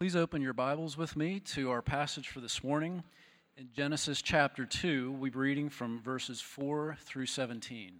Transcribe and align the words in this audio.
Please 0.00 0.14
open 0.14 0.40
your 0.40 0.52
Bibles 0.52 0.96
with 0.96 1.16
me 1.16 1.40
to 1.40 1.72
our 1.72 1.82
passage 1.82 2.28
for 2.28 2.38
this 2.38 2.62
morning. 2.62 3.02
In 3.56 3.68
Genesis 3.74 4.22
chapter 4.22 4.64
2, 4.64 5.10
we'll 5.10 5.32
be 5.32 5.36
reading 5.36 5.68
from 5.68 6.00
verses 6.00 6.40
4 6.40 6.96
through 7.00 7.26
17. 7.26 7.94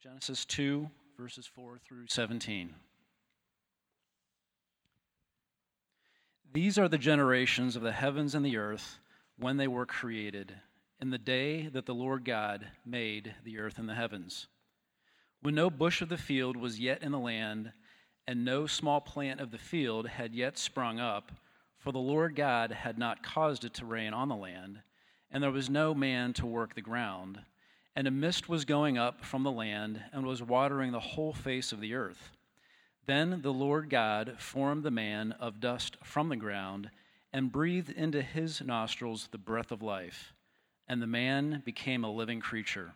Genesis 0.00 0.44
2, 0.44 0.88
verses 1.18 1.48
4 1.48 1.78
through 1.84 2.06
17. 2.06 2.72
These 6.52 6.78
are 6.78 6.86
the 6.86 6.98
generations 6.98 7.74
of 7.74 7.82
the 7.82 7.90
heavens 7.90 8.36
and 8.36 8.46
the 8.46 8.56
earth 8.56 9.00
when 9.36 9.56
they 9.56 9.66
were 9.66 9.86
created, 9.86 10.54
in 11.00 11.10
the 11.10 11.18
day 11.18 11.66
that 11.66 11.84
the 11.84 11.94
Lord 11.94 12.24
God 12.24 12.68
made 12.86 13.34
the 13.42 13.58
earth 13.58 13.76
and 13.76 13.88
the 13.88 13.94
heavens. 13.94 14.46
When 15.42 15.56
no 15.56 15.68
bush 15.68 16.00
of 16.00 16.10
the 16.10 16.16
field 16.16 16.56
was 16.56 16.78
yet 16.78 17.02
in 17.02 17.10
the 17.10 17.18
land, 17.18 17.72
and 18.30 18.44
no 18.44 18.64
small 18.64 19.00
plant 19.00 19.40
of 19.40 19.50
the 19.50 19.58
field 19.58 20.06
had 20.06 20.36
yet 20.36 20.56
sprung 20.56 21.00
up, 21.00 21.32
for 21.78 21.90
the 21.90 21.98
Lord 21.98 22.36
God 22.36 22.70
had 22.70 22.96
not 22.96 23.24
caused 23.24 23.64
it 23.64 23.74
to 23.74 23.84
rain 23.84 24.14
on 24.14 24.28
the 24.28 24.36
land, 24.36 24.82
and 25.32 25.42
there 25.42 25.50
was 25.50 25.68
no 25.68 25.94
man 25.94 26.32
to 26.34 26.46
work 26.46 26.76
the 26.76 26.80
ground. 26.80 27.40
And 27.96 28.06
a 28.06 28.12
mist 28.12 28.48
was 28.48 28.64
going 28.64 28.96
up 28.96 29.24
from 29.24 29.42
the 29.42 29.50
land 29.50 30.00
and 30.12 30.24
was 30.24 30.44
watering 30.44 30.92
the 30.92 31.00
whole 31.00 31.32
face 31.32 31.72
of 31.72 31.80
the 31.80 31.94
earth. 31.94 32.30
Then 33.06 33.42
the 33.42 33.52
Lord 33.52 33.90
God 33.90 34.36
formed 34.38 34.84
the 34.84 34.92
man 34.92 35.32
of 35.40 35.58
dust 35.58 35.96
from 36.04 36.28
the 36.28 36.36
ground 36.36 36.88
and 37.32 37.50
breathed 37.50 37.90
into 37.90 38.22
his 38.22 38.62
nostrils 38.62 39.28
the 39.32 39.38
breath 39.38 39.72
of 39.72 39.82
life, 39.82 40.32
and 40.86 41.02
the 41.02 41.08
man 41.08 41.64
became 41.66 42.04
a 42.04 42.12
living 42.12 42.38
creature. 42.38 42.92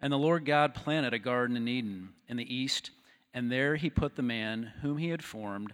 And 0.00 0.12
the 0.12 0.18
Lord 0.18 0.44
God 0.44 0.74
planted 0.74 1.14
a 1.14 1.20
garden 1.20 1.56
in 1.56 1.68
Eden 1.68 2.14
in 2.26 2.38
the 2.38 2.52
east 2.52 2.90
and 3.34 3.50
there 3.50 3.76
he 3.76 3.90
put 3.90 4.16
the 4.16 4.22
man 4.22 4.72
whom 4.82 4.98
he 4.98 5.08
had 5.08 5.24
formed. 5.24 5.72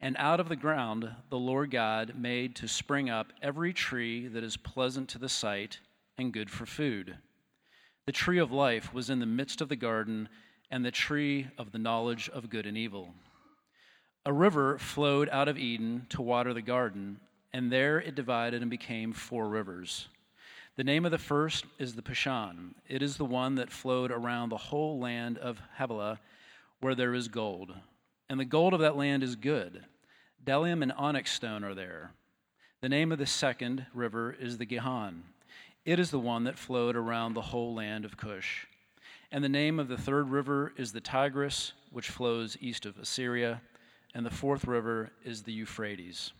And 0.00 0.16
out 0.18 0.40
of 0.40 0.48
the 0.48 0.56
ground 0.56 1.10
the 1.30 1.38
Lord 1.38 1.70
God 1.70 2.14
made 2.16 2.54
to 2.56 2.68
spring 2.68 3.08
up 3.08 3.32
every 3.42 3.72
tree 3.72 4.26
that 4.28 4.44
is 4.44 4.56
pleasant 4.56 5.08
to 5.10 5.18
the 5.18 5.28
sight 5.28 5.80
and 6.18 6.32
good 6.32 6.50
for 6.50 6.66
food. 6.66 7.16
The 8.06 8.12
tree 8.12 8.38
of 8.38 8.52
life 8.52 8.92
was 8.92 9.08
in 9.08 9.20
the 9.20 9.26
midst 9.26 9.60
of 9.60 9.68
the 9.68 9.76
garden, 9.76 10.28
and 10.70 10.84
the 10.84 10.90
tree 10.90 11.46
of 11.56 11.72
the 11.72 11.78
knowledge 11.78 12.28
of 12.28 12.50
good 12.50 12.66
and 12.66 12.76
evil. 12.76 13.14
A 14.26 14.32
river 14.32 14.78
flowed 14.78 15.28
out 15.30 15.48
of 15.48 15.58
Eden 15.58 16.06
to 16.10 16.22
water 16.22 16.52
the 16.52 16.62
garden, 16.62 17.20
and 17.52 17.70
there 17.70 17.98
it 18.00 18.14
divided 18.14 18.60
and 18.60 18.70
became 18.70 19.12
four 19.12 19.48
rivers. 19.48 20.08
The 20.76 20.84
name 20.84 21.04
of 21.04 21.12
the 21.12 21.18
first 21.18 21.66
is 21.78 21.94
the 21.94 22.02
Pishon. 22.02 22.74
It 22.88 23.00
is 23.00 23.16
the 23.16 23.24
one 23.24 23.54
that 23.54 23.70
flowed 23.70 24.10
around 24.10 24.48
the 24.48 24.56
whole 24.56 24.98
land 24.98 25.38
of 25.38 25.60
Havilah 25.78 26.18
where 26.84 26.94
there 26.94 27.14
is 27.14 27.28
gold. 27.28 27.72
And 28.28 28.38
the 28.38 28.44
gold 28.44 28.74
of 28.74 28.80
that 28.80 28.94
land 28.94 29.22
is 29.22 29.36
good. 29.36 29.86
Bdellium 30.44 30.82
and 30.82 30.92
onyx 30.92 31.32
stone 31.32 31.64
are 31.64 31.72
there. 31.72 32.10
The 32.82 32.90
name 32.90 33.10
of 33.10 33.16
the 33.16 33.24
second 33.24 33.86
river 33.94 34.36
is 34.38 34.58
the 34.58 34.66
Gihon. 34.66 35.22
It 35.86 35.98
is 35.98 36.10
the 36.10 36.18
one 36.18 36.44
that 36.44 36.58
flowed 36.58 36.94
around 36.94 37.32
the 37.32 37.40
whole 37.40 37.74
land 37.74 38.04
of 38.04 38.18
Cush. 38.18 38.66
And 39.32 39.42
the 39.42 39.48
name 39.48 39.80
of 39.80 39.88
the 39.88 39.96
third 39.96 40.28
river 40.28 40.74
is 40.76 40.92
the 40.92 41.00
Tigris, 41.00 41.72
which 41.90 42.10
flows 42.10 42.58
east 42.60 42.84
of 42.84 42.98
Assyria. 42.98 43.62
And 44.14 44.26
the 44.26 44.30
fourth 44.30 44.66
river 44.66 45.10
is 45.24 45.44
the 45.44 45.54
Euphrates. 45.54 46.32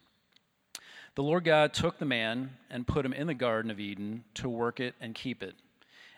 The 1.15 1.22
Lord 1.22 1.45
God 1.45 1.72
took 1.72 1.98
the 1.98 2.05
man 2.05 2.50
and 2.69 2.87
put 2.87 3.06
him 3.06 3.15
in 3.15 3.28
the 3.28 3.33
Garden 3.33 3.70
of 3.70 3.81
Eden 3.81 4.25
to 4.34 4.50
work 4.50 4.78
it 4.78 4.95
and 5.00 5.15
keep 5.15 5.42
it. 5.42 5.55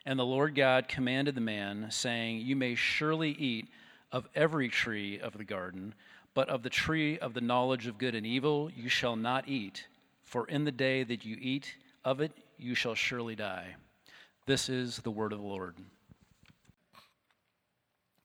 And 0.05 0.19
the 0.19 0.27
Lord 0.27 0.57
God 0.57 0.89
commanded 0.89 1.37
the 1.37 1.41
man, 1.41 1.93
saying, 1.93 2.39
You 2.39 2.57
may 2.57 2.75
surely 2.75 3.31
eat 3.31 3.69
of 4.13 4.29
every 4.35 4.69
tree 4.69 5.19
of 5.21 5.37
the 5.37 5.45
garden, 5.45 5.95
but 6.35 6.49
of 6.49 6.63
the 6.63 6.71
tree 6.71 7.19
of 7.19 7.35
the 7.35 7.41
knowledge 7.41 7.87
of 7.87 7.99
good 7.99 8.15
and 8.15 8.27
evil 8.27 8.71
you 8.77 8.89
shall 8.89 9.17
not 9.17 9.49
eat, 9.49 9.87
for 10.23 10.47
in 10.49 10.65
the 10.65 10.73
day 10.73 11.03
that 11.03 11.25
you 11.25 11.37
eat 11.41 11.75
of 12.05 12.21
it 12.21 12.33
you 12.59 12.75
shall 12.75 12.95
surely 12.95 13.35
die. 13.35 13.75
This 14.47 14.69
is 14.69 14.99
the 14.99 15.11
word 15.11 15.33
of 15.33 15.41
the 15.41 15.47
Lord. 15.47 15.75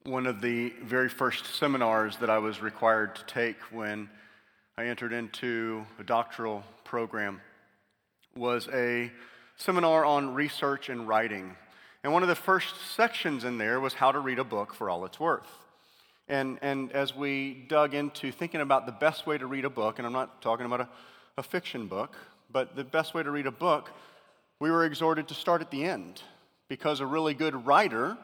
One 0.04 0.26
of 0.26 0.42
the 0.42 0.74
very 0.84 1.10
first 1.10 1.46
seminars 1.46 2.18
that 2.18 2.30
I 2.30 2.38
was 2.38 2.62
required 2.62 3.16
to 3.16 3.26
take 3.26 3.58
when 3.72 4.10
I 4.78 4.86
entered 4.86 5.14
into 5.14 5.86
a 6.00 6.04
doctoral 6.04 6.64
program 6.84 7.42
was 8.36 8.68
a 8.74 9.12
seminar 9.58 10.06
on 10.06 10.34
research 10.34 10.90
and 10.90 11.08
writing. 11.08 11.56
And 12.04 12.14
one 12.14 12.24
of 12.24 12.30
the 12.30 12.36
first 12.36 12.76
sections 12.96 13.44
in 13.44 13.58
there 13.58 13.80
was 13.80 13.94
how 13.94 14.12
to 14.12 14.20
read 14.20 14.40
a 14.40 14.44
book 14.44 14.74
for 14.74 14.90
all 14.90 15.06
it's 15.06 15.20
worth. 15.20 15.48
And, 16.32 16.60
and 16.62 16.94
as 16.94 17.14
we 17.14 17.66
dug 17.68 17.94
into 17.94 18.32
thinking 18.32 18.62
about 18.62 18.86
the 18.86 18.94
best 18.94 19.28
way 19.28 19.38
to 19.38 19.46
read 19.46 19.66
a 19.66 19.70
book, 19.70 20.00
and 20.00 20.08
I'm 20.08 20.14
not 20.14 20.42
talking 20.42 20.66
about 20.66 20.80
a, 20.80 20.90
a 21.38 21.44
fiction 21.44 21.88
book, 21.88 22.16
but 22.50 22.74
the 22.74 22.86
best 22.86 23.14
way 23.14 23.22
to 23.22 23.30
read 23.30 23.48
a 23.48 23.52
book, 23.52 23.92
we 24.58 24.72
were 24.72 24.86
exhorted 24.86 25.28
to 25.28 25.34
start 25.34 25.60
at 25.60 25.72
the 25.72 25.84
end 25.84 26.22
because 26.70 27.02
a 27.02 27.06
really 27.06 27.34
good 27.34 27.66
writer 27.66 28.18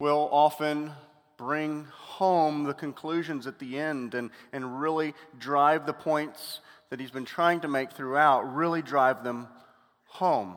will 0.00 0.30
often 0.32 0.92
bring 1.36 1.84
home 1.92 2.64
the 2.64 2.72
conclusions 2.72 3.46
at 3.46 3.58
the 3.58 3.78
end 3.78 4.14
and, 4.14 4.30
and 4.54 4.80
really 4.80 5.12
drive 5.38 5.84
the 5.84 5.92
points 5.92 6.60
that 6.88 6.98
he's 6.98 7.10
been 7.10 7.26
trying 7.26 7.60
to 7.60 7.68
make 7.68 7.92
throughout, 7.92 8.54
really 8.54 8.80
drive 8.80 9.22
them 9.22 9.46
home. 10.06 10.56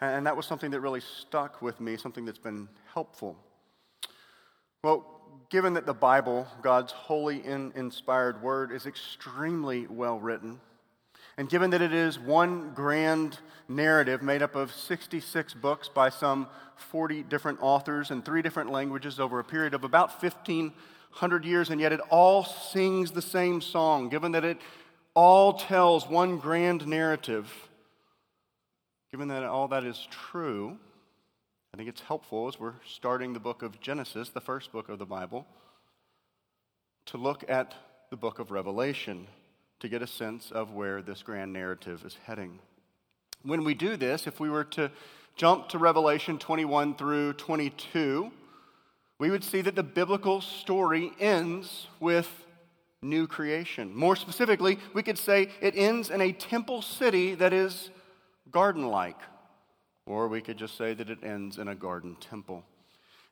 And 0.00 0.24
that 0.26 0.36
was 0.36 0.46
something 0.46 0.70
that 0.70 0.80
really 0.80 1.00
stuck 1.00 1.60
with 1.60 1.80
me, 1.80 1.96
something 1.96 2.24
that's 2.24 2.38
been 2.38 2.68
helpful. 2.94 3.36
Well, 4.84 5.21
given 5.52 5.74
that 5.74 5.84
the 5.84 5.92
Bible, 5.92 6.48
God's 6.62 6.92
holy 6.92 7.42
and 7.44 7.76
inspired 7.76 8.42
word, 8.42 8.72
is 8.72 8.86
extremely 8.86 9.86
well 9.86 10.18
written, 10.18 10.58
and 11.36 11.46
given 11.46 11.68
that 11.70 11.82
it 11.82 11.92
is 11.92 12.18
one 12.18 12.72
grand 12.72 13.38
narrative 13.68 14.22
made 14.22 14.40
up 14.40 14.56
of 14.56 14.72
66 14.72 15.52
books 15.52 15.90
by 15.90 16.08
some 16.08 16.46
40 16.76 17.24
different 17.24 17.58
authors 17.60 18.10
in 18.10 18.22
three 18.22 18.40
different 18.40 18.70
languages 18.70 19.20
over 19.20 19.40
a 19.40 19.44
period 19.44 19.74
of 19.74 19.84
about 19.84 20.22
1,500 20.22 21.44
years, 21.44 21.68
and 21.68 21.82
yet 21.82 21.92
it 21.92 22.00
all 22.08 22.44
sings 22.44 23.10
the 23.10 23.20
same 23.20 23.60
song, 23.60 24.08
given 24.08 24.32
that 24.32 24.46
it 24.46 24.56
all 25.12 25.52
tells 25.52 26.08
one 26.08 26.38
grand 26.38 26.86
narrative, 26.86 27.52
given 29.10 29.28
that 29.28 29.44
all 29.44 29.68
that 29.68 29.84
is 29.84 30.08
true, 30.10 30.78
I 31.74 31.78
think 31.78 31.88
it's 31.88 32.02
helpful 32.02 32.48
as 32.48 32.60
we're 32.60 32.74
starting 32.86 33.32
the 33.32 33.40
book 33.40 33.62
of 33.62 33.80
Genesis, 33.80 34.28
the 34.28 34.42
first 34.42 34.72
book 34.72 34.90
of 34.90 34.98
the 34.98 35.06
Bible, 35.06 35.46
to 37.06 37.16
look 37.16 37.48
at 37.48 37.74
the 38.10 38.16
book 38.18 38.38
of 38.38 38.50
Revelation 38.50 39.26
to 39.80 39.88
get 39.88 40.02
a 40.02 40.06
sense 40.06 40.50
of 40.50 40.74
where 40.74 41.00
this 41.00 41.22
grand 41.22 41.50
narrative 41.50 42.04
is 42.04 42.18
heading. 42.24 42.58
When 43.42 43.64
we 43.64 43.72
do 43.72 43.96
this, 43.96 44.26
if 44.26 44.38
we 44.38 44.50
were 44.50 44.64
to 44.64 44.90
jump 45.34 45.70
to 45.70 45.78
Revelation 45.78 46.38
21 46.38 46.94
through 46.96 47.32
22, 47.32 48.30
we 49.18 49.30
would 49.30 49.42
see 49.42 49.62
that 49.62 49.74
the 49.74 49.82
biblical 49.82 50.42
story 50.42 51.12
ends 51.18 51.86
with 52.00 52.28
new 53.00 53.26
creation. 53.26 53.96
More 53.96 54.14
specifically, 54.14 54.78
we 54.92 55.02
could 55.02 55.16
say 55.16 55.48
it 55.62 55.72
ends 55.74 56.10
in 56.10 56.20
a 56.20 56.32
temple 56.32 56.82
city 56.82 57.34
that 57.36 57.54
is 57.54 57.88
garden 58.50 58.88
like. 58.88 59.16
Or 60.06 60.28
we 60.28 60.40
could 60.40 60.56
just 60.56 60.76
say 60.76 60.94
that 60.94 61.10
it 61.10 61.22
ends 61.22 61.58
in 61.58 61.68
a 61.68 61.74
garden 61.74 62.16
temple. 62.20 62.64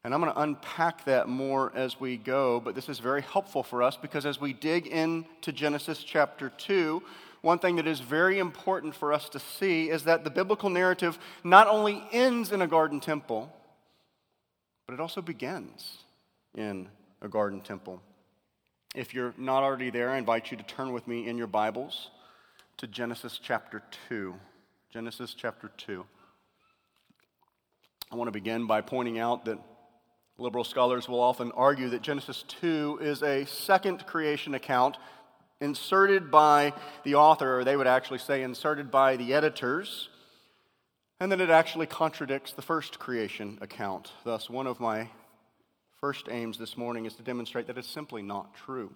And 0.03 0.15
I'm 0.15 0.21
going 0.21 0.33
to 0.33 0.41
unpack 0.41 1.05
that 1.05 1.29
more 1.29 1.73
as 1.75 2.01
we 2.01 2.17
go, 2.17 2.59
but 2.59 2.75
this 2.75 2.89
is 2.89 2.99
very 2.99 3.21
helpful 3.21 3.63
for 3.63 3.83
us 3.83 3.97
because 3.97 4.25
as 4.25 4.41
we 4.41 4.53
dig 4.55 4.87
into 4.87 5.53
Genesis 5.53 6.03
chapter 6.03 6.49
2, 6.49 7.03
one 7.43 7.59
thing 7.59 7.77
that 7.77 7.87
is 7.87 8.01
very 8.01 8.39
important 8.39 8.95
for 8.95 9.13
us 9.13 9.29
to 9.31 9.39
see 9.39 9.91
is 9.91 10.05
that 10.05 10.25
the 10.25 10.31
biblical 10.31 10.71
narrative 10.71 11.19
not 11.45 11.67
only 11.67 12.03
ends 12.13 12.53
in 12.53 12.63
a 12.63 12.67
garden 12.67 13.01
temple, 13.01 13.53
but 14.87 14.95
it 14.95 15.01
also 15.01 15.21
begins 15.21 15.99
in 16.55 16.89
a 17.21 17.29
garden 17.29 17.61
temple. 17.61 18.01
If 18.95 19.15
you're 19.15 19.35
not 19.37 19.63
already 19.63 19.91
there, 19.91 20.11
I 20.11 20.19
invite 20.19 20.51
you 20.51 20.57
to 20.57 20.65
turn 20.65 20.93
with 20.93 21.07
me 21.07 21.29
in 21.29 21.37
your 21.37 21.47
Bibles 21.47 22.11
to 22.79 22.87
Genesis 22.87 23.39
chapter 23.43 23.83
2. 24.09 24.35
Genesis 24.93 25.35
chapter 25.35 25.71
2. 25.77 26.05
I 28.13 28.17
want 28.17 28.27
to 28.27 28.33
begin 28.33 28.67
by 28.67 28.81
pointing 28.81 29.21
out 29.21 29.45
that 29.45 29.61
liberal 30.37 30.65
scholars 30.65 31.09
will 31.09 31.21
often 31.21 31.53
argue 31.53 31.91
that 31.91 32.03
Genesis 32.03 32.45
2 32.61 32.99
is 33.01 33.23
a 33.23 33.47
second 33.47 34.05
creation 34.05 34.55
account 34.55 34.97
inserted 35.61 36.29
by 36.29 36.73
the 37.05 37.15
author, 37.15 37.61
or 37.61 37.63
they 37.63 37.77
would 37.77 37.87
actually 37.87 38.19
say 38.19 38.43
inserted 38.43 38.91
by 38.91 39.15
the 39.15 39.33
editors, 39.33 40.09
and 41.21 41.31
that 41.31 41.41
it 41.41 41.51
actually 41.51 41.87
contradicts 41.87 42.53
the 42.53 42.63
first 42.63 42.99
creation 42.99 43.59
account. 43.61 44.11
Thus, 44.25 44.51
one 44.51 44.67
of 44.67 44.81
my 44.81 45.09
first 46.01 46.29
aims 46.29 46.59
this 46.59 46.77
morning 46.77 47.07
is 47.07 47.15
to 47.15 47.23
demonstrate 47.23 47.69
that 47.69 47.79
it's 47.79 47.87
simply 47.87 48.23
not 48.23 48.57
true. 48.57 48.93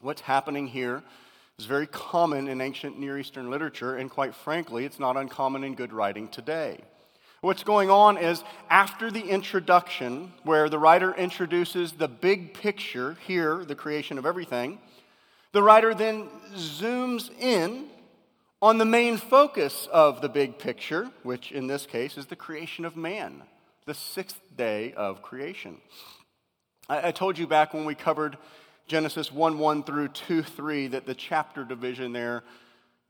What's 0.00 0.20
happening 0.20 0.68
here 0.68 1.02
is 1.58 1.66
very 1.66 1.88
common 1.88 2.46
in 2.46 2.60
ancient 2.60 3.00
Near 3.00 3.18
Eastern 3.18 3.50
literature, 3.50 3.96
and 3.96 4.08
quite 4.08 4.36
frankly, 4.36 4.84
it's 4.84 5.00
not 5.00 5.16
uncommon 5.16 5.64
in 5.64 5.74
good 5.74 5.92
writing 5.92 6.28
today. 6.28 6.84
What's 7.42 7.64
going 7.64 7.90
on 7.90 8.18
is 8.18 8.44
after 8.70 9.10
the 9.10 9.28
introduction, 9.28 10.32
where 10.44 10.68
the 10.68 10.78
writer 10.78 11.12
introduces 11.12 11.90
the 11.90 12.06
big 12.06 12.54
picture 12.54 13.16
here, 13.26 13.64
the 13.64 13.74
creation 13.74 14.16
of 14.16 14.24
everything, 14.24 14.78
The 15.50 15.60
writer 15.60 15.92
then 15.92 16.28
zooms 16.54 17.30
in 17.40 17.86
on 18.62 18.78
the 18.78 18.84
main 18.84 19.16
focus 19.16 19.88
of 19.92 20.20
the 20.20 20.28
big 20.28 20.56
picture, 20.60 21.10
which 21.24 21.50
in 21.50 21.66
this 21.66 21.84
case 21.84 22.16
is 22.16 22.26
the 22.26 22.36
creation 22.36 22.84
of 22.84 22.96
man, 22.96 23.42
the 23.86 23.94
sixth 23.94 24.40
day 24.56 24.92
of 24.92 25.20
creation. 25.20 25.78
I, 26.88 27.08
I 27.08 27.10
told 27.10 27.38
you 27.38 27.48
back 27.48 27.74
when 27.74 27.84
we 27.84 27.96
covered 27.96 28.38
Genesis 28.86 29.32
1 29.32 29.58
1 29.58 29.82
through 29.82 30.08
2 30.10 30.44
3 30.44 30.86
that 30.86 31.06
the 31.06 31.14
chapter 31.14 31.64
division 31.64 32.12
there 32.12 32.44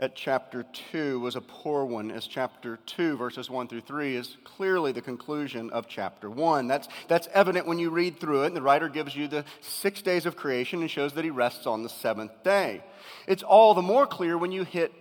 at 0.03 0.17
chapter 0.17 0.65
2 0.91 1.21
was 1.21 1.37
a 1.37 1.41
poor 1.41 1.85
one, 1.85 2.11
as 2.11 2.27
chapter 2.27 2.77
2, 2.87 3.17
verses 3.17 3.49
1 3.49 3.69
through 3.69 3.83
3, 3.83 4.17
is 4.17 4.37
clearly 4.43 4.91
the 4.91 5.01
conclusion 5.01 5.71
of 5.71 5.87
chapter 5.87 6.29
1. 6.29 6.67
That's, 6.67 6.89
that's 7.07 7.29
evident 7.33 7.69
when 7.69 7.79
you 7.79 7.89
read 7.89 8.19
through 8.19 8.43
it, 8.43 8.49
and 8.49 8.57
the 8.57 8.63
writer 8.63 8.89
gives 8.89 9.15
you 9.15 9.29
the 9.29 9.45
six 9.61 10.03
days 10.03 10.27
of 10.27 10.35
creation 10.35 10.81
and 10.81 10.91
shows 10.91 11.13
that 11.13 11.25
he 11.25 11.31
rests 11.31 11.69
on 11.69 11.85
the 11.85 11.89
seventh 11.89 12.33
day. 12.43 12.83
It's 13.29 13.45
all 13.45 13.75
the 13.75 13.81
more 13.81 14.05
clear 14.05 14.37
when 14.37 14.51
you 14.51 14.65
hit 14.65 14.93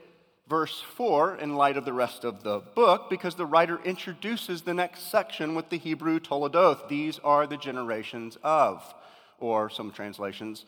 verse 0.47 0.83
4 0.95 1.37
in 1.37 1.55
light 1.55 1.77
of 1.77 1.85
the 1.85 1.93
rest 1.93 2.23
of 2.23 2.43
the 2.43 2.59
book 2.59 3.09
because 3.09 3.33
the 3.33 3.45
writer 3.47 3.79
introduces 3.83 4.61
the 4.61 4.75
next 4.75 5.09
section 5.09 5.55
with 5.55 5.71
the 5.71 5.79
Hebrew 5.79 6.19
Toledoth. 6.19 6.89
These 6.89 7.17
are 7.23 7.47
the 7.47 7.57
generations 7.57 8.37
of, 8.43 8.83
or 9.39 9.67
some 9.71 9.89
translations, 9.89 10.63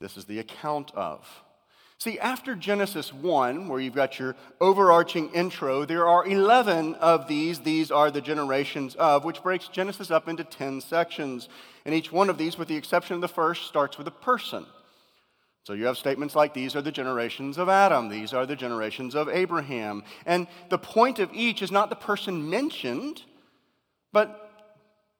this 0.00 0.16
is 0.16 0.24
the 0.24 0.40
account 0.40 0.90
of. 0.96 1.24
See, 2.02 2.18
after 2.18 2.56
Genesis 2.56 3.14
1, 3.14 3.68
where 3.68 3.78
you've 3.78 3.94
got 3.94 4.18
your 4.18 4.34
overarching 4.60 5.30
intro, 5.34 5.84
there 5.84 6.08
are 6.08 6.26
11 6.26 6.96
of 6.96 7.28
these. 7.28 7.60
These 7.60 7.92
are 7.92 8.10
the 8.10 8.20
generations 8.20 8.96
of, 8.96 9.24
which 9.24 9.40
breaks 9.40 9.68
Genesis 9.68 10.10
up 10.10 10.26
into 10.26 10.42
10 10.42 10.80
sections. 10.80 11.48
And 11.84 11.94
each 11.94 12.10
one 12.10 12.28
of 12.28 12.38
these, 12.38 12.58
with 12.58 12.66
the 12.66 12.74
exception 12.74 13.14
of 13.14 13.20
the 13.20 13.28
first, 13.28 13.68
starts 13.68 13.98
with 13.98 14.08
a 14.08 14.10
person. 14.10 14.66
So 15.62 15.74
you 15.74 15.84
have 15.84 15.96
statements 15.96 16.34
like 16.34 16.54
these 16.54 16.74
are 16.74 16.82
the 16.82 16.90
generations 16.90 17.56
of 17.56 17.68
Adam, 17.68 18.08
these 18.08 18.32
are 18.32 18.46
the 18.46 18.56
generations 18.56 19.14
of 19.14 19.28
Abraham. 19.28 20.02
And 20.26 20.48
the 20.70 20.78
point 20.78 21.20
of 21.20 21.30
each 21.32 21.62
is 21.62 21.70
not 21.70 21.88
the 21.88 21.94
person 21.94 22.50
mentioned, 22.50 23.22
but 24.12 24.50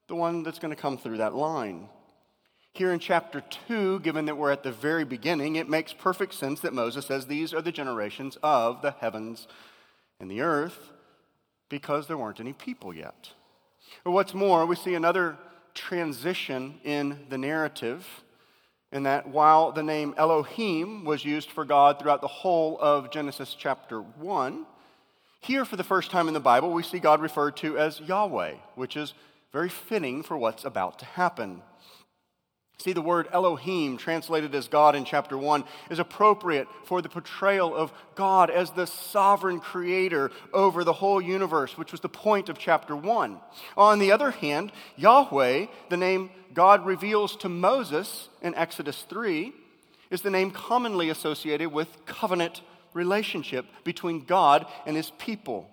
the 0.08 0.16
one 0.16 0.42
that's 0.42 0.58
going 0.58 0.74
to 0.74 0.82
come 0.82 0.98
through 0.98 1.18
that 1.18 1.36
line. 1.36 1.88
Here 2.74 2.90
in 2.90 3.00
chapter 3.00 3.42
2, 3.68 4.00
given 4.00 4.24
that 4.24 4.38
we're 4.38 4.50
at 4.50 4.62
the 4.62 4.72
very 4.72 5.04
beginning, 5.04 5.56
it 5.56 5.68
makes 5.68 5.92
perfect 5.92 6.32
sense 6.32 6.60
that 6.60 6.72
Moses 6.72 7.04
says 7.04 7.26
these 7.26 7.52
are 7.52 7.60
the 7.60 7.70
generations 7.70 8.38
of 8.42 8.80
the 8.80 8.92
heavens 8.92 9.46
and 10.18 10.30
the 10.30 10.40
earth 10.40 10.90
because 11.68 12.06
there 12.06 12.16
weren't 12.16 12.40
any 12.40 12.54
people 12.54 12.94
yet. 12.94 13.32
Or 14.06 14.12
what's 14.12 14.32
more, 14.32 14.64
we 14.64 14.76
see 14.76 14.94
another 14.94 15.36
transition 15.74 16.80
in 16.82 17.26
the 17.28 17.36
narrative 17.36 18.06
in 18.90 19.02
that 19.02 19.28
while 19.28 19.72
the 19.72 19.82
name 19.82 20.14
Elohim 20.16 21.04
was 21.04 21.26
used 21.26 21.50
for 21.50 21.66
God 21.66 21.98
throughout 21.98 22.22
the 22.22 22.26
whole 22.26 22.78
of 22.80 23.10
Genesis 23.10 23.54
chapter 23.58 24.00
1, 24.00 24.64
here 25.40 25.66
for 25.66 25.76
the 25.76 25.84
first 25.84 26.10
time 26.10 26.26
in 26.26 26.34
the 26.34 26.40
Bible, 26.40 26.72
we 26.72 26.82
see 26.82 27.00
God 27.00 27.20
referred 27.20 27.56
to 27.58 27.76
as 27.76 28.00
Yahweh, 28.00 28.54
which 28.76 28.96
is 28.96 29.12
very 29.52 29.68
fitting 29.68 30.22
for 30.22 30.38
what's 30.38 30.64
about 30.64 30.98
to 31.00 31.04
happen. 31.04 31.60
See, 32.82 32.92
the 32.92 33.00
word 33.00 33.28
Elohim, 33.30 33.96
translated 33.96 34.52
as 34.56 34.66
God 34.66 34.96
in 34.96 35.04
chapter 35.04 35.38
1, 35.38 35.62
is 35.88 36.00
appropriate 36.00 36.66
for 36.84 37.00
the 37.00 37.08
portrayal 37.08 37.76
of 37.76 37.92
God 38.16 38.50
as 38.50 38.72
the 38.72 38.88
sovereign 38.88 39.60
creator 39.60 40.32
over 40.52 40.82
the 40.82 40.92
whole 40.92 41.22
universe, 41.22 41.78
which 41.78 41.92
was 41.92 42.00
the 42.00 42.08
point 42.08 42.48
of 42.48 42.58
chapter 42.58 42.96
1. 42.96 43.38
On 43.76 43.98
the 44.00 44.10
other 44.10 44.32
hand, 44.32 44.72
Yahweh, 44.96 45.66
the 45.90 45.96
name 45.96 46.30
God 46.54 46.84
reveals 46.84 47.36
to 47.36 47.48
Moses 47.48 48.28
in 48.42 48.52
Exodus 48.56 49.06
3 49.08 49.52
is 50.10 50.22
the 50.22 50.30
name 50.30 50.50
commonly 50.50 51.08
associated 51.08 51.72
with 51.72 52.04
covenant 52.04 52.62
relationship 52.94 53.64
between 53.84 54.24
God 54.24 54.66
and 54.86 54.96
his 54.96 55.12
people. 55.18 55.70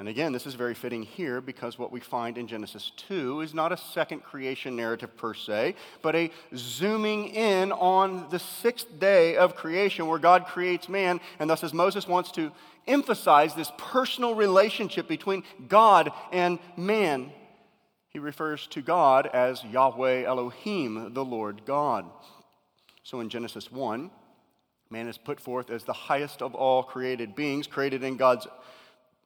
And 0.00 0.08
again, 0.08 0.32
this 0.32 0.46
is 0.46 0.54
very 0.54 0.72
fitting 0.72 1.02
here 1.02 1.42
because 1.42 1.78
what 1.78 1.92
we 1.92 2.00
find 2.00 2.38
in 2.38 2.46
Genesis 2.46 2.90
2 3.08 3.42
is 3.42 3.52
not 3.52 3.70
a 3.70 3.76
second 3.76 4.22
creation 4.22 4.74
narrative 4.74 5.14
per 5.14 5.34
se, 5.34 5.74
but 6.00 6.16
a 6.16 6.30
zooming 6.56 7.28
in 7.28 7.70
on 7.70 8.26
the 8.30 8.38
sixth 8.38 8.98
day 8.98 9.36
of 9.36 9.54
creation 9.54 10.06
where 10.06 10.18
God 10.18 10.46
creates 10.46 10.88
man. 10.88 11.20
And 11.38 11.50
thus, 11.50 11.62
as 11.62 11.74
Moses 11.74 12.08
wants 12.08 12.32
to 12.32 12.50
emphasize 12.86 13.54
this 13.54 13.70
personal 13.76 14.34
relationship 14.34 15.06
between 15.06 15.44
God 15.68 16.10
and 16.32 16.58
man, 16.78 17.30
he 18.08 18.18
refers 18.18 18.68
to 18.68 18.80
God 18.80 19.26
as 19.26 19.62
Yahweh 19.64 20.24
Elohim, 20.24 21.12
the 21.12 21.24
Lord 21.26 21.66
God. 21.66 22.06
So 23.02 23.20
in 23.20 23.28
Genesis 23.28 23.70
1, 23.70 24.10
man 24.88 25.08
is 25.08 25.18
put 25.18 25.40
forth 25.40 25.68
as 25.68 25.84
the 25.84 25.92
highest 25.92 26.40
of 26.40 26.54
all 26.54 26.82
created 26.82 27.34
beings, 27.34 27.66
created 27.66 28.02
in 28.02 28.16
God's 28.16 28.46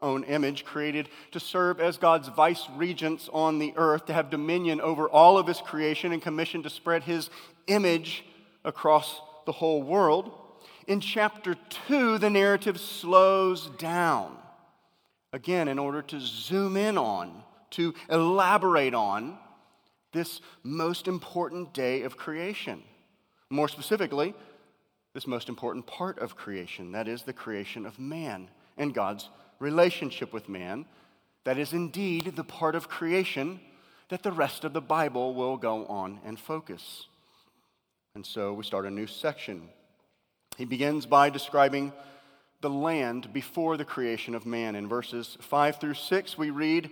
own 0.04 0.22
image, 0.24 0.64
created 0.64 1.08
to 1.32 1.40
serve 1.40 1.80
as 1.80 1.96
God's 1.96 2.28
vice 2.28 2.66
regents 2.76 3.28
on 3.32 3.58
the 3.58 3.72
earth, 3.76 4.06
to 4.06 4.12
have 4.12 4.30
dominion 4.30 4.80
over 4.80 5.08
all 5.08 5.38
of 5.38 5.46
his 5.46 5.60
creation, 5.60 6.12
and 6.12 6.22
commissioned 6.22 6.64
to 6.64 6.70
spread 6.70 7.02
his 7.02 7.30
image 7.66 8.24
across 8.64 9.20
the 9.46 9.52
whole 9.52 9.82
world. 9.82 10.30
In 10.86 11.00
chapter 11.00 11.56
2, 11.88 12.18
the 12.18 12.30
narrative 12.30 12.78
slows 12.78 13.70
down, 13.78 14.36
again, 15.32 15.66
in 15.66 15.78
order 15.78 16.02
to 16.02 16.20
zoom 16.20 16.76
in 16.76 16.98
on 16.98 17.42
to 17.70 17.94
elaborate 18.08 18.94
on 18.94 19.38
this 20.12 20.40
most 20.62 21.08
important 21.08 21.74
day 21.74 22.02
of 22.02 22.16
creation. 22.16 22.82
More 23.50 23.68
specifically, 23.68 24.34
this 25.12 25.26
most 25.26 25.48
important 25.48 25.86
part 25.86 26.18
of 26.18 26.36
creation 26.36 26.92
that 26.92 27.08
is, 27.08 27.22
the 27.22 27.32
creation 27.32 27.86
of 27.86 27.98
man 27.98 28.48
and 28.76 28.94
God's 28.94 29.28
relationship 29.64 30.32
with 30.32 30.49
man. 30.49 30.84
That 31.44 31.58
is 31.58 31.72
indeed 31.72 32.37
the 32.37 32.44
part 32.44 32.75
of 32.75 32.88
creation 32.88 33.61
that 34.11 34.22
the 34.22 34.31
rest 34.31 34.64
of 34.64 34.75
the 34.75 34.81
Bible 34.81 35.34
will 35.34 35.56
go 35.56 35.87
on 35.87 36.20
and 36.25 36.38
focus. 36.38 37.06
And 38.14 38.25
so 38.25 38.52
we 38.52 38.62
start 38.62 38.84
a 38.84 38.90
new 38.90 39.06
section. 39.06 39.69
He 40.58 40.66
begins 40.66 41.06
by 41.06 41.31
describing 41.31 41.93
the 42.61 42.70
land 42.70 43.32
before 43.32 43.76
the 43.76 43.84
creation 43.84 44.34
of 44.34 44.46
man. 44.46 44.76
In 44.76 44.87
verses 44.87 45.37
5 45.40 45.81
through 45.81 45.94
6, 45.94 46.38
we 46.38 46.50
read, 46.50 46.90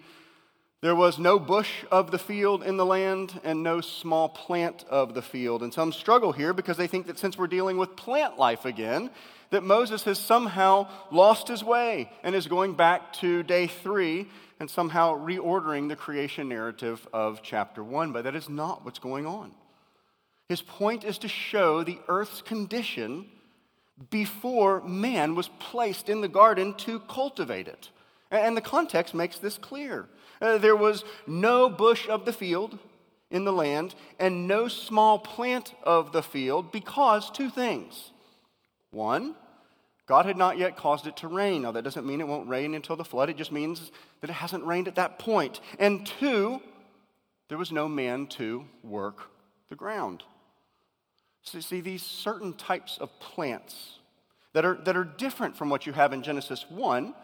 there 0.81 0.97
was 0.97 1.19
no 1.19 1.39
bush 1.39 1.85
of 1.91 2.11
the 2.11 2.19
field 2.19 2.65
in 2.65 2.77
the 2.77 2.85
land 2.87 3.41
and 3.45 3.63
no 3.63 3.81
small 3.81 4.29
plant 4.29 4.85
of 4.91 5.15
the 5.15 5.23
field. 5.23 5.63
And 5.63 5.73
some 5.73 5.93
struggle 5.93 6.33
here 6.33 6.53
because 6.53 6.77
they 6.77 6.89
think 6.89 7.07
that 7.07 7.19
since 7.19 7.39
we're 7.39 7.47
dealing 7.47 7.77
with 7.77 7.97
plant 7.97 8.39
life 8.39 8.65
again, 8.65 9.11
that 9.53 9.63
Moses 9.63 10.03
has 10.05 10.19
somehow 10.19 10.89
lost 11.11 11.47
his 11.47 11.63
way 11.63 12.11
and 12.23 12.35
is 12.35 12.47
going 12.47 12.73
back 12.73 13.13
to 13.13 13.43
day 13.43 13.67
three 13.67 14.27
and 14.59 14.69
somehow 14.69 15.15
reordering 15.15 15.89
the 15.89 15.97
creation 15.97 16.49
narrative 16.49 17.07
of 17.13 17.43
chapter 17.43 17.85
one. 17.85 18.13
But 18.13 18.25
that 18.25 18.35
is 18.35 18.49
not 18.49 18.83
what's 18.83 18.99
going 18.99 19.27
on. 19.27 19.53
His 20.49 20.63
point 20.63 21.05
is 21.05 21.19
to 21.19 21.29
show 21.29 21.85
the 21.85 21.99
earth's 22.09 22.41
condition 22.41 23.27
before 24.11 24.81
man 24.83 25.35
was 25.35 25.49
placed 25.59 26.09
in 26.09 26.23
the 26.23 26.29
garden 26.29 26.73
to 26.79 27.01
cultivate 27.01 27.69
it. 27.69 27.91
And 28.31 28.57
the 28.57 28.63
context 28.63 29.15
makes 29.15 29.39
this 29.39 29.59
clear. 29.59 30.09
Uh, 30.41 30.57
there 30.57 30.77
was 30.77 31.05
no 31.27 31.69
bush 31.69 32.09
of 32.09 32.25
the 32.25 32.33
field 32.33 32.79
in 33.31 33.45
the 33.45 33.53
land 33.53 33.95
and 34.19 34.49
no 34.49 34.69
small 34.69 35.19
plant 35.19 35.75
of 35.83 36.13
the 36.13 36.23
field 36.23 36.73
because 36.73 37.31
two 37.31 37.51
things. 37.51 38.13
One, 38.91 39.35
God 40.07 40.27
had 40.27 40.37
not 40.37 40.59
yet 40.59 40.77
caused 40.77 41.07
it 41.07 41.17
to 41.19 41.29
rain. 41.29 41.63
Now, 41.63 41.73
that 41.73 41.85
doesn't 41.85 42.07
mean 42.07 42.21
it 42.21 42.27
won't 42.27 42.49
rain 42.49 42.75
until 42.75 42.97
the 42.97 43.05
flood, 43.05 43.31
it 43.31 43.37
just 43.37 43.53
means 43.53 43.93
that 44.21 44.31
it 44.31 44.35
hasn't 44.35 44.65
rained 44.65 44.89
at 44.89 44.97
that 44.97 45.19
point. 45.19 45.61
And 45.79 46.07
two, 46.07 46.61
there 47.49 47.59
was 47.59 47.73
no 47.73 47.89
man 47.89 48.27
to 48.29 48.65
work 48.83 49.31
the 49.69 49.77
ground. 49.77 50.23
So, 51.43 51.61
see, 51.61 51.81
these 51.81 52.03
certain 52.03 52.55
types 52.55 52.99
of 53.01 53.19
plants 53.21 53.99
that 54.53 54.65
are, 54.65 54.75
that 54.85 54.97
are 54.97 55.05
different 55.05 55.57
from 55.57 55.71
what 55.71 55.87
you 55.87 55.93
have 55.93 56.13
in 56.13 56.23
Genesis 56.23 56.67
1 56.69 57.15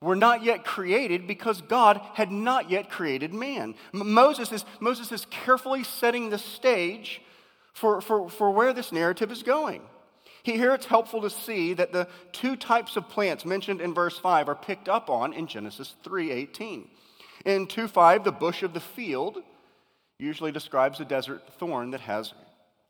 were 0.00 0.16
not 0.16 0.42
yet 0.44 0.64
created 0.64 1.26
because 1.26 1.62
God 1.62 2.00
had 2.14 2.30
not 2.30 2.70
yet 2.70 2.90
created 2.90 3.32
man. 3.32 3.74
Moses 3.92 4.52
is, 4.52 4.64
Moses 4.78 5.10
is 5.10 5.26
carefully 5.30 5.84
setting 5.84 6.30
the 6.30 6.38
stage 6.38 7.22
for, 7.72 8.00
for, 8.00 8.28
for 8.28 8.50
where 8.50 8.72
this 8.72 8.92
narrative 8.92 9.32
is 9.32 9.42
going. 9.42 9.82
Here 10.54 10.74
it's 10.74 10.86
helpful 10.86 11.22
to 11.22 11.30
see 11.30 11.74
that 11.74 11.92
the 11.92 12.06
two 12.30 12.54
types 12.54 12.96
of 12.96 13.08
plants 13.08 13.44
mentioned 13.44 13.80
in 13.80 13.92
verse 13.92 14.16
5 14.16 14.48
are 14.48 14.54
picked 14.54 14.88
up 14.88 15.10
on 15.10 15.32
in 15.32 15.48
Genesis 15.48 15.96
3:18. 16.04 16.88
In 17.44 17.66
2:5, 17.66 18.22
the 18.22 18.30
bush 18.30 18.62
of 18.62 18.72
the 18.72 18.80
field 18.80 19.42
usually 20.20 20.52
describes 20.52 21.00
a 21.00 21.04
desert 21.04 21.42
thorn 21.58 21.90
that 21.90 22.02
has 22.02 22.32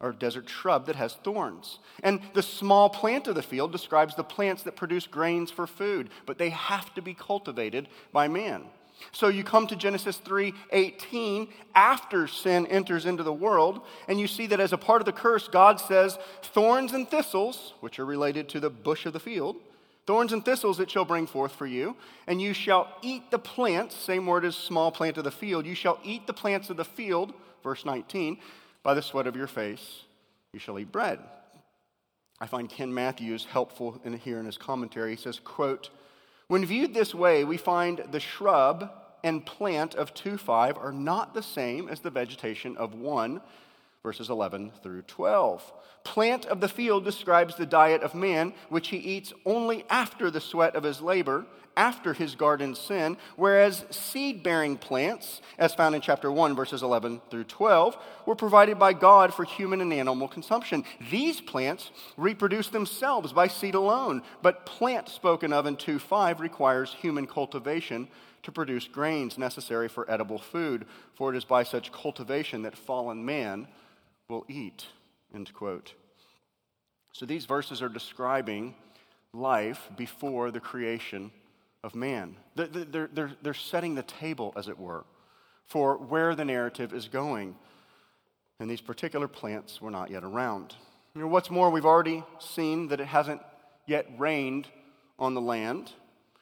or 0.00 0.12
desert 0.12 0.50
shrub 0.50 0.84
that 0.84 0.96
has 0.96 1.14
thorns. 1.14 1.78
And 2.02 2.20
the 2.34 2.42
small 2.42 2.90
plant 2.90 3.26
of 3.26 3.34
the 3.34 3.42
field 3.42 3.72
describes 3.72 4.14
the 4.14 4.22
plants 4.22 4.62
that 4.64 4.76
produce 4.76 5.06
grains 5.06 5.50
for 5.50 5.66
food, 5.66 6.10
but 6.26 6.36
they 6.36 6.50
have 6.50 6.92
to 6.94 7.00
be 7.00 7.14
cultivated 7.14 7.88
by 8.12 8.28
man. 8.28 8.66
So 9.12 9.28
you 9.28 9.44
come 9.44 9.66
to 9.68 9.76
Genesis 9.76 10.18
3:18 10.18 11.52
after 11.74 12.26
sin 12.26 12.66
enters 12.66 13.06
into 13.06 13.22
the 13.22 13.32
world, 13.32 13.80
and 14.08 14.18
you 14.20 14.26
see 14.26 14.46
that 14.46 14.60
as 14.60 14.72
a 14.72 14.78
part 14.78 15.00
of 15.00 15.06
the 15.06 15.12
curse, 15.12 15.48
God 15.48 15.80
says, 15.80 16.18
"Thorns 16.42 16.92
and 16.92 17.08
thistles, 17.08 17.74
which 17.80 17.98
are 17.98 18.04
related 18.04 18.48
to 18.50 18.60
the 18.60 18.70
bush 18.70 19.06
of 19.06 19.12
the 19.12 19.20
field, 19.20 19.56
thorns 20.06 20.32
and 20.32 20.44
thistles 20.44 20.80
it 20.80 20.90
shall 20.90 21.04
bring 21.04 21.26
forth 21.26 21.52
for 21.52 21.66
you, 21.66 21.96
and 22.26 22.40
you 22.40 22.52
shall 22.52 22.88
eat 23.02 23.30
the 23.30 23.38
plants, 23.38 23.96
same 23.96 24.26
word 24.26 24.44
as 24.44 24.56
small 24.56 24.92
plant 24.92 25.18
of 25.18 25.24
the 25.24 25.30
field, 25.30 25.66
you 25.66 25.74
shall 25.74 25.98
eat 26.02 26.26
the 26.26 26.32
plants 26.32 26.70
of 26.70 26.76
the 26.76 26.84
field, 26.84 27.34
verse 27.62 27.84
19, 27.84 28.38
by 28.82 28.94
the 28.94 29.02
sweat 29.02 29.26
of 29.26 29.36
your 29.36 29.48
face 29.48 30.02
you 30.52 30.58
shall 30.58 30.78
eat 30.78 30.92
bread." 30.92 31.20
I 32.38 32.46
find 32.46 32.68
Ken 32.68 32.92
Mathews 32.92 33.46
helpful 33.46 34.00
in 34.04 34.18
here 34.18 34.38
in 34.38 34.44
his 34.44 34.58
commentary. 34.58 35.12
He 35.12 35.22
says, 35.22 35.40
quote, 35.42 35.88
when 36.48 36.64
viewed 36.64 36.94
this 36.94 37.14
way, 37.14 37.44
we 37.44 37.56
find 37.56 38.04
the 38.10 38.20
shrub 38.20 38.90
and 39.24 39.44
plant 39.44 39.94
of 39.94 40.14
2 40.14 40.38
5 40.38 40.78
are 40.78 40.92
not 40.92 41.34
the 41.34 41.42
same 41.42 41.88
as 41.88 42.00
the 42.00 42.10
vegetation 42.10 42.76
of 42.76 42.94
1, 42.94 43.40
verses 44.06 44.30
11 44.30 44.70
through 44.84 45.02
12. 45.02 45.72
Plant 46.04 46.46
of 46.46 46.60
the 46.60 46.68
field 46.68 47.04
describes 47.04 47.56
the 47.56 47.66
diet 47.66 48.04
of 48.04 48.14
man, 48.14 48.54
which 48.68 48.86
he 48.86 48.98
eats 48.98 49.32
only 49.44 49.84
after 49.90 50.30
the 50.30 50.40
sweat 50.40 50.76
of 50.76 50.84
his 50.84 51.00
labor, 51.00 51.44
after 51.76 52.12
his 52.12 52.36
garden 52.36 52.76
sin, 52.76 53.16
whereas 53.34 53.84
seed 53.90 54.44
bearing 54.44 54.76
plants, 54.76 55.40
as 55.58 55.74
found 55.74 55.96
in 55.96 56.00
chapter 56.00 56.30
1, 56.30 56.54
verses 56.54 56.84
11 56.84 57.20
through 57.32 57.42
12, 57.42 57.98
were 58.26 58.36
provided 58.36 58.78
by 58.78 58.92
God 58.92 59.34
for 59.34 59.42
human 59.44 59.80
and 59.80 59.92
animal 59.92 60.28
consumption. 60.28 60.84
These 61.10 61.40
plants 61.40 61.90
reproduce 62.16 62.68
themselves 62.68 63.32
by 63.32 63.48
seed 63.48 63.74
alone, 63.74 64.22
but 64.40 64.66
plant 64.66 65.08
spoken 65.08 65.52
of 65.52 65.66
in 65.66 65.74
2 65.74 65.98
5 65.98 66.38
requires 66.38 66.94
human 66.94 67.26
cultivation 67.26 68.06
to 68.44 68.52
produce 68.52 68.86
grains 68.86 69.36
necessary 69.36 69.88
for 69.88 70.08
edible 70.08 70.38
food, 70.38 70.86
for 71.14 71.34
it 71.34 71.36
is 71.36 71.44
by 71.44 71.64
such 71.64 71.90
cultivation 71.90 72.62
that 72.62 72.78
fallen 72.78 73.24
man 73.24 73.66
will 74.28 74.44
eat. 74.48 74.86
End 75.34 75.52
quote. 75.54 75.94
So 77.12 77.26
these 77.26 77.46
verses 77.46 77.82
are 77.82 77.88
describing 77.88 78.74
life 79.32 79.88
before 79.96 80.50
the 80.50 80.60
creation 80.60 81.30
of 81.82 81.94
man. 81.94 82.36
They're, 82.54 82.66
they're, 82.66 83.30
they're 83.42 83.54
setting 83.54 83.94
the 83.94 84.02
table, 84.02 84.52
as 84.56 84.68
it 84.68 84.78
were, 84.78 85.04
for 85.66 85.96
where 85.96 86.34
the 86.34 86.44
narrative 86.44 86.92
is 86.92 87.08
going. 87.08 87.56
And 88.58 88.70
these 88.70 88.80
particular 88.80 89.28
plants 89.28 89.80
were 89.80 89.90
not 89.90 90.10
yet 90.10 90.24
around. 90.24 90.74
You 91.14 91.22
know, 91.22 91.28
what's 91.28 91.50
more, 91.50 91.70
we've 91.70 91.86
already 91.86 92.24
seen 92.38 92.88
that 92.88 93.00
it 93.00 93.06
hasn't 93.06 93.40
yet 93.86 94.06
rained 94.18 94.68
on 95.18 95.34
the 95.34 95.40
land. 95.40 95.92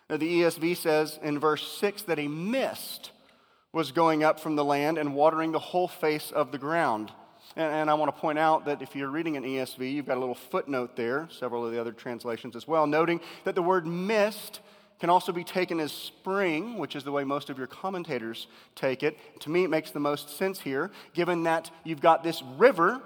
Now, 0.08 0.16
the 0.16 0.42
ESV 0.42 0.76
says 0.76 1.18
in 1.22 1.38
verse 1.38 1.66
6 1.78 2.02
that 2.02 2.18
a 2.18 2.28
mist 2.28 3.10
was 3.72 3.92
going 3.92 4.22
up 4.22 4.38
from 4.38 4.56
the 4.56 4.64
land 4.64 4.98
and 4.98 5.14
watering 5.14 5.52
the 5.52 5.58
whole 5.58 5.88
face 5.88 6.30
of 6.30 6.52
the 6.52 6.58
ground. 6.58 7.12
And, 7.56 7.72
and, 7.72 7.90
I 7.90 7.94
want 7.94 8.14
to 8.14 8.20
point 8.20 8.38
out 8.38 8.64
that 8.64 8.82
if 8.82 8.96
you're 8.96 9.10
reading 9.10 9.36
an 9.36 9.44
ESV, 9.44 9.92
you've 9.92 10.06
got 10.06 10.16
a 10.16 10.20
little 10.20 10.34
footnote 10.34 10.96
there, 10.96 11.28
several 11.30 11.64
of 11.64 11.72
the 11.72 11.80
other 11.80 11.92
translations 11.92 12.56
as 12.56 12.66
well, 12.66 12.86
noting 12.86 13.20
that 13.44 13.54
the 13.54 13.62
word 13.62 13.86
mist 13.86 14.60
can 15.00 15.10
also 15.10 15.32
be 15.32 15.44
taken 15.44 15.80
as 15.80 15.92
spring, 15.92 16.78
which 16.78 16.96
is 16.96 17.04
the 17.04 17.12
way 17.12 17.24
most 17.24 17.50
of 17.50 17.58
your 17.58 17.66
commentators 17.66 18.46
take 18.74 19.02
it. 19.02 19.18
To 19.40 19.50
me, 19.50 19.64
it 19.64 19.70
makes 19.70 19.90
the 19.90 20.00
most 20.00 20.36
sense 20.36 20.60
here, 20.60 20.90
given 21.12 21.42
that 21.44 21.70
you've 21.84 22.00
got 22.00 22.22
this 22.22 22.42
river 22.56 23.02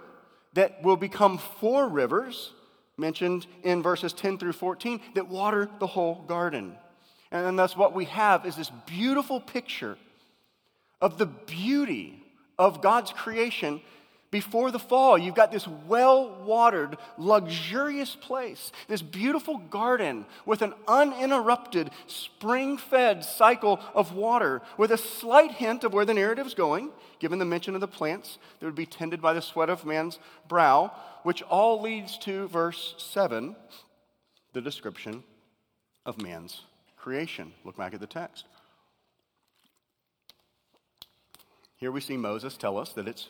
that 0.55 0.83
will 0.83 0.97
become 0.97 1.39
four 1.39 1.89
rivers, 1.89 2.53
mentioned 2.97 3.47
in 3.63 3.83
verses 3.83 4.13
10 4.13 4.39
through 4.39 4.53
14, 4.53 5.01
that 5.15 5.29
water 5.29 5.69
the 5.79 5.87
whole 5.87 6.23
garden. 6.27 6.77
And 7.31 7.59
thus, 7.59 7.77
what 7.77 7.95
we 7.95 8.07
have 8.07 8.47
is 8.47 8.57
this 8.57 8.71
beautiful 8.87 9.41
picture 9.41 9.99
of 11.01 11.19
the 11.19 11.27
beauty 11.27 12.23
of 12.59 12.81
God's 12.83 13.13
creation 13.13 13.81
before 14.31 14.71
the 14.71 14.79
fall, 14.79 15.17
you've 15.17 15.35
got 15.35 15.51
this 15.51 15.67
well 15.87 16.43
watered, 16.45 16.99
luxurious 17.17 18.15
place, 18.15 18.73
this 18.87 19.01
beautiful 19.01 19.59
garden 19.59 20.27
with 20.45 20.61
an 20.61 20.75
uninterrupted, 20.87 21.91
spring 22.07 22.77
fed 22.77 23.25
cycle 23.25 23.81
of 23.95 24.15
water, 24.15 24.61
with 24.77 24.91
a 24.91 24.99
slight 24.99 25.53
hint 25.53 25.83
of 25.83 25.95
where 25.95 26.05
the 26.05 26.13
narrative's 26.13 26.55
going, 26.55 26.91
given 27.21 27.39
the 27.39 27.45
mention 27.45 27.75
of 27.75 27.81
the 27.81 27.89
plants 27.89 28.39
that 28.61 28.67
would 28.67 28.75
be 28.75 28.87
tended 28.87 29.23
by 29.23 29.33
the 29.33 29.41
sweat 29.41 29.71
of 29.71 29.87
man's 29.87 30.19
brow, 30.47 30.93
which 31.23 31.43
all 31.43 31.81
leads 31.81 32.19
to 32.19 32.49
verse 32.49 32.95
7, 32.99 33.57
the 34.53 34.61
description 34.61 35.23
of 36.05 36.21
man's 36.21 36.63
creation. 36.99 37.53
Look 37.65 37.77
back 37.77 37.95
at 37.95 38.01
the 38.01 38.07
text. 38.07 38.45
Here 41.77 41.93
we 41.93 42.01
see 42.01 42.17
Moses 42.17 42.57
tell 42.57 42.77
us 42.77 42.93
that 42.95 43.07
it's 43.07 43.29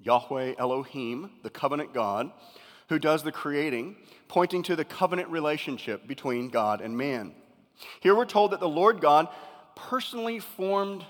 Yahweh 0.00 0.54
Elohim, 0.58 1.30
the 1.42 1.50
covenant 1.50 1.92
God, 1.92 2.30
who 2.88 2.98
does 2.98 3.22
the 3.22 3.32
creating, 3.32 3.96
pointing 4.28 4.62
to 4.64 4.76
the 4.76 4.84
covenant 4.84 5.28
relationship 5.28 6.06
between 6.06 6.48
God 6.48 6.80
and 6.80 6.96
man. 6.96 7.34
Here 8.00 8.14
we're 8.14 8.24
told 8.24 8.52
that 8.52 8.60
the 8.60 8.68
Lord 8.68 9.00
God 9.00 9.28
personally 9.74 10.38
formed 10.38 11.04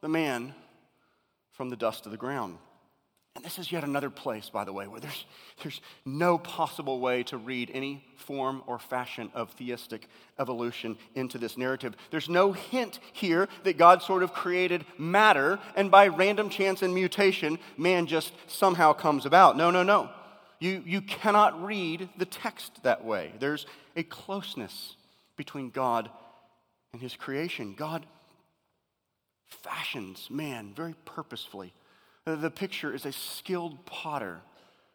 the 0.00 0.08
man 0.08 0.54
from 1.52 1.70
the 1.70 1.76
dust 1.76 2.06
of 2.06 2.12
the 2.12 2.18
ground. 2.18 2.58
And 3.36 3.44
this 3.44 3.58
is 3.58 3.72
yet 3.72 3.82
another 3.82 4.10
place, 4.10 4.48
by 4.48 4.64
the 4.64 4.72
way, 4.72 4.86
where 4.86 5.00
there's, 5.00 5.24
there's 5.62 5.80
no 6.04 6.38
possible 6.38 7.00
way 7.00 7.24
to 7.24 7.36
read 7.36 7.70
any 7.74 8.04
form 8.16 8.62
or 8.66 8.78
fashion 8.78 9.30
of 9.34 9.50
theistic 9.50 10.08
evolution 10.38 10.96
into 11.16 11.36
this 11.36 11.58
narrative. 11.58 11.96
There's 12.10 12.28
no 12.28 12.52
hint 12.52 13.00
here 13.12 13.48
that 13.64 13.76
God 13.76 14.02
sort 14.02 14.22
of 14.22 14.32
created 14.32 14.86
matter, 14.98 15.58
and 15.74 15.90
by 15.90 16.06
random 16.06 16.48
chance 16.48 16.80
and 16.82 16.94
mutation, 16.94 17.58
man 17.76 18.06
just 18.06 18.32
somehow 18.46 18.92
comes 18.92 19.26
about. 19.26 19.56
No, 19.56 19.72
no, 19.72 19.82
no. 19.82 20.10
You, 20.60 20.82
you 20.86 21.00
cannot 21.00 21.64
read 21.64 22.08
the 22.16 22.24
text 22.24 22.84
that 22.84 23.04
way. 23.04 23.32
There's 23.40 23.66
a 23.96 24.04
closeness 24.04 24.94
between 25.36 25.70
God 25.70 26.08
and 26.92 27.02
his 27.02 27.16
creation. 27.16 27.74
God 27.76 28.06
fashions 29.48 30.28
man 30.30 30.72
very 30.74 30.94
purposefully 31.04 31.72
the 32.24 32.50
picture 32.50 32.94
is 32.94 33.04
a 33.04 33.12
skilled 33.12 33.84
potter 33.86 34.40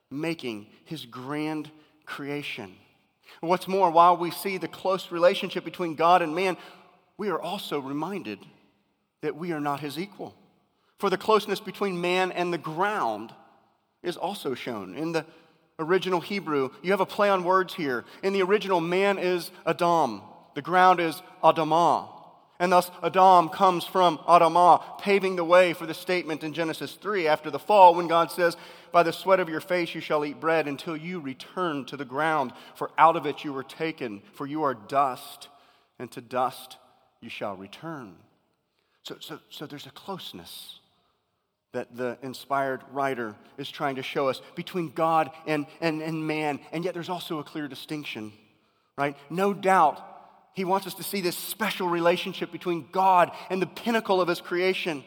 making 0.09 0.67
his 0.85 1.05
grand 1.05 1.69
creation. 2.05 2.73
What's 3.41 3.67
more, 3.67 3.91
while 3.91 4.17
we 4.17 4.31
see 4.31 4.57
the 4.57 4.67
close 4.67 5.11
relationship 5.11 5.63
between 5.63 5.95
God 5.95 6.21
and 6.21 6.33
man, 6.33 6.57
we 7.17 7.29
are 7.29 7.39
also 7.39 7.79
reminded 7.79 8.39
that 9.21 9.35
we 9.35 9.51
are 9.51 9.59
not 9.59 9.81
his 9.81 9.99
equal. 9.99 10.33
For 10.97 11.09
the 11.09 11.17
closeness 11.17 11.59
between 11.59 12.01
man 12.01 12.31
and 12.31 12.51
the 12.51 12.57
ground 12.57 13.31
is 14.01 14.17
also 14.17 14.55
shown. 14.55 14.95
In 14.95 15.11
the 15.11 15.25
original 15.77 16.21
Hebrew, 16.21 16.71
you 16.81 16.91
have 16.91 16.99
a 16.99 17.05
play 17.05 17.29
on 17.29 17.43
words 17.43 17.73
here. 17.73 18.05
In 18.23 18.33
the 18.33 18.41
original, 18.41 18.81
man 18.81 19.17
is 19.17 19.51
Adam, 19.65 20.21
the 20.55 20.61
ground 20.61 20.99
is 20.99 21.21
Adamah. 21.43 22.09
And 22.59 22.73
thus, 22.73 22.91
Adam 23.01 23.47
comes 23.47 23.85
from 23.85 24.17
Adamah, 24.19 24.99
paving 24.99 25.37
the 25.37 25.45
way 25.45 25.71
for 25.71 25.85
the 25.85 25.93
statement 25.93 26.43
in 26.43 26.53
Genesis 26.53 26.93
3 26.93 27.25
after 27.25 27.49
the 27.49 27.57
fall 27.57 27.95
when 27.95 28.07
God 28.07 28.31
says, 28.31 28.57
By 28.91 29.03
the 29.03 29.13
sweat 29.13 29.39
of 29.39 29.47
your 29.47 29.61
face 29.61 29.95
you 29.95 30.01
shall 30.01 30.25
eat 30.25 30.41
bread 30.41 30.67
until 30.67 30.97
you 30.97 31.21
return 31.21 31.85
to 31.85 31.95
the 31.95 32.03
ground, 32.03 32.51
for 32.75 32.91
out 32.97 33.15
of 33.15 33.25
it 33.25 33.45
you 33.45 33.53
were 33.53 33.63
taken, 33.63 34.21
for 34.33 34.45
you 34.45 34.63
are 34.63 34.73
dust, 34.73 35.47
and 35.99 36.11
to 36.11 36.19
dust 36.19 36.75
you 37.21 37.29
shall 37.29 37.55
return. 37.55 38.15
So, 39.03 39.15
so, 39.21 39.39
so 39.49 39.65
there's 39.65 39.87
a 39.87 39.91
closeness 39.91 40.79
that 41.71 41.95
the 41.95 42.17
inspired 42.21 42.81
writer 42.91 43.35
is 43.57 43.69
trying 43.69 43.95
to 43.95 44.03
show 44.03 44.27
us 44.27 44.41
between 44.55 44.89
God 44.89 45.31
and, 45.47 45.65
and, 45.79 46.01
and 46.01 46.27
man, 46.27 46.59
and 46.73 46.83
yet 46.83 46.93
there's 46.93 47.09
also 47.09 47.39
a 47.39 47.43
clear 47.43 47.69
distinction, 47.69 48.33
right? 48.97 49.15
No 49.29 49.53
doubt 49.53 50.03
he 50.53 50.65
wants 50.65 50.87
us 50.87 50.93
to 50.95 51.03
see 51.03 51.21
this 51.21 51.37
special 51.37 51.87
relationship 51.87 52.51
between 52.51 52.87
God 52.91 53.31
and 53.49 53.61
the 53.61 53.67
pinnacle 53.67 54.19
of 54.19 54.27
His 54.27 54.41
creation. 54.41 55.03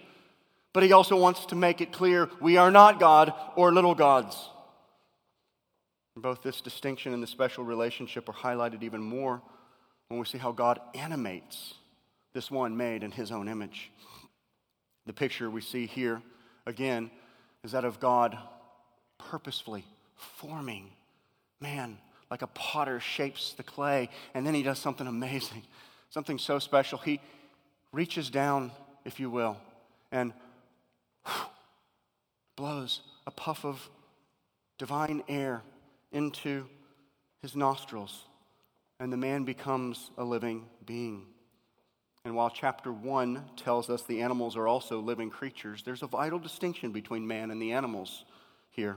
But 0.72 0.82
He 0.82 0.92
also 0.92 1.16
wants 1.16 1.46
to 1.46 1.54
make 1.54 1.80
it 1.80 1.92
clear 1.92 2.30
we 2.40 2.56
are 2.56 2.70
not 2.70 3.00
God 3.00 3.32
or 3.56 3.72
little 3.72 3.94
gods. 3.94 4.48
Both 6.16 6.42
this 6.42 6.60
distinction 6.60 7.14
and 7.14 7.22
the 7.22 7.26
special 7.26 7.64
relationship 7.64 8.28
are 8.28 8.32
highlighted 8.32 8.82
even 8.82 9.02
more 9.02 9.42
when 10.08 10.20
we 10.20 10.26
see 10.26 10.38
how 10.38 10.52
God 10.52 10.78
animates 10.94 11.74
this 12.34 12.50
one 12.50 12.76
made 12.76 13.02
in 13.02 13.10
His 13.10 13.32
own 13.32 13.48
image. 13.48 13.90
The 15.06 15.12
picture 15.12 15.50
we 15.50 15.60
see 15.60 15.86
here, 15.86 16.22
again, 16.66 17.10
is 17.64 17.72
that 17.72 17.84
of 17.84 17.98
God 17.98 18.38
purposefully 19.18 19.84
forming 20.16 20.90
man 21.60 21.98
like 22.32 22.40
a 22.40 22.46
potter 22.46 22.98
shapes 22.98 23.52
the 23.52 23.62
clay, 23.62 24.08
and 24.32 24.46
then 24.46 24.54
he 24.54 24.62
does 24.62 24.78
something 24.78 25.06
amazing, 25.06 25.62
something 26.08 26.38
so 26.38 26.58
special. 26.58 26.96
He 26.96 27.20
reaches 27.92 28.30
down, 28.30 28.72
if 29.04 29.20
you 29.20 29.28
will, 29.28 29.58
and 30.10 30.32
blows 32.56 33.02
a 33.26 33.30
puff 33.30 33.66
of 33.66 33.86
divine 34.78 35.22
air 35.28 35.60
into 36.10 36.64
his 37.42 37.54
nostrils, 37.54 38.22
and 38.98 39.12
the 39.12 39.18
man 39.18 39.44
becomes 39.44 40.10
a 40.16 40.24
living 40.24 40.64
being. 40.86 41.26
And 42.24 42.34
while 42.34 42.48
chapter 42.48 42.90
1 42.90 43.44
tells 43.58 43.90
us 43.90 44.04
the 44.04 44.22
animals 44.22 44.56
are 44.56 44.66
also 44.66 45.00
living 45.00 45.28
creatures, 45.28 45.82
there's 45.84 46.02
a 46.02 46.06
vital 46.06 46.38
distinction 46.38 46.92
between 46.92 47.26
man 47.26 47.50
and 47.50 47.60
the 47.60 47.72
animals 47.72 48.24
here. 48.70 48.96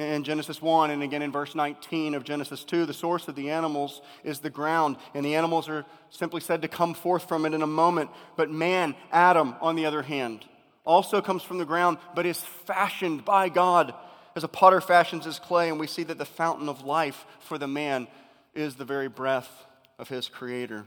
In 0.00 0.24
Genesis 0.24 0.62
1 0.62 0.90
and 0.92 1.02
again 1.02 1.20
in 1.20 1.30
verse 1.30 1.54
19 1.54 2.14
of 2.14 2.24
Genesis 2.24 2.64
2, 2.64 2.86
the 2.86 2.94
source 2.94 3.28
of 3.28 3.34
the 3.34 3.50
animals 3.50 4.00
is 4.24 4.38
the 4.38 4.48
ground, 4.48 4.96
and 5.12 5.22
the 5.22 5.34
animals 5.34 5.68
are 5.68 5.84
simply 6.08 6.40
said 6.40 6.62
to 6.62 6.68
come 6.68 6.94
forth 6.94 7.28
from 7.28 7.44
it 7.44 7.52
in 7.52 7.60
a 7.60 7.66
moment. 7.66 8.08
But 8.34 8.50
man, 8.50 8.94
Adam, 9.12 9.56
on 9.60 9.76
the 9.76 9.84
other 9.84 10.00
hand, 10.00 10.46
also 10.86 11.20
comes 11.20 11.42
from 11.42 11.58
the 11.58 11.66
ground, 11.66 11.98
but 12.14 12.24
is 12.24 12.40
fashioned 12.40 13.26
by 13.26 13.50
God 13.50 13.92
as 14.34 14.42
a 14.42 14.48
potter 14.48 14.80
fashions 14.80 15.26
his 15.26 15.38
clay, 15.38 15.68
and 15.68 15.78
we 15.78 15.86
see 15.86 16.04
that 16.04 16.16
the 16.16 16.24
fountain 16.24 16.70
of 16.70 16.82
life 16.82 17.26
for 17.38 17.58
the 17.58 17.68
man 17.68 18.08
is 18.54 18.76
the 18.76 18.86
very 18.86 19.08
breath 19.08 19.66
of 19.98 20.08
his 20.08 20.30
creator. 20.30 20.86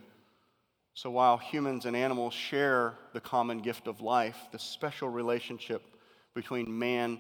So 0.96 1.12
while 1.12 1.38
humans 1.38 1.86
and 1.86 1.96
animals 1.96 2.34
share 2.34 2.96
the 3.14 3.22
common 3.22 3.60
gift 3.60 3.88
of 3.88 4.02
life, 4.02 4.38
the 4.52 4.58
special 4.58 5.08
relationship 5.08 5.84
between 6.34 6.80
man 6.80 7.20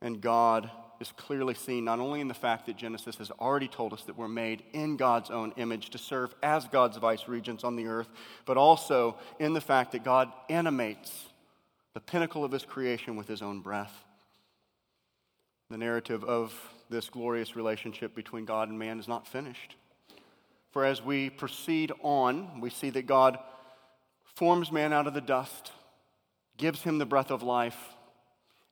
and 0.00 0.22
God 0.22 0.70
is 1.00 1.12
clearly 1.12 1.54
seen 1.54 1.84
not 1.84 2.00
only 2.00 2.20
in 2.20 2.28
the 2.28 2.34
fact 2.34 2.66
that 2.66 2.76
Genesis 2.76 3.16
has 3.16 3.30
already 3.32 3.68
told 3.68 3.92
us 3.92 4.02
that 4.02 4.18
we're 4.18 4.28
made 4.28 4.62
in 4.72 4.96
God's 4.96 5.30
own 5.30 5.52
image 5.56 5.90
to 5.90 5.98
serve 5.98 6.34
as 6.42 6.66
God's 6.66 6.96
vice 6.96 7.28
regents 7.28 7.64
on 7.64 7.76
the 7.76 7.86
earth, 7.86 8.08
but 8.46 8.56
also 8.56 9.16
in 9.38 9.54
the 9.54 9.60
fact 9.60 9.92
that 9.92 10.04
God 10.04 10.32
animates 10.48 11.26
the 11.94 12.00
pinnacle 12.00 12.44
of 12.44 12.52
his 12.52 12.64
creation 12.64 13.16
with 13.16 13.28
his 13.28 13.42
own 13.42 13.60
breath. 13.60 14.04
The 15.70 15.78
narrative 15.78 16.24
of 16.24 16.54
this 16.90 17.08
glorious 17.10 17.54
relationship 17.54 18.14
between 18.14 18.44
God 18.44 18.68
and 18.68 18.78
man 18.78 18.98
is 18.98 19.08
not 19.08 19.26
finished. 19.26 19.76
For 20.70 20.84
as 20.84 21.02
we 21.02 21.30
proceed 21.30 21.92
on, 22.02 22.60
we 22.60 22.70
see 22.70 22.90
that 22.90 23.06
God 23.06 23.38
forms 24.34 24.70
man 24.70 24.92
out 24.92 25.06
of 25.06 25.14
the 25.14 25.20
dust, 25.20 25.72
gives 26.56 26.82
him 26.82 26.98
the 26.98 27.06
breath 27.06 27.30
of 27.30 27.42
life, 27.42 27.76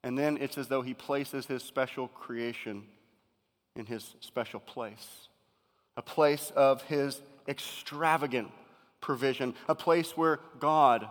and 0.07 0.17
then 0.17 0.39
it's 0.41 0.57
as 0.57 0.69
though 0.69 0.83
he 0.83 0.95
places 0.95 1.47
his 1.47 1.65
special 1.65 2.07
creation 2.07 2.85
in 3.75 3.87
his 3.87 4.15
special 4.21 4.61
place 4.61 5.27
a 5.97 6.03
place 6.03 6.53
of 6.55 6.83
his 6.83 7.21
extravagant 7.49 8.49
provision, 9.01 9.55
a 9.69 9.75
place 9.75 10.17
where 10.17 10.39
God 10.61 11.09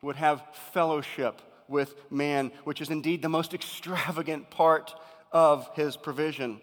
would 0.00 0.14
have 0.14 0.44
fellowship 0.72 1.40
with 1.68 1.96
man, 2.08 2.52
which 2.62 2.80
is 2.80 2.90
indeed 2.90 3.20
the 3.20 3.28
most 3.28 3.52
extravagant 3.52 4.48
part 4.50 4.94
of 5.32 5.68
his 5.74 5.96
provision. 5.96 6.60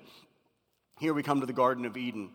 Here 1.00 1.14
we 1.14 1.24
come 1.24 1.42
to 1.42 1.48
the 1.48 1.52
Garden 1.52 1.84
of 1.86 1.98
Eden. 1.98 2.30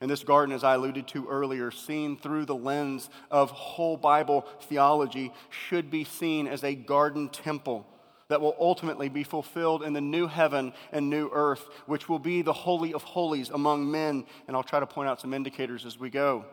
And 0.00 0.10
this 0.10 0.24
garden, 0.24 0.54
as 0.54 0.64
I 0.64 0.76
alluded 0.76 1.06
to 1.08 1.28
earlier, 1.28 1.70
seen 1.70 2.16
through 2.16 2.46
the 2.46 2.54
lens 2.54 3.10
of 3.30 3.50
whole 3.50 3.98
Bible 3.98 4.46
theology, 4.62 5.32
should 5.50 5.90
be 5.90 6.04
seen 6.04 6.46
as 6.46 6.64
a 6.64 6.74
garden 6.74 7.28
temple 7.28 7.86
that 8.30 8.40
will 8.40 8.56
ultimately 8.60 9.08
be 9.08 9.24
fulfilled 9.24 9.82
in 9.82 9.92
the 9.92 10.00
new 10.00 10.28
heaven 10.28 10.72
and 10.92 11.10
new 11.10 11.28
earth, 11.32 11.68
which 11.86 12.08
will 12.08 12.20
be 12.20 12.42
the 12.42 12.52
Holy 12.52 12.94
of 12.94 13.02
Holies 13.02 13.50
among 13.50 13.90
men. 13.90 14.24
And 14.46 14.56
I'll 14.56 14.62
try 14.62 14.78
to 14.78 14.86
point 14.86 15.08
out 15.08 15.20
some 15.20 15.34
indicators 15.34 15.84
as 15.84 15.98
we 15.98 16.10
go. 16.10 16.44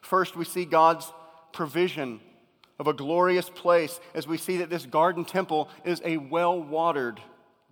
First, 0.00 0.36
we 0.36 0.44
see 0.44 0.64
God's 0.64 1.12
provision 1.52 2.20
of 2.78 2.86
a 2.86 2.92
glorious 2.92 3.50
place 3.50 3.98
as 4.14 4.28
we 4.28 4.38
see 4.38 4.58
that 4.58 4.70
this 4.70 4.86
garden 4.86 5.24
temple 5.24 5.68
is 5.84 6.00
a 6.04 6.18
well 6.18 6.62
watered 6.62 7.20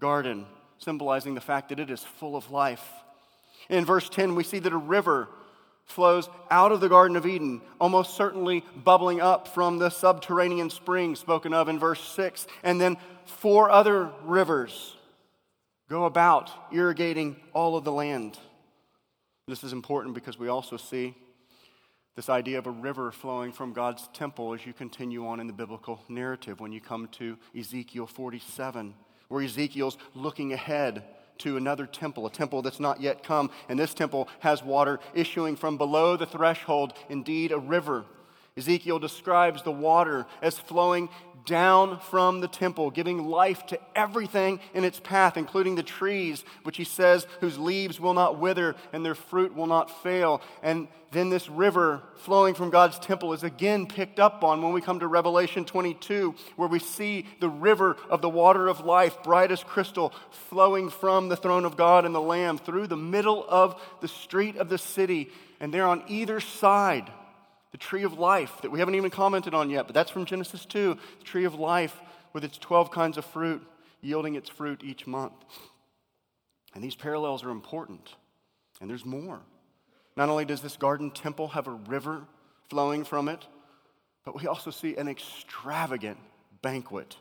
garden, 0.01 0.45
symbolizing 0.79 1.37
the 1.37 1.41
fact 1.41 1.69
that 1.69 1.79
it 1.79 1.89
is 1.89 2.03
full 2.03 2.35
of 2.35 2.51
life. 2.51 2.85
In 3.69 3.85
verse 3.85 4.09
10, 4.09 4.35
we 4.35 4.43
see 4.43 4.59
that 4.59 4.73
a 4.73 4.77
river 4.77 5.29
flows 5.87 6.29
out 6.51 6.73
of 6.73 6.81
the 6.81 6.89
Garden 6.89 7.17
of 7.17 7.27
Eden, 7.27 7.63
almost 7.81 8.17
certainly 8.17 8.65
bubbling 8.85 9.21
up 9.21 9.49
from 9.49 9.79
the 9.79 9.89
subterranean 9.89 10.69
spring 10.69 11.15
spoken 11.15 11.55
of 11.55 11.69
in 11.69 11.79
verse 11.79 12.01
6. 12.01 12.47
And 12.63 12.81
then 12.81 12.97
four 13.25 13.71
other 13.71 14.11
rivers 14.25 14.97
go 15.89 16.05
about 16.05 16.51
irrigating 16.73 17.37
all 17.53 17.77
of 17.77 17.85
the 17.85 17.93
land. 17.93 18.39
This 19.47 19.63
is 19.63 19.73
important 19.73 20.15
because 20.15 20.39
we 20.39 20.49
also 20.49 20.77
see 20.77 21.15
this 22.17 22.29
idea 22.29 22.59
of 22.59 22.67
a 22.67 22.71
river 22.71 23.13
flowing 23.13 23.53
from 23.53 23.73
God's 23.73 24.09
temple 24.13 24.55
as 24.55 24.67
you 24.67 24.73
continue 24.73 25.27
on 25.27 25.39
in 25.39 25.47
the 25.47 25.53
biblical 25.53 26.03
narrative 26.09 26.59
when 26.61 26.73
you 26.73 26.81
come 26.81 27.09
to 27.13 27.39
Ezekiel 27.57 28.07
47, 28.07 28.95
where 29.29 29.45
Ezekiel's 29.45 29.99
looking 30.15 30.53
ahead 30.53 31.05
to 31.41 31.57
another 31.57 31.87
temple, 31.87 32.27
a 32.27 32.31
temple 32.31 32.63
that's 32.63 32.81
not 32.81 33.01
yet 33.01 33.23
come. 33.23 33.51
And 33.69 33.79
this 33.79 33.95
temple 33.95 34.29
has 34.41 34.63
water 34.63 35.01
issuing 35.15 35.57
from 35.57 35.79
below 35.79 36.17
the 36.17 36.27
threshold, 36.27 36.93
indeed, 37.09 37.53
a 37.53 37.59
river. 37.59 38.05
Ezekiel 38.57 38.99
describes 38.99 39.63
the 39.63 39.73
water 39.73 40.27
as 40.41 40.59
flowing 40.59 41.11
down 41.47 41.99
from 42.01 42.41
the 42.41 42.49
temple, 42.49 42.91
giving 42.91 43.25
life 43.25 43.65
to 43.67 43.79
everything 43.95 44.61
in 44.75 44.85
its 44.85 45.01
path, 45.01 45.37
including 45.37 45.77
the 45.77 45.83
trees, 45.83 46.45
which 46.65 46.77
he 46.77 46.85
says, 46.85 47.27
whose 47.41 47.59
leaves 47.59 47.99
will 47.99 48.15
not 48.15 48.39
wither 48.39 48.77
and 48.93 49.05
their 49.05 49.15
fruit 49.15 49.55
will 49.55 49.67
not 49.67 50.03
fail. 50.03 50.43
And 50.63 50.89
then 51.13 51.31
this 51.31 51.49
river 51.49 52.03
flowing 52.17 52.55
from 52.55 52.71
God's 52.71 52.99
temple 52.99 53.33
is 53.33 53.43
again 53.43 53.87
picked 53.87 54.21
up 54.21 54.45
on 54.45 54.61
when 54.61 54.73
we 54.73 54.81
come 54.81 55.01
to 55.01 55.07
Revelation 55.07 55.65
22, 55.65 56.35
where 56.57 56.69
we 56.69 56.79
see 56.79 57.27
the 57.41 57.49
river 57.49 57.97
of 58.11 58.21
the 58.21 58.29
water 58.29 58.69
of 58.69 58.85
life, 58.85 59.23
bright 59.23 59.51
as 59.51 59.63
crystal, 59.63 60.13
flowing 60.31 60.91
from 60.91 61.29
the 61.29 61.37
throne 61.37 61.65
of 61.65 61.77
God 61.77 62.05
and 62.05 62.15
the 62.15 62.21
Lamb 62.21 62.59
through 62.59 62.89
the 62.89 62.97
middle 62.97 63.47
of 63.49 63.81
the 64.01 64.09
street 64.09 64.57
of 64.57 64.69
the 64.69 64.79
city. 64.79 65.31
And 65.61 65.73
there 65.73 65.87
on 65.87 66.03
either 66.09 66.41
side, 66.41 67.11
the 67.77 67.81
tree 67.81 68.05
of 68.05 68.19
life 68.19 68.63
that 68.63 68.71
we 68.71 68.79
haven't 68.79 68.95
even 68.95 69.11
commented 69.11 69.53
on 69.53 69.69
yet, 69.69 69.87
but 69.87 69.93
that's 69.93 70.11
from 70.11 70.25
Genesis 70.25 70.65
2. 70.65 70.97
The 71.19 71.25
tree 71.25 71.45
of 71.45 71.57
life 71.57 72.01
with 72.33 72.43
its 72.43 72.57
12 72.57 72.91
kinds 72.91 73.19
of 73.19 73.25
fruit, 73.27 73.63
yielding 74.01 74.35
its 74.35 74.49
fruit 74.49 74.81
each 74.83 75.07
month. 75.07 75.35
And 76.75 76.83
these 76.83 76.95
parallels 76.95 77.45
are 77.45 77.51
important. 77.51 78.15
And 78.81 78.89
there's 78.89 79.05
more. 79.05 79.41
Not 80.17 80.31
only 80.31 80.47
does 80.47 80.63
this 80.63 80.79
garden 80.79 81.11
temple 81.11 81.49
have 81.49 81.67
a 81.67 81.73
river 81.73 82.23
flowing 82.71 83.05
from 83.05 83.29
it, 83.29 83.45
but 84.25 84.41
we 84.41 84.47
also 84.47 84.71
see 84.71 84.97
an 84.97 85.07
extravagant 85.07 86.17
banquet 86.63 87.17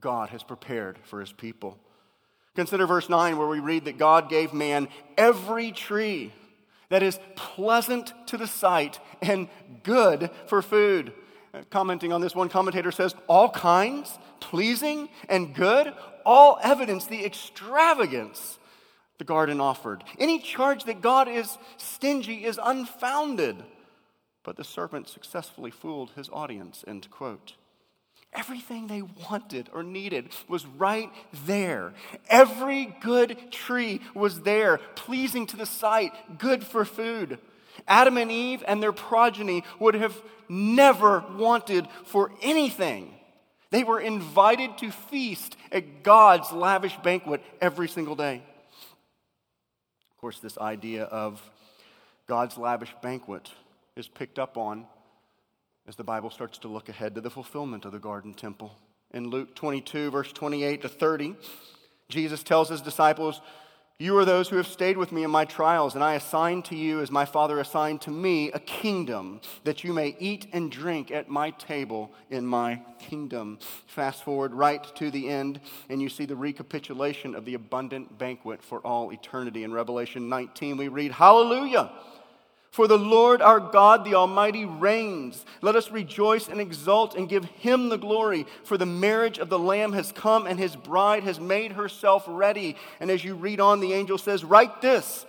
God 0.00 0.30
has 0.30 0.42
prepared 0.42 0.98
for 1.04 1.20
his 1.20 1.30
people. 1.30 1.78
Consider 2.56 2.84
verse 2.84 3.08
9, 3.08 3.38
where 3.38 3.46
we 3.46 3.60
read 3.60 3.84
that 3.84 3.96
God 3.96 4.28
gave 4.28 4.52
man 4.52 4.88
every 5.16 5.70
tree 5.70 6.32
that 6.90 7.02
is 7.02 7.18
pleasant 7.34 8.12
to 8.26 8.36
the 8.36 8.46
sight 8.46 9.00
and 9.22 9.48
good 9.82 10.30
for 10.46 10.60
food. 10.60 11.12
Commenting 11.70 12.12
on 12.12 12.20
this, 12.20 12.34
one 12.34 12.48
commentator 12.48 12.92
says, 12.92 13.14
all 13.26 13.48
kinds, 13.50 14.18
pleasing 14.38 15.08
and 15.28 15.54
good, 15.54 15.92
all 16.24 16.58
evidence 16.62 17.06
the 17.06 17.24
extravagance 17.24 18.58
the 19.18 19.24
garden 19.24 19.60
offered. 19.60 20.04
Any 20.18 20.38
charge 20.38 20.84
that 20.84 21.00
God 21.00 21.28
is 21.28 21.58
stingy 21.76 22.44
is 22.44 22.58
unfounded. 22.62 23.56
But 24.42 24.56
the 24.56 24.64
serpent 24.64 25.08
successfully 25.08 25.70
fooled 25.70 26.12
his 26.12 26.30
audience, 26.30 26.84
end 26.86 27.10
quote. 27.10 27.54
Everything 28.32 28.86
they 28.86 29.02
wanted 29.02 29.68
or 29.74 29.82
needed 29.82 30.28
was 30.48 30.64
right 30.64 31.10
there. 31.46 31.92
Every 32.28 32.94
good 33.00 33.50
tree 33.50 34.00
was 34.14 34.42
there, 34.42 34.78
pleasing 34.94 35.46
to 35.48 35.56
the 35.56 35.66
sight, 35.66 36.12
good 36.38 36.64
for 36.64 36.84
food. 36.84 37.38
Adam 37.88 38.16
and 38.16 38.30
Eve 38.30 38.62
and 38.66 38.82
their 38.82 38.92
progeny 38.92 39.64
would 39.80 39.94
have 39.94 40.16
never 40.48 41.24
wanted 41.36 41.88
for 42.04 42.30
anything. 42.42 43.14
They 43.70 43.84
were 43.84 44.00
invited 44.00 44.78
to 44.78 44.90
feast 44.90 45.56
at 45.72 46.02
God's 46.02 46.52
lavish 46.52 46.96
banquet 46.98 47.42
every 47.60 47.88
single 47.88 48.16
day. 48.16 48.42
Of 50.12 50.20
course, 50.20 50.38
this 50.38 50.58
idea 50.58 51.04
of 51.04 51.40
God's 52.26 52.58
lavish 52.58 52.94
banquet 53.02 53.50
is 53.96 54.06
picked 54.06 54.38
up 54.38 54.56
on 54.56 54.86
as 55.90 55.96
the 55.96 56.04
Bible 56.04 56.30
starts 56.30 56.56
to 56.56 56.68
look 56.68 56.88
ahead 56.88 57.16
to 57.16 57.20
the 57.20 57.28
fulfillment 57.28 57.84
of 57.84 57.90
the 57.90 57.98
garden 57.98 58.32
temple. 58.32 58.78
In 59.12 59.26
Luke 59.28 59.56
22, 59.56 60.12
verse 60.12 60.32
28 60.32 60.82
to 60.82 60.88
30, 60.88 61.34
Jesus 62.08 62.44
tells 62.44 62.68
his 62.68 62.80
disciples, 62.80 63.40
You 63.98 64.16
are 64.16 64.24
those 64.24 64.48
who 64.48 64.56
have 64.56 64.68
stayed 64.68 64.96
with 64.96 65.10
me 65.10 65.24
in 65.24 65.32
my 65.32 65.44
trials, 65.44 65.96
and 65.96 66.04
I 66.04 66.14
assign 66.14 66.62
to 66.62 66.76
you, 66.76 67.00
as 67.00 67.10
my 67.10 67.24
Father 67.24 67.58
assigned 67.58 68.02
to 68.02 68.12
me, 68.12 68.52
a 68.52 68.60
kingdom, 68.60 69.40
that 69.64 69.82
you 69.82 69.92
may 69.92 70.14
eat 70.20 70.46
and 70.52 70.70
drink 70.70 71.10
at 71.10 71.28
my 71.28 71.50
table 71.50 72.12
in 72.30 72.46
my 72.46 72.80
kingdom. 73.00 73.58
Fast 73.88 74.22
forward 74.22 74.54
right 74.54 74.84
to 74.94 75.10
the 75.10 75.28
end, 75.28 75.58
and 75.88 76.00
you 76.00 76.08
see 76.08 76.24
the 76.24 76.36
recapitulation 76.36 77.34
of 77.34 77.44
the 77.44 77.54
abundant 77.54 78.16
banquet 78.16 78.62
for 78.62 78.78
all 78.86 79.10
eternity. 79.10 79.64
In 79.64 79.72
Revelation 79.72 80.28
19, 80.28 80.76
we 80.76 80.86
read, 80.86 81.10
Hallelujah! 81.10 81.90
For 82.70 82.86
the 82.86 82.98
Lord 82.98 83.42
our 83.42 83.58
God, 83.58 84.04
the 84.04 84.14
Almighty, 84.14 84.64
reigns. 84.64 85.44
Let 85.60 85.74
us 85.74 85.90
rejoice 85.90 86.48
and 86.48 86.60
exult 86.60 87.16
and 87.16 87.28
give 87.28 87.44
him 87.44 87.88
the 87.88 87.98
glory. 87.98 88.46
For 88.62 88.78
the 88.78 88.86
marriage 88.86 89.38
of 89.38 89.48
the 89.48 89.58
Lamb 89.58 89.92
has 89.92 90.12
come, 90.12 90.46
and 90.46 90.58
his 90.58 90.76
bride 90.76 91.24
has 91.24 91.40
made 91.40 91.72
herself 91.72 92.24
ready. 92.28 92.76
And 93.00 93.10
as 93.10 93.24
you 93.24 93.34
read 93.34 93.58
on, 93.58 93.80
the 93.80 93.92
angel 93.92 94.18
says, 94.18 94.44
Write 94.44 94.80
this 94.80 95.26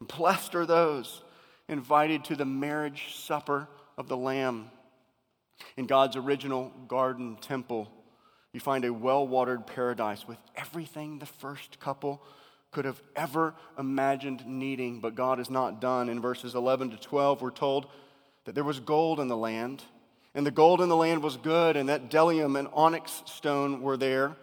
Blessed 0.00 0.54
are 0.54 0.66
those 0.66 1.22
invited 1.68 2.24
to 2.26 2.36
the 2.36 2.44
marriage 2.44 3.16
supper 3.16 3.68
of 3.96 4.08
the 4.08 4.16
Lamb. 4.16 4.70
In 5.76 5.86
God's 5.86 6.14
original 6.14 6.72
garden 6.86 7.36
temple, 7.40 7.90
you 8.52 8.60
find 8.60 8.84
a 8.84 8.92
well 8.92 9.26
watered 9.26 9.66
paradise 9.66 10.28
with 10.28 10.38
everything 10.54 11.18
the 11.18 11.26
first 11.26 11.80
couple 11.80 12.22
could 12.70 12.84
have 12.84 13.00
ever 13.16 13.54
imagined 13.78 14.46
needing, 14.46 15.00
but 15.00 15.14
God 15.14 15.38
has 15.38 15.50
not 15.50 15.80
done. 15.80 16.08
In 16.08 16.20
verses 16.20 16.54
11 16.54 16.90
to 16.90 16.96
12, 16.96 17.40
we're 17.40 17.50
told 17.50 17.86
that 18.44 18.54
there 18.54 18.64
was 18.64 18.80
gold 18.80 19.20
in 19.20 19.28
the 19.28 19.36
land, 19.36 19.82
and 20.34 20.46
the 20.46 20.50
gold 20.50 20.80
in 20.80 20.88
the 20.88 20.96
land 20.96 21.22
was 21.22 21.36
good, 21.36 21.76
and 21.76 21.88
that 21.88 22.10
bdellium 22.10 22.58
and 22.58 22.68
onyx 22.72 23.22
stone 23.26 23.80
were 23.82 23.96
there. 23.96 24.36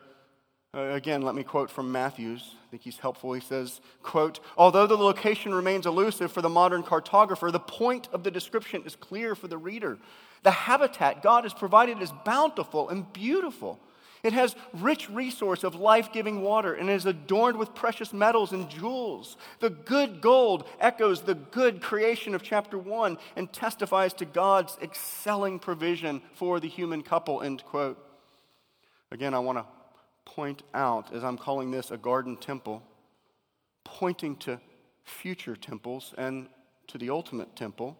Uh, 0.75 0.91
again, 0.91 1.21
let 1.21 1.35
me 1.35 1.43
quote 1.43 1.69
from 1.69 1.91
Mathews. 1.91 2.43
I 2.67 2.69
think 2.69 2.83
he's 2.83 2.97
helpful. 2.97 3.31
He 3.31 3.39
says, 3.39 3.79
quote, 4.03 4.41
Although 4.57 4.88
the 4.88 4.97
location 4.97 5.53
remains 5.53 5.85
elusive 5.85 6.31
for 6.31 6.41
the 6.41 6.49
modern 6.49 6.83
cartographer, 6.83 7.49
the 7.51 7.59
point 7.59 8.09
of 8.11 8.23
the 8.23 8.31
description 8.31 8.83
is 8.85 8.95
clear 8.95 9.35
for 9.35 9.47
the 9.47 9.57
reader. 9.57 9.97
The 10.43 10.51
habitat 10.51 11.23
God 11.23 11.45
has 11.45 11.53
provided 11.53 12.01
is 12.01 12.11
bountiful 12.25 12.89
and 12.89 13.11
beautiful. 13.13 13.79
It 14.25 14.33
has 14.33 14.55
rich 14.73 15.07
resource 15.07 15.63
of 15.63 15.75
life-giving 15.75 16.41
water 16.41 16.73
and 16.73 16.89
is 16.89 17.05
adorned 17.05 17.57
with 17.57 17.75
precious 17.75 18.11
metals 18.11 18.53
and 18.53 18.67
jewels. 18.67 19.38
The 19.59 19.69
good 19.69 20.19
gold 20.19 20.67
echoes 20.79 21.21
the 21.21 21.35
good 21.35 21.79
creation 21.79 22.33
of 22.33 22.41
chapter 22.41 22.75
1 22.75 23.19
and 23.35 23.53
testifies 23.53 24.13
to 24.13 24.25
God's 24.25 24.79
excelling 24.81 25.59
provision 25.59 26.23
for 26.33 26.59
the 26.59 26.67
human 26.67 27.03
couple, 27.03 27.43
end 27.43 27.63
quote. 27.65 28.03
Again, 29.11 29.35
I 29.35 29.39
want 29.39 29.59
to 29.59 29.65
point 30.25 30.63
out, 30.73 31.13
as 31.13 31.23
I'm 31.23 31.38
calling 31.38 31.69
this 31.69 31.91
a 31.91 31.97
garden 31.97 32.35
temple, 32.35 32.81
pointing 33.83 34.38
to 34.38 34.59
future 35.03 35.55
temples 35.55 36.15
and 36.17 36.47
to 36.88 36.97
the 36.97 37.11
ultimate 37.11 37.55
temple, 37.55 37.95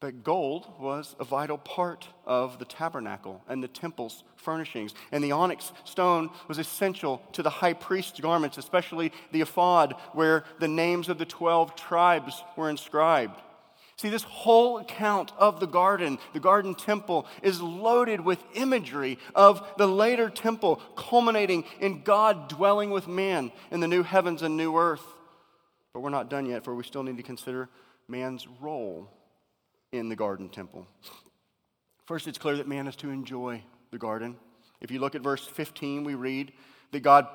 but 0.00 0.24
gold 0.24 0.66
was 0.80 1.14
a 1.20 1.24
vital 1.24 1.58
part 1.58 2.08
of 2.24 2.58
the 2.58 2.64
tabernacle 2.64 3.42
and 3.48 3.62
the 3.62 3.68
temple's 3.68 4.24
furnishings. 4.36 4.94
And 5.12 5.22
the 5.22 5.32
onyx 5.32 5.72
stone 5.84 6.30
was 6.48 6.58
essential 6.58 7.22
to 7.32 7.42
the 7.42 7.50
high 7.50 7.74
priest's 7.74 8.18
garments, 8.18 8.56
especially 8.56 9.12
the 9.30 9.42
ephod, 9.42 9.94
where 10.14 10.44
the 10.58 10.68
names 10.68 11.10
of 11.10 11.18
the 11.18 11.26
12 11.26 11.76
tribes 11.76 12.42
were 12.56 12.70
inscribed. 12.70 13.38
See, 13.96 14.08
this 14.08 14.22
whole 14.22 14.78
account 14.78 15.32
of 15.36 15.60
the 15.60 15.66
garden, 15.66 16.18
the 16.32 16.40
garden 16.40 16.74
temple, 16.74 17.26
is 17.42 17.60
loaded 17.60 18.22
with 18.22 18.42
imagery 18.54 19.18
of 19.34 19.62
the 19.76 19.86
later 19.86 20.30
temple, 20.30 20.76
culminating 20.96 21.64
in 21.78 22.02
God 22.02 22.48
dwelling 22.48 22.90
with 22.90 23.06
man 23.06 23.52
in 23.70 23.80
the 23.80 23.88
new 23.88 24.02
heavens 24.02 24.40
and 24.40 24.56
new 24.56 24.74
earth. 24.78 25.04
But 25.92 26.00
we're 26.00 26.08
not 26.08 26.30
done 26.30 26.46
yet, 26.46 26.64
for 26.64 26.74
we 26.74 26.84
still 26.84 27.02
need 27.02 27.18
to 27.18 27.22
consider 27.22 27.68
man's 28.08 28.48
role 28.62 29.10
in 29.92 30.08
the 30.08 30.16
garden 30.16 30.48
temple. 30.48 30.86
First, 32.06 32.26
it's 32.26 32.38
clear 32.38 32.56
that 32.56 32.68
man 32.68 32.86
is 32.86 32.96
to 32.96 33.10
enjoy 33.10 33.62
the 33.90 33.98
garden. 33.98 34.36
If 34.80 34.90
you 34.90 35.00
look 35.00 35.14
at 35.14 35.22
verse 35.22 35.46
15, 35.46 36.04
we 36.04 36.14
read 36.14 36.52
that 36.92 37.00
God 37.00 37.26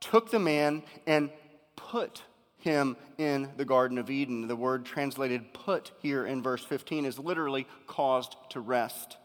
took 0.00 0.30
the 0.30 0.38
man 0.38 0.82
and 1.06 1.30
put 1.76 2.22
him 2.58 2.96
in 3.18 3.50
the 3.56 3.64
Garden 3.64 3.98
of 3.98 4.10
Eden. 4.10 4.46
The 4.46 4.56
word 4.56 4.84
translated 4.84 5.52
put 5.54 5.92
here 6.00 6.26
in 6.26 6.42
verse 6.42 6.64
15 6.64 7.06
is 7.06 7.18
literally 7.18 7.66
caused 7.86 8.36
to 8.50 8.60
rest. 8.60 9.16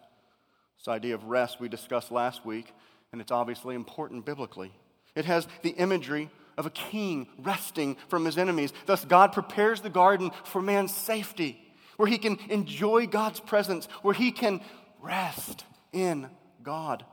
This 0.77 0.88
idea 0.88 1.15
of 1.15 1.25
rest 1.25 1.60
we 1.60 1.67
discussed 1.67 2.12
last 2.12 2.45
week, 2.45 2.73
and 3.12 3.19
it's 3.19 3.31
obviously 3.31 3.75
important 3.75 4.25
biblically. 4.25 4.71
It 5.15 5.25
has 5.25 5.47
the 5.63 5.71
imagery 5.71 6.29
of 6.58 6.65
a 6.65 6.69
king 6.69 7.27
resting 7.38 7.97
from 8.08 8.23
his 8.23 8.38
enemies. 8.38 8.71
Thus, 8.86 9.03
God 9.03 9.34
prepares 9.34 9.81
the 9.81 9.89
garden 9.89 10.31
for 10.45 10.62
man's 10.62 10.93
safety 10.93 11.64
where 11.97 12.08
he 12.08 12.17
can 12.17 12.38
enjoy 12.49 13.08
God's 13.08 13.39
presence, 13.39 13.88
where 14.01 14.13
he 14.13 14.31
can 14.31 14.62
rest 15.01 15.65
in 15.93 16.29
God. 16.63 17.05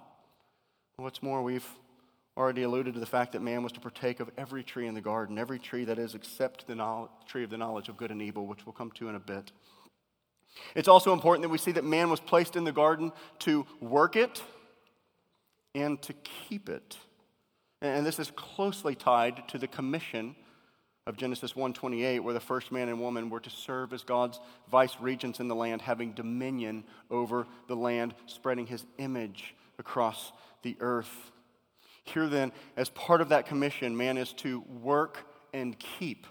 What's 0.96 1.22
more, 1.22 1.42
we've 1.42 1.66
already 2.36 2.62
alluded 2.62 2.94
to 2.94 3.00
the 3.00 3.06
fact 3.06 3.32
that 3.32 3.42
man 3.42 3.62
was 3.62 3.72
to 3.72 3.80
partake 3.80 4.20
of 4.20 4.30
every 4.38 4.62
tree 4.62 4.86
in 4.86 4.94
the 4.94 5.00
garden, 5.00 5.38
every 5.38 5.58
tree 5.58 5.84
that 5.84 5.98
is 5.98 6.14
except 6.14 6.66
the 6.66 6.74
knowledge, 6.74 7.10
tree 7.26 7.44
of 7.44 7.50
the 7.50 7.58
knowledge 7.58 7.88
of 7.88 7.96
good 7.96 8.10
and 8.10 8.22
evil, 8.22 8.46
which 8.46 8.64
we'll 8.64 8.72
come 8.72 8.90
to 8.92 9.08
in 9.08 9.14
a 9.14 9.20
bit. 9.20 9.52
It's 10.74 10.88
also 10.88 11.12
important 11.12 11.42
that 11.42 11.48
we 11.48 11.58
see 11.58 11.72
that 11.72 11.84
man 11.84 12.10
was 12.10 12.20
placed 12.20 12.56
in 12.56 12.64
the 12.64 12.72
garden 12.72 13.12
to 13.40 13.66
work 13.80 14.16
it 14.16 14.42
and 15.74 16.00
to 16.02 16.12
keep 16.12 16.68
it. 16.68 16.96
And 17.80 18.06
this 18.06 18.18
is 18.18 18.30
closely 18.30 18.94
tied 18.94 19.48
to 19.48 19.58
the 19.58 19.66
commission 19.66 20.36
of 21.06 21.16
Genesis 21.16 21.54
1:28 21.54 22.22
where 22.22 22.34
the 22.34 22.40
first 22.40 22.70
man 22.70 22.88
and 22.88 23.00
woman 23.00 23.28
were 23.28 23.40
to 23.40 23.50
serve 23.50 23.92
as 23.92 24.04
God's 24.04 24.38
vice 24.70 25.00
regents 25.00 25.40
in 25.40 25.48
the 25.48 25.54
land 25.54 25.82
having 25.82 26.12
dominion 26.12 26.84
over 27.10 27.46
the 27.66 27.76
land 27.76 28.14
spreading 28.26 28.66
his 28.66 28.86
image 28.98 29.54
across 29.78 30.32
the 30.62 30.76
earth. 30.80 31.32
Here 32.04 32.28
then 32.28 32.52
as 32.76 32.88
part 32.90 33.20
of 33.20 33.30
that 33.30 33.46
commission 33.46 33.96
man 33.96 34.16
is 34.16 34.32
to 34.34 34.60
work 34.60 35.26
and 35.52 35.76
keep 35.78 36.26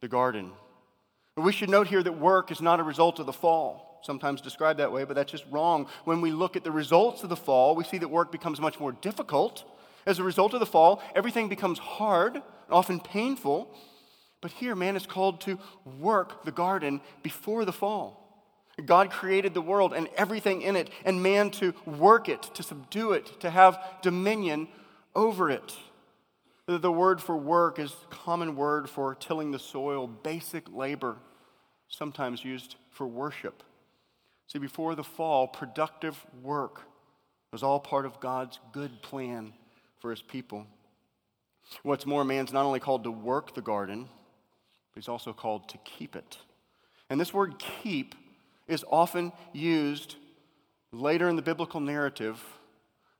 the 0.00 0.08
garden. 0.08 0.52
But 1.34 1.42
we 1.42 1.52
should 1.52 1.70
note 1.70 1.88
here 1.88 2.02
that 2.02 2.18
work 2.18 2.50
is 2.50 2.60
not 2.60 2.80
a 2.80 2.84
result 2.84 3.18
of 3.18 3.26
the 3.26 3.32
fall. 3.32 4.00
Sometimes 4.02 4.40
described 4.40 4.80
that 4.80 4.92
way, 4.92 5.04
but 5.04 5.14
that's 5.14 5.30
just 5.30 5.46
wrong. 5.50 5.86
When 6.04 6.20
we 6.20 6.32
look 6.32 6.56
at 6.56 6.64
the 6.64 6.72
results 6.72 7.22
of 7.22 7.28
the 7.28 7.36
fall, 7.36 7.74
we 7.74 7.84
see 7.84 7.98
that 7.98 8.08
work 8.08 8.32
becomes 8.32 8.60
much 8.60 8.80
more 8.80 8.92
difficult. 8.92 9.64
As 10.04 10.18
a 10.18 10.24
result 10.24 10.54
of 10.54 10.60
the 10.60 10.66
fall, 10.66 11.00
everything 11.14 11.48
becomes 11.48 11.78
hard, 11.78 12.42
often 12.68 12.98
painful, 12.98 13.72
but 14.42 14.50
here, 14.50 14.74
man 14.74 14.96
is 14.96 15.06
called 15.06 15.40
to 15.42 15.58
work 15.98 16.44
the 16.44 16.52
garden 16.52 17.00
before 17.22 17.64
the 17.64 17.72
fall. 17.72 18.18
God 18.84 19.10
created 19.10 19.54
the 19.54 19.62
world 19.62 19.94
and 19.94 20.08
everything 20.16 20.62
in 20.62 20.76
it, 20.76 20.90
and 21.04 21.22
man 21.22 21.50
to 21.52 21.72
work 21.86 22.28
it, 22.28 22.42
to 22.54 22.62
subdue 22.62 23.12
it, 23.12 23.40
to 23.40 23.50
have 23.50 23.78
dominion 24.02 24.66
over 25.14 25.48
it. 25.48 25.76
The 26.66 26.92
word 26.92 27.20
for 27.20 27.36
work 27.36 27.78
is 27.78 27.94
common 28.10 28.56
word 28.56 28.90
for 28.90 29.14
tilling 29.14 29.52
the 29.52 29.58
soil, 29.58 30.06
basic 30.08 30.72
labor, 30.72 31.16
sometimes 31.88 32.44
used 32.44 32.76
for 32.90 33.06
worship. 33.06 33.62
See, 34.48 34.58
before 34.58 34.94
the 34.94 35.04
fall, 35.04 35.46
productive 35.46 36.24
work 36.42 36.82
was 37.52 37.62
all 37.62 37.78
part 37.78 38.06
of 38.06 38.20
God's 38.20 38.58
good 38.72 39.02
plan 39.02 39.52
for 40.00 40.10
his 40.10 40.22
people. 40.22 40.66
What's 41.82 42.06
more, 42.06 42.24
man's 42.24 42.52
not 42.52 42.64
only 42.64 42.80
called 42.80 43.04
to 43.04 43.10
work 43.10 43.54
the 43.54 43.62
garden, 43.62 44.08
but 44.92 45.02
he's 45.02 45.08
also 45.08 45.32
called 45.32 45.68
to 45.68 45.78
keep 45.78 46.16
it. 46.16 46.38
And 47.10 47.20
this 47.20 47.32
word 47.32 47.58
keep 47.58 48.14
is 48.68 48.84
often 48.90 49.32
used 49.52 50.16
later 50.92 51.28
in 51.28 51.36
the 51.36 51.42
biblical 51.42 51.80
narrative 51.80 52.42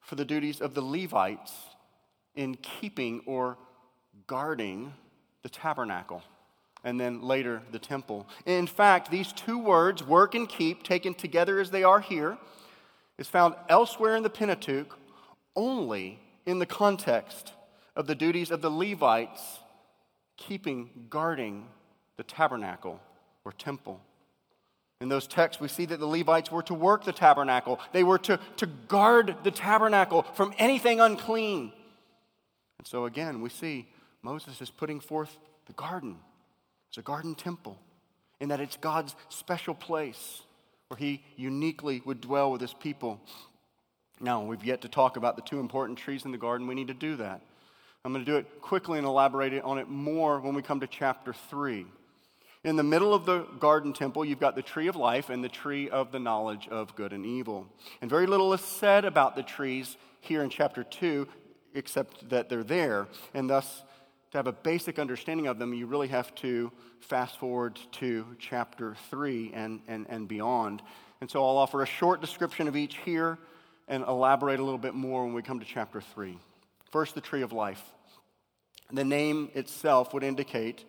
for 0.01 0.15
the 0.15 0.25
duties 0.25 0.61
of 0.61 0.75
the 0.75 0.83
Levites 0.83 1.53
in 2.35 2.55
keeping 2.57 3.23
or 3.27 3.57
guarding 4.27 4.93
the 5.43 5.49
tabernacle 5.49 6.23
and 6.85 7.01
then 7.01 7.23
later 7.23 7.63
the 7.71 7.79
temple. 7.79 8.27
In 8.45 8.67
fact, 8.67 9.11
these 9.11 9.33
two 9.33 9.59
words, 9.59 10.03
work 10.03 10.35
and 10.35 10.49
keep, 10.49 10.83
taken 10.83 11.15
together 11.15 11.61
as 11.61 11.71
they 11.71 11.85
are 11.85 12.01
here, 12.01 12.39
is 13.19 13.29
found 13.29 13.55
elsewhere 13.69 14.17
in 14.17 14.23
the 14.23 14.31
Pentateuch 14.31 14.99
only 15.55 16.19
in 16.47 16.59
the 16.59 16.67
context 16.67 17.53
of 17.95 18.07
the 18.07 18.15
duties 18.15 18.51
of 18.51 18.63
the 18.63 18.71
Levites 18.71 19.59
keeping, 20.47 20.91
guarding 21.11 21.67
the 22.17 22.23
tabernacle 22.23 23.01
or 23.45 23.53
temple. 23.53 24.01
In 25.01 25.09
those 25.09 25.27
texts, 25.27 25.61
we 25.61 25.69
see 25.69 25.85
that 25.87 25.99
the 25.99 26.07
Levites 26.07 26.53
were 26.53 26.63
to 26.63 26.75
work 26.75 27.05
the 27.05 27.13
tabernacle. 27.13 27.81
They 27.93 28.05
were 28.05 28.19
to, 28.19 28.39
to 28.59 28.67
guard 28.67 29.37
the 29.43 29.51
tabernacle 29.51 30.23
from 30.35 30.55
anything 30.59 31.01
unclean. 31.01 31.73
And 32.79 32.87
so, 32.87 33.07
again, 33.07 33.41
we 33.41 33.49
see 33.49 33.89
Moses 34.23 34.61
is 34.61 34.71
putting 34.71 35.01
forth 35.01 35.37
the 35.67 35.73
garden. 35.73 36.19
It's 36.89 36.99
a 36.99 37.03
garden 37.03 37.35
temple, 37.35 37.79
in 38.41 38.49
that 38.51 38.61
it's 38.61 38.77
God's 38.77 39.17
special 39.29 39.75
place 39.75 40.43
where 40.89 40.99
he 40.99 41.25
uniquely 41.37 42.03
would 42.05 42.21
dwell 42.21 42.53
with 42.53 42.61
his 42.61 42.75
people. 42.75 43.21
Now, 44.21 44.43
we've 44.43 44.65
yet 44.65 44.83
to 44.83 44.89
talk 44.89 45.17
about 45.17 45.37
the 45.37 45.43
two 45.43 45.59
important 45.59 45.99
trees 45.99 46.25
in 46.25 46.31
the 46.31 46.39
garden. 46.39 46.67
We 46.67 46.75
need 46.75 46.89
to 46.89 46.95
do 46.95 47.17
that. 47.17 47.41
I'm 48.05 48.13
going 48.13 48.25
to 48.25 48.31
do 48.33 48.37
it 48.37 48.61
quickly 48.61 48.99
and 48.99 49.07
elaborate 49.07 49.63
on 49.63 49.79
it 49.79 49.89
more 49.89 50.41
when 50.41 50.55
we 50.55 50.63
come 50.63 50.81
to 50.81 50.89
chapter 50.89 51.33
3. 51.33 51.87
In 52.65 52.75
the 52.75 52.83
middle 52.83 53.15
of 53.15 53.27
the 53.27 53.43
garden 53.61 53.93
temple, 53.93 54.25
you've 54.25 54.41
got 54.41 54.57
the 54.57 54.63
tree 54.63 54.89
of 54.89 54.97
life 54.97 55.31
and 55.31 55.43
the 55.43 55.49
tree 55.49 55.89
of 55.89 56.11
the 56.11 56.19
knowledge 56.19 56.67
of 56.69 56.97
good 56.97 57.13
and 57.13 57.25
evil. 57.25 57.69
And 58.01 58.11
very 58.11 58.27
little 58.27 58.53
is 58.55 58.61
said 58.61 59.05
about 59.05 59.37
the 59.37 59.45
trees 59.45 59.97
here 60.19 60.43
in 60.43 60.51
chapter 60.51 60.83
2, 60.83 61.29
except 61.75 62.29
that 62.31 62.49
they're 62.49 62.65
there. 62.65 63.07
And 63.35 63.49
thus, 63.49 63.85
to 64.33 64.39
have 64.39 64.49
a 64.49 64.53
basic 64.53 64.99
understanding 64.99 65.47
of 65.47 65.61
them, 65.61 65.73
you 65.73 65.87
really 65.87 66.09
have 66.09 66.35
to 66.37 66.73
fast 66.99 67.39
forward 67.39 67.79
to 67.93 68.27
chapter 68.41 68.97
3 69.11 69.53
and, 69.55 69.81
and, 69.87 70.07
and 70.09 70.27
beyond. 70.27 70.83
And 71.21 71.31
so 71.31 71.47
I'll 71.47 71.57
offer 71.57 71.83
a 71.83 71.87
short 71.87 72.21
description 72.21 72.67
of 72.67 72.75
each 72.75 72.97
here 73.05 73.39
and 73.87 74.03
elaborate 74.03 74.59
a 74.59 74.65
little 74.65 74.77
bit 74.77 74.95
more 74.95 75.25
when 75.25 75.35
we 75.35 75.43
come 75.43 75.61
to 75.61 75.67
chapter 75.67 76.01
3. 76.01 76.37
First, 76.93 77.15
the 77.15 77.21
tree 77.21 77.43
of 77.43 77.53
life. 77.53 77.83
The 78.93 79.05
name 79.05 79.51
itself 79.55 80.13
would 80.13 80.23
indicate 80.23 80.85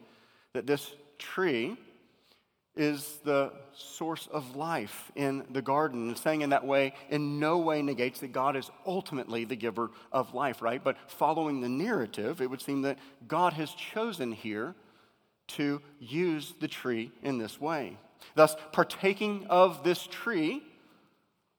that 0.54 0.68
this 0.68 0.94
tree 1.18 1.78
is 2.76 3.20
the 3.24 3.54
source 3.74 4.28
of 4.32 4.56
life 4.56 5.12
in 5.16 5.46
the 5.52 5.62
garden. 5.62 6.10
And 6.10 6.18
saying 6.18 6.42
in 6.42 6.50
that 6.50 6.66
way 6.66 6.94
in 7.10 7.40
no 7.40 7.60
way 7.60 7.82
negates 7.82 8.20
that 8.20 8.34
God 8.34 8.56
is 8.58 8.70
ultimately 8.86 9.46
the 9.46 9.56
giver 9.56 9.92
of 10.12 10.34
life, 10.34 10.62
right? 10.62 10.84
But 10.84 10.98
following 11.08 11.62
the 11.62 11.70
narrative, 11.70 12.42
it 12.42 12.50
would 12.50 12.62
seem 12.62 12.82
that 12.82 12.98
God 13.28 13.54
has 13.54 13.72
chosen 13.72 14.34
here 14.34 14.76
to 15.50 15.82
use 16.00 16.54
the 16.60 16.68
tree 16.68 17.12
in 17.22 17.38
this 17.38 17.62
way. 17.62 17.98
Thus, 18.36 18.56
partaking 18.72 19.46
of 19.50 19.84
this 19.84 20.08
tree 20.08 20.64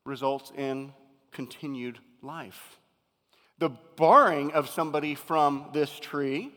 results 0.04 0.52
in 0.56 0.92
continued 1.32 1.98
life. 2.22 2.78
The 3.58 3.70
barring 3.96 4.52
of 4.52 4.68
somebody 4.68 5.14
from 5.14 5.66
this 5.72 5.98
tree 5.98 6.52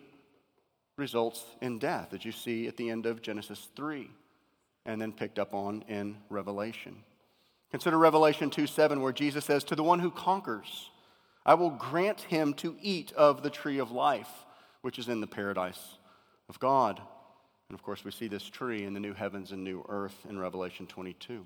results 0.98 1.46
in 1.62 1.78
death, 1.78 2.14
as 2.14 2.26
you 2.26 2.32
see 2.32 2.68
at 2.68 2.78
the 2.78 2.90
end 2.90 3.06
of 3.06 3.22
Genesis 3.22 3.68
3 3.76 4.10
and 4.86 5.02
then 5.02 5.12
picked 5.12 5.38
up 5.38 5.54
on 5.54 5.84
in 5.88 6.18
Revelation. 6.30 6.96
Consider 7.70 7.98
Revelation 7.98 8.50
2 8.50 8.66
7, 8.66 9.02
where 9.02 9.12
Jesus 9.12 9.46
says, 9.46 9.64
To 9.66 9.76
the 9.76 9.84
one 9.84 10.00
who 10.00 10.10
conquers, 10.10 10.90
I 11.46 11.54
will 11.54 11.70
grant 11.70 12.22
him 12.22 12.54
to 12.56 12.76
eat 12.82 13.12
of 13.12 13.44
the 13.44 13.50
tree 13.50 13.78
of 13.78 13.92
life, 13.92 14.30
which 14.82 14.98
is 14.98 15.10
in 15.10 15.22
the 15.22 15.28
paradise 15.28 15.98
of 16.50 16.60
God. 16.60 17.02
And 17.70 17.78
of 17.78 17.84
course, 17.84 18.06
we 18.06 18.12
see 18.12 18.30
this 18.30 18.48
tree 18.50 18.86
in 18.86 18.94
the 18.94 19.00
new 19.00 19.14
heavens 19.14 19.52
and 19.52 19.64
new 19.64 19.86
earth 19.90 20.16
in 20.30 20.40
Revelation 20.40 20.88
22. 20.88 21.46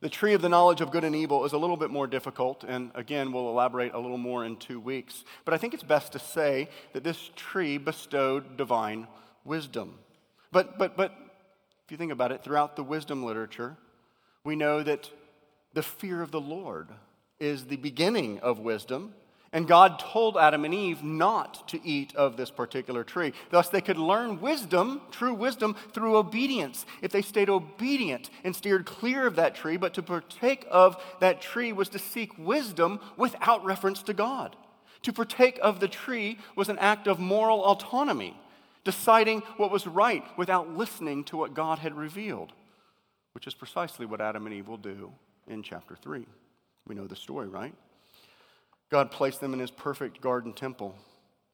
The 0.00 0.08
tree 0.08 0.32
of 0.32 0.40
the 0.40 0.48
knowledge 0.48 0.80
of 0.80 0.90
good 0.90 1.04
and 1.04 1.14
evil 1.14 1.44
is 1.44 1.52
a 1.52 1.58
little 1.58 1.76
bit 1.76 1.90
more 1.90 2.06
difficult, 2.06 2.64
and 2.64 2.90
again, 2.94 3.32
we'll 3.32 3.50
elaborate 3.50 3.92
a 3.92 3.98
little 3.98 4.16
more 4.16 4.46
in 4.46 4.56
two 4.56 4.80
weeks. 4.80 5.24
But 5.44 5.52
I 5.52 5.58
think 5.58 5.74
it's 5.74 5.82
best 5.82 6.12
to 6.12 6.18
say 6.18 6.70
that 6.94 7.04
this 7.04 7.30
tree 7.36 7.76
bestowed 7.76 8.56
divine 8.56 9.08
wisdom. 9.44 9.98
But, 10.52 10.78
but, 10.78 10.96
but 10.96 11.12
if 11.84 11.90
you 11.90 11.98
think 11.98 12.12
about 12.12 12.32
it, 12.32 12.42
throughout 12.42 12.76
the 12.76 12.82
wisdom 12.82 13.24
literature, 13.24 13.76
we 14.42 14.56
know 14.56 14.82
that 14.82 15.10
the 15.74 15.82
fear 15.82 16.22
of 16.22 16.30
the 16.30 16.40
Lord 16.40 16.88
is 17.38 17.66
the 17.66 17.76
beginning 17.76 18.38
of 18.40 18.58
wisdom. 18.58 19.12
And 19.52 19.66
God 19.66 19.98
told 19.98 20.36
Adam 20.36 20.64
and 20.64 20.72
Eve 20.72 21.02
not 21.02 21.66
to 21.68 21.84
eat 21.84 22.14
of 22.14 22.36
this 22.36 22.52
particular 22.52 23.02
tree. 23.02 23.32
Thus, 23.50 23.68
they 23.68 23.80
could 23.80 23.98
learn 23.98 24.40
wisdom, 24.40 25.00
true 25.10 25.34
wisdom, 25.34 25.74
through 25.92 26.16
obedience. 26.16 26.86
If 27.02 27.10
they 27.10 27.22
stayed 27.22 27.50
obedient 27.50 28.30
and 28.44 28.54
steered 28.54 28.86
clear 28.86 29.26
of 29.26 29.36
that 29.36 29.56
tree, 29.56 29.76
but 29.76 29.94
to 29.94 30.02
partake 30.02 30.66
of 30.70 31.02
that 31.18 31.40
tree 31.40 31.72
was 31.72 31.88
to 31.88 31.98
seek 31.98 32.38
wisdom 32.38 33.00
without 33.16 33.64
reference 33.64 34.04
to 34.04 34.14
God. 34.14 34.54
To 35.02 35.12
partake 35.12 35.58
of 35.60 35.80
the 35.80 35.88
tree 35.88 36.38
was 36.54 36.68
an 36.68 36.78
act 36.78 37.08
of 37.08 37.18
moral 37.18 37.64
autonomy 37.64 38.36
deciding 38.84 39.40
what 39.56 39.70
was 39.70 39.86
right 39.86 40.24
without 40.38 40.76
listening 40.76 41.24
to 41.24 41.36
what 41.36 41.54
God 41.54 41.80
had 41.80 41.96
revealed, 41.96 42.52
which 43.32 43.46
is 43.46 43.54
precisely 43.54 44.06
what 44.06 44.20
Adam 44.20 44.46
and 44.46 44.54
Eve 44.54 44.68
will 44.68 44.76
do 44.76 45.12
in 45.48 45.62
chapter 45.62 45.96
3. 45.96 46.24
We 46.86 46.94
know 46.94 47.06
the 47.06 47.16
story, 47.16 47.48
right? 47.48 47.74
God 48.90 49.10
placed 49.10 49.40
them 49.40 49.54
in 49.54 49.60
his 49.60 49.70
perfect 49.70 50.20
garden 50.20 50.52
temple 50.52 50.96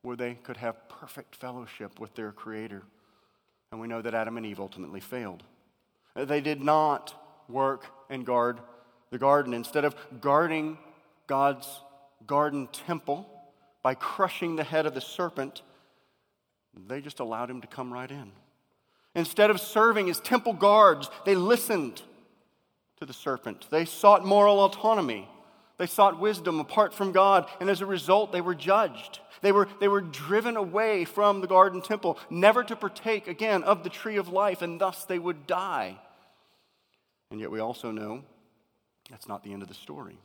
where 0.03 0.16
they 0.16 0.35
could 0.35 0.57
have 0.57 0.88
perfect 0.88 1.37
fellowship 1.37 2.01
with 2.01 2.14
their 2.14 2.33
Creator. 2.33 2.83
And 3.70 3.81
we 3.81 3.88
know 3.88 4.01
that 4.01 4.14
Adam 4.14 4.37
and 4.37 4.46
Eve 4.46 4.61
ultimately 4.61 5.01
failed. 5.01 5.42
They 6.14 6.40
did 6.40 6.62
not 6.62 7.14
work 7.49 7.85
and 8.09 8.25
guard 8.25 8.61
the 9.11 9.18
garden. 9.18 9.53
Instead 9.53 9.85
of 9.85 9.94
guarding 10.20 10.79
God's 11.27 11.81
garden 12.27 12.68
temple 12.72 13.29
by 13.83 13.94
crushing 13.94 14.57
the 14.57 14.64
head 14.64 14.87
of 14.87 14.94
the 14.94 15.01
serpent, 15.01 15.62
they 16.87 17.01
just 17.01 17.20
allowed 17.20 17.51
him 17.51 17.61
to 17.61 17.66
come 17.66 17.92
right 17.92 18.11
in. 18.11 18.33
Instead 19.14 19.51
of 19.51 19.61
serving 19.61 20.09
as 20.09 20.20
temple 20.20 20.53
guards, 20.53 21.11
they 21.25 21.35
listened 21.35 22.03
to 22.99 23.07
the 23.07 23.12
serpent. 23.12 23.66
They 23.70 23.85
sought 23.85 24.25
moral 24.25 24.61
autonomy. 24.61 25.29
They 25.79 25.87
sought 25.87 26.21
wisdom 26.21 26.59
apart 26.61 26.95
from 26.95 27.12
God, 27.12 27.49
and 27.61 27.69
as 27.69 27.81
a 27.81 27.87
result, 27.87 28.33
they 28.33 28.41
were 28.41 28.55
judged. 28.55 29.21
They 29.43 29.53
were, 29.53 29.69
they 29.81 29.89
were 29.89 30.01
driven 30.01 30.57
away 30.57 31.05
from 31.05 31.41
the 31.41 31.47
garden 31.47 31.83
temple, 31.83 32.19
never 32.31 32.65
to 32.65 32.77
partake 32.77 33.29
again 33.29 33.62
of 33.62 33.85
the 33.85 33.91
tree 33.91 34.17
of 34.17 34.29
life, 34.29 34.62
and 34.62 34.81
thus 34.81 35.05
they 35.05 35.19
would 35.19 35.47
die. 35.47 35.99
And 37.31 37.41
yet, 37.41 37.51
we 37.51 37.61
also 37.61 37.91
know 37.91 38.23
that's 39.11 39.29
not 39.29 39.45
the 39.45 39.53
end 39.53 39.62
of 39.62 39.69
the 39.69 39.75
story. 39.75 40.19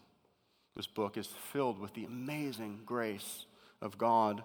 This 0.76 0.88
book 0.88 1.18
is 1.18 1.28
filled 1.52 1.80
with 1.80 1.94
the 1.94 2.06
amazing 2.06 2.82
grace 2.86 3.46
of 3.82 3.98
God 3.98 4.42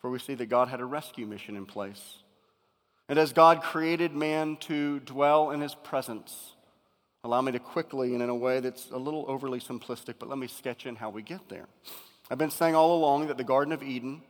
for 0.00 0.10
we 0.10 0.18
see 0.18 0.34
that 0.34 0.46
God 0.46 0.68
had 0.68 0.80
a 0.80 0.84
rescue 0.84 1.26
mission 1.26 1.56
in 1.56 1.66
place. 1.66 2.18
And 3.08 3.18
as 3.18 3.32
God 3.32 3.62
created 3.62 4.14
man 4.14 4.56
to 4.60 5.00
dwell 5.00 5.50
in 5.50 5.60
his 5.60 5.74
presence, 5.74 6.52
allow 7.28 7.42
me 7.42 7.52
to 7.52 7.58
quickly 7.58 8.14
and 8.14 8.22
in 8.22 8.30
a 8.30 8.34
way 8.34 8.58
that's 8.58 8.90
a 8.90 8.96
little 8.96 9.26
overly 9.28 9.60
simplistic, 9.60 10.14
but 10.18 10.30
let 10.30 10.38
me 10.38 10.46
sketch 10.46 10.86
in 10.86 10.96
how 10.96 11.10
we 11.10 11.20
get 11.20 11.46
there. 11.50 11.66
I've 12.30 12.38
been 12.38 12.50
saying 12.50 12.74
all 12.74 12.96
along 12.96 13.26
that 13.26 13.36
the 13.36 13.44
Garden 13.44 13.74
of 13.74 13.82
Eden 13.82 14.22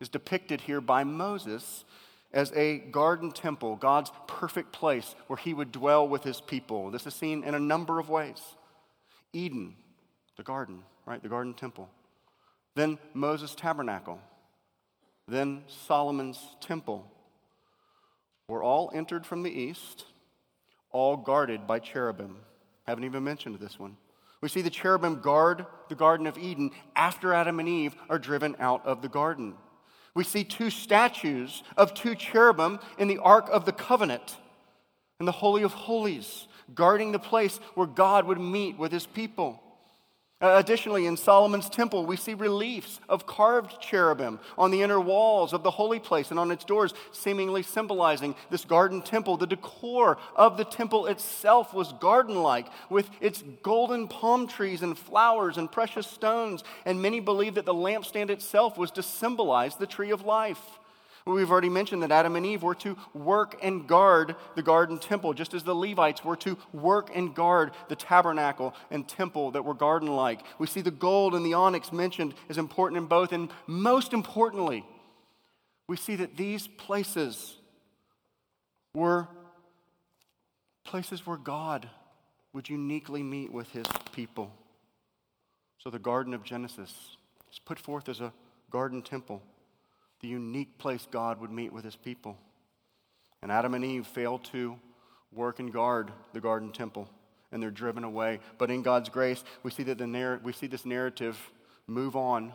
is 0.00 0.08
depicted 0.08 0.62
here 0.62 0.80
by 0.80 1.04
Moses 1.04 1.84
as 2.32 2.50
a 2.56 2.78
garden 2.78 3.32
temple, 3.32 3.76
God's 3.76 4.10
perfect 4.26 4.72
place 4.72 5.14
where 5.26 5.36
he 5.36 5.52
would 5.52 5.70
dwell 5.72 6.08
with 6.08 6.24
his 6.24 6.40
people. 6.40 6.90
This 6.90 7.06
is 7.06 7.12
seen 7.12 7.44
in 7.44 7.54
a 7.54 7.60
number 7.60 7.98
of 7.98 8.08
ways. 8.08 8.40
Eden, 9.34 9.76
the 10.38 10.42
garden, 10.42 10.84
right? 11.04 11.22
The 11.22 11.28
garden 11.28 11.52
temple. 11.52 11.90
Then 12.74 12.98
Moses' 13.12 13.54
tabernacle, 13.54 14.20
then 15.26 15.64
Solomon's 15.86 16.56
temple 16.62 17.10
were 18.48 18.62
all 18.62 18.90
entered 18.94 19.26
from 19.26 19.42
the 19.42 19.50
east, 19.50 20.06
all 20.90 21.16
guarded 21.16 21.66
by 21.66 21.78
cherubim. 21.78 22.36
Haven't 22.86 23.04
even 23.04 23.24
mentioned 23.24 23.58
this 23.58 23.78
one. 23.78 23.96
We 24.40 24.48
see 24.48 24.62
the 24.62 24.70
cherubim 24.70 25.20
guard 25.20 25.66
the 25.88 25.94
Garden 25.94 26.26
of 26.26 26.38
Eden 26.38 26.70
after 26.94 27.34
Adam 27.34 27.58
and 27.60 27.68
Eve 27.68 27.94
are 28.08 28.18
driven 28.18 28.56
out 28.60 28.86
of 28.86 29.02
the 29.02 29.08
garden. 29.08 29.54
We 30.14 30.24
see 30.24 30.44
two 30.44 30.70
statues 30.70 31.62
of 31.76 31.94
two 31.94 32.14
cherubim 32.14 32.78
in 32.98 33.08
the 33.08 33.18
Ark 33.18 33.48
of 33.50 33.64
the 33.64 33.72
Covenant 33.72 34.36
in 35.20 35.26
the 35.26 35.32
Holy 35.32 35.62
of 35.62 35.72
Holies, 35.72 36.46
guarding 36.74 37.12
the 37.12 37.18
place 37.18 37.58
where 37.74 37.86
God 37.86 38.26
would 38.26 38.40
meet 38.40 38.78
with 38.78 38.92
his 38.92 39.06
people. 39.06 39.60
Uh, 40.40 40.54
additionally, 40.54 41.06
in 41.06 41.16
Solomon's 41.16 41.68
temple, 41.68 42.06
we 42.06 42.16
see 42.16 42.34
reliefs 42.34 43.00
of 43.08 43.26
carved 43.26 43.80
cherubim 43.80 44.38
on 44.56 44.70
the 44.70 44.82
inner 44.82 45.00
walls 45.00 45.52
of 45.52 45.64
the 45.64 45.70
holy 45.70 45.98
place 45.98 46.30
and 46.30 46.38
on 46.38 46.52
its 46.52 46.64
doors, 46.64 46.94
seemingly 47.10 47.60
symbolizing 47.60 48.36
this 48.48 48.64
garden 48.64 49.02
temple. 49.02 49.36
The 49.36 49.48
decor 49.48 50.16
of 50.36 50.56
the 50.56 50.64
temple 50.64 51.06
itself 51.06 51.74
was 51.74 51.92
garden 51.94 52.40
like, 52.40 52.68
with 52.88 53.10
its 53.20 53.42
golden 53.64 54.06
palm 54.06 54.46
trees 54.46 54.82
and 54.82 54.96
flowers 54.96 55.58
and 55.58 55.72
precious 55.72 56.06
stones. 56.06 56.62
And 56.86 57.02
many 57.02 57.18
believe 57.18 57.56
that 57.56 57.66
the 57.66 57.74
lampstand 57.74 58.30
itself 58.30 58.78
was 58.78 58.92
to 58.92 59.02
symbolize 59.02 59.74
the 59.74 59.86
tree 59.86 60.12
of 60.12 60.24
life. 60.24 60.78
We've 61.34 61.50
already 61.50 61.68
mentioned 61.68 62.02
that 62.02 62.10
Adam 62.10 62.36
and 62.36 62.46
Eve 62.46 62.62
were 62.62 62.74
to 62.76 62.96
work 63.12 63.58
and 63.62 63.86
guard 63.86 64.34
the 64.54 64.62
garden 64.62 64.98
temple, 64.98 65.34
just 65.34 65.52
as 65.52 65.62
the 65.62 65.74
Levites 65.74 66.24
were 66.24 66.36
to 66.36 66.56
work 66.72 67.10
and 67.14 67.34
guard 67.34 67.72
the 67.88 67.96
tabernacle 67.96 68.74
and 68.90 69.06
temple 69.06 69.50
that 69.50 69.64
were 69.64 69.74
garden 69.74 70.08
like. 70.08 70.40
We 70.58 70.66
see 70.66 70.80
the 70.80 70.90
gold 70.90 71.34
and 71.34 71.44
the 71.44 71.54
onyx 71.54 71.92
mentioned 71.92 72.34
as 72.48 72.56
important 72.56 72.96
in 72.96 73.06
both. 73.06 73.32
And 73.32 73.50
most 73.66 74.14
importantly, 74.14 74.86
we 75.86 75.96
see 75.96 76.16
that 76.16 76.36
these 76.36 76.66
places 76.66 77.56
were 78.94 79.28
places 80.84 81.26
where 81.26 81.36
God 81.36 81.90
would 82.54 82.70
uniquely 82.70 83.22
meet 83.22 83.52
with 83.52 83.70
his 83.72 83.86
people. 84.12 84.50
So 85.78 85.90
the 85.90 85.98
Garden 85.98 86.32
of 86.32 86.42
Genesis 86.42 87.16
is 87.52 87.58
put 87.58 87.78
forth 87.78 88.08
as 88.08 88.20
a 88.20 88.32
garden 88.70 89.02
temple 89.02 89.42
the 90.20 90.28
unique 90.28 90.78
place 90.78 91.06
God 91.10 91.40
would 91.40 91.50
meet 91.50 91.72
with 91.72 91.84
his 91.84 91.96
people. 91.96 92.36
And 93.42 93.52
Adam 93.52 93.74
and 93.74 93.84
Eve 93.84 94.06
fail 94.06 94.38
to 94.38 94.78
work 95.32 95.58
and 95.58 95.72
guard 95.72 96.10
the 96.32 96.40
garden 96.40 96.72
temple, 96.72 97.08
and 97.52 97.62
they're 97.62 97.70
driven 97.70 98.04
away. 98.04 98.40
But 98.56 98.70
in 98.70 98.82
God's 98.82 99.08
grace, 99.08 99.44
we 99.62 99.70
see, 99.70 99.84
that 99.84 99.98
the 99.98 100.06
narr- 100.06 100.40
we 100.42 100.52
see 100.52 100.66
this 100.66 100.84
narrative 100.84 101.38
move 101.86 102.16
on 102.16 102.52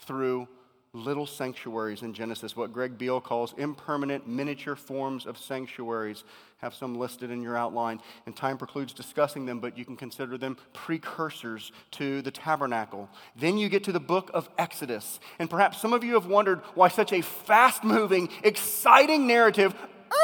through 0.00 0.48
little 0.94 1.26
sanctuaries 1.26 2.02
in 2.02 2.14
Genesis, 2.14 2.56
what 2.56 2.72
Greg 2.72 2.96
Beale 2.96 3.20
calls 3.20 3.52
impermanent 3.58 4.28
miniature 4.28 4.76
forms 4.76 5.26
of 5.26 5.36
sanctuaries. 5.36 6.22
Have 6.58 6.72
some 6.72 6.94
listed 6.94 7.30
in 7.30 7.42
your 7.42 7.56
outline, 7.56 8.00
and 8.24 8.34
time 8.34 8.56
precludes 8.56 8.94
discussing 8.94 9.44
them, 9.44 9.58
but 9.58 9.76
you 9.76 9.84
can 9.84 9.96
consider 9.96 10.38
them 10.38 10.56
precursors 10.72 11.72
to 11.90 12.22
the 12.22 12.30
tabernacle. 12.30 13.10
Then 13.36 13.58
you 13.58 13.68
get 13.68 13.84
to 13.84 13.92
the 13.92 14.00
book 14.00 14.30
of 14.32 14.48
Exodus, 14.56 15.18
and 15.38 15.50
perhaps 15.50 15.80
some 15.80 15.92
of 15.92 16.04
you 16.04 16.14
have 16.14 16.26
wondered 16.26 16.60
why 16.74 16.88
such 16.88 17.12
a 17.12 17.20
fast 17.20 17.84
moving, 17.84 18.30
exciting 18.42 19.26
narrative 19.26 19.74
uh, 19.74 20.14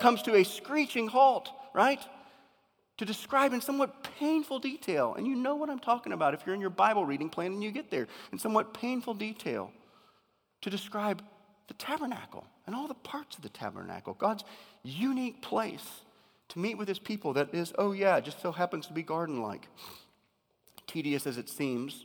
comes 0.00 0.22
to 0.22 0.36
a 0.36 0.44
screeching 0.44 1.08
halt, 1.08 1.50
right? 1.74 2.00
to 2.96 3.06
describe 3.06 3.54
in 3.54 3.62
somewhat 3.62 4.06
painful 4.18 4.58
detail. 4.58 5.14
And 5.14 5.26
you 5.26 5.34
know 5.34 5.54
what 5.54 5.70
I'm 5.70 5.78
talking 5.78 6.12
about 6.12 6.34
if 6.34 6.42
you're 6.44 6.54
in 6.54 6.60
your 6.60 6.68
Bible 6.68 7.06
reading 7.06 7.30
plan 7.30 7.52
and 7.52 7.64
you 7.64 7.70
get 7.70 7.90
there, 7.90 8.06
in 8.30 8.38
somewhat 8.38 8.74
painful 8.74 9.14
detail 9.14 9.72
to 10.62 10.70
describe 10.70 11.22
the 11.68 11.74
tabernacle 11.74 12.44
and 12.66 12.74
all 12.74 12.88
the 12.88 12.94
parts 12.94 13.36
of 13.36 13.42
the 13.42 13.48
tabernacle, 13.48 14.14
God's 14.14 14.44
unique 14.82 15.40
place 15.42 16.02
to 16.48 16.58
meet 16.58 16.76
with 16.76 16.88
his 16.88 16.98
people 16.98 17.32
that 17.34 17.54
is, 17.54 17.72
oh 17.78 17.92
yeah, 17.92 18.20
just 18.20 18.42
so 18.42 18.52
happens 18.52 18.86
to 18.86 18.92
be 18.92 19.02
garden 19.02 19.40
like. 19.40 19.68
Tedious 20.86 21.26
as 21.26 21.38
it 21.38 21.48
seems, 21.48 22.04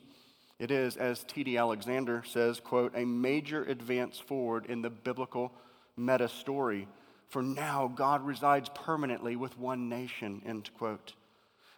it 0.59 0.71
is, 0.71 0.95
as 0.95 1.23
T.D. 1.23 1.57
Alexander 1.57 2.23
says, 2.25 2.59
quote, 2.59 2.93
a 2.95 3.05
major 3.05 3.63
advance 3.63 4.19
forward 4.19 4.67
in 4.67 4.81
the 4.81 4.89
biblical 4.89 5.51
meta 5.97 6.29
story. 6.29 6.87
For 7.27 7.41
now, 7.41 7.91
God 7.93 8.25
resides 8.25 8.69
permanently 8.73 9.35
with 9.35 9.57
one 9.57 9.89
nation, 9.89 10.41
end 10.45 10.69
quote. 10.77 11.13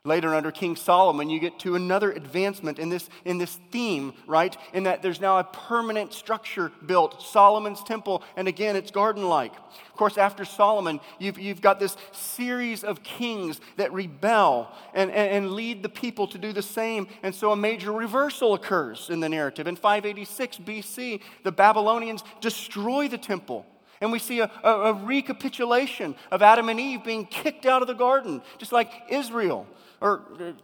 Later, 0.08 0.34
under 0.34 0.52
King 0.52 0.78
Solomon, 0.78 1.30
you 1.30 1.38
get 1.38 1.60
to 1.60 1.76
another 1.76 2.13
advancement 2.13 2.80
in 2.80 2.88
this, 2.88 3.10
in 3.26 3.38
this 3.39 3.60
theme, 3.72 4.13
right? 4.26 4.56
In 4.72 4.84
that 4.84 5.02
there's 5.02 5.20
now 5.20 5.38
a 5.38 5.43
permanent 5.43 6.13
structure 6.13 6.72
built, 6.86 7.22
Solomon's 7.22 7.84
temple, 7.84 8.24
and 8.38 8.48
again, 8.48 8.78
it's 8.78 8.89
garden 8.89 9.28
like. 9.28 9.54
Of 9.54 9.98
course, 9.98 10.17
after 10.17 10.46
Solomon, 10.46 11.02
you've, 11.20 11.38
you've 11.38 11.60
got 11.60 11.82
this 11.82 11.98
series 12.13 12.86
of 12.86 13.04
kings 13.04 13.60
that 13.76 13.91
rebel 13.91 14.72
and, 14.93 15.12
and, 15.12 15.46
and 15.46 15.52
lead 15.52 15.84
the 15.84 15.89
people 15.89 16.26
to 16.28 16.38
do 16.38 16.54
the 16.54 16.62
same. 16.62 17.08
And 17.22 17.36
so 17.36 17.52
a 17.52 17.58
major 17.58 17.91
reversal 17.91 18.54
occurs 18.54 19.10
in 19.10 19.20
the 19.20 19.28
narrative. 19.28 19.67
In 19.67 19.76
586 19.76 20.60
BC, 20.60 21.20
the 21.43 21.52
Babylonians 21.52 22.24
destroy 22.39 23.10
the 23.10 23.17
temple. 23.17 23.65
And 24.00 24.12
we 24.12 24.20
see 24.20 24.39
a, 24.39 24.50
a, 24.63 24.70
a, 24.70 24.93
recapitulation 24.93 26.15
of 26.32 26.41
Adam 26.41 26.70
and 26.70 26.80
Eve 26.80 27.04
being 27.04 27.26
kicked 27.26 27.65
out 27.65 27.82
of 27.82 27.88
the 27.88 27.96
garden, 27.96 28.41
just 28.58 28.72
like 28.72 28.91
Israel 29.10 29.67
or 30.01 30.23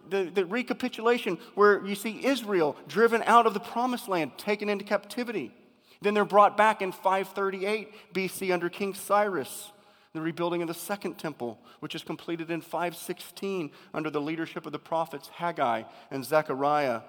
the, 0.09 0.31
the 0.33 0.45
recapitulation 0.45 1.37
where 1.55 1.85
you 1.85 1.95
see 1.95 2.25
Israel 2.25 2.75
driven 2.87 3.23
out 3.23 3.45
of 3.45 3.53
the 3.53 3.59
promised 3.59 4.07
land, 4.07 4.37
taken 4.37 4.69
into 4.69 4.85
captivity. 4.85 5.53
Then 6.01 6.13
they're 6.13 6.25
brought 6.25 6.57
back 6.57 6.81
in 6.81 6.91
538 6.91 8.13
BC 8.13 8.53
under 8.53 8.69
King 8.69 8.93
Cyrus. 8.93 9.71
The 10.13 10.21
rebuilding 10.21 10.61
of 10.61 10.67
the 10.67 10.75
second 10.75 11.17
temple, 11.17 11.59
which 11.79 11.95
is 11.95 12.03
completed 12.03 12.51
in 12.51 12.61
516 12.61 13.71
under 13.95 14.11
the 14.11 14.21
leadership 14.21 14.67
of 14.67 14.71
the 14.71 14.79
prophets 14.79 15.27
Haggai 15.29 15.83
and 16.11 16.23
Zechariah. 16.23 17.01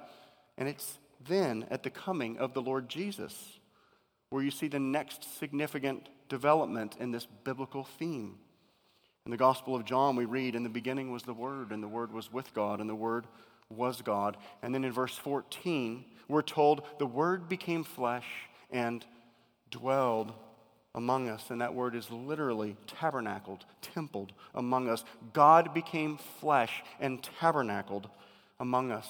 And 0.57 0.69
it's 0.69 0.99
then 1.27 1.67
at 1.71 1.83
the 1.83 1.91
coming 1.91 2.39
of 2.39 2.55
the 2.55 2.63
Lord 2.63 2.89
Jesus 2.89 3.59
where 4.31 4.43
you 4.43 4.51
see 4.51 4.69
the 4.69 4.81
next 4.81 5.39
significant 5.39 6.09
development 6.29 6.97
in 6.99 7.13
this 7.13 7.27
biblical 7.45 7.85
theme. 7.85 8.37
In 9.27 9.31
the 9.31 9.37
Gospel 9.37 9.75
of 9.75 9.85
John, 9.85 10.17
we 10.17 10.27
read, 10.27 10.55
In 10.55 10.63
the 10.63 10.69
beginning 10.69 11.11
was 11.11 11.23
the 11.23 11.33
Word, 11.33 11.71
and 11.71 11.83
the 11.83 11.89
Word 11.89 12.13
was 12.13 12.33
with 12.33 12.53
God, 12.53 12.81
and 12.81 12.89
the 12.89 12.95
Word 12.95 13.27
was 13.71 14.03
God. 14.03 14.37
And 14.63 14.75
then 14.75 14.85
in 14.85 14.93
verse 14.93 15.17
14, 15.17 16.05
we're 16.29 16.43
told, 16.43 16.83
The 16.99 17.07
Word 17.07 17.49
became 17.49 17.85
flesh 17.85 18.27
and 18.71 19.05
dwelled 19.71 20.33
among 20.95 21.29
us. 21.29 21.51
And 21.51 21.61
that 21.61 21.75
word 21.75 21.95
is 21.95 22.11
literally 22.11 22.77
tabernacled, 22.87 23.65
templed 23.83 24.33
among 24.55 24.89
us. 24.89 25.05
God 25.33 25.75
became 25.75 26.19
flesh 26.41 26.83
and 27.01 27.23
tabernacled 27.23 28.09
among 28.61 28.93
us. 28.93 29.09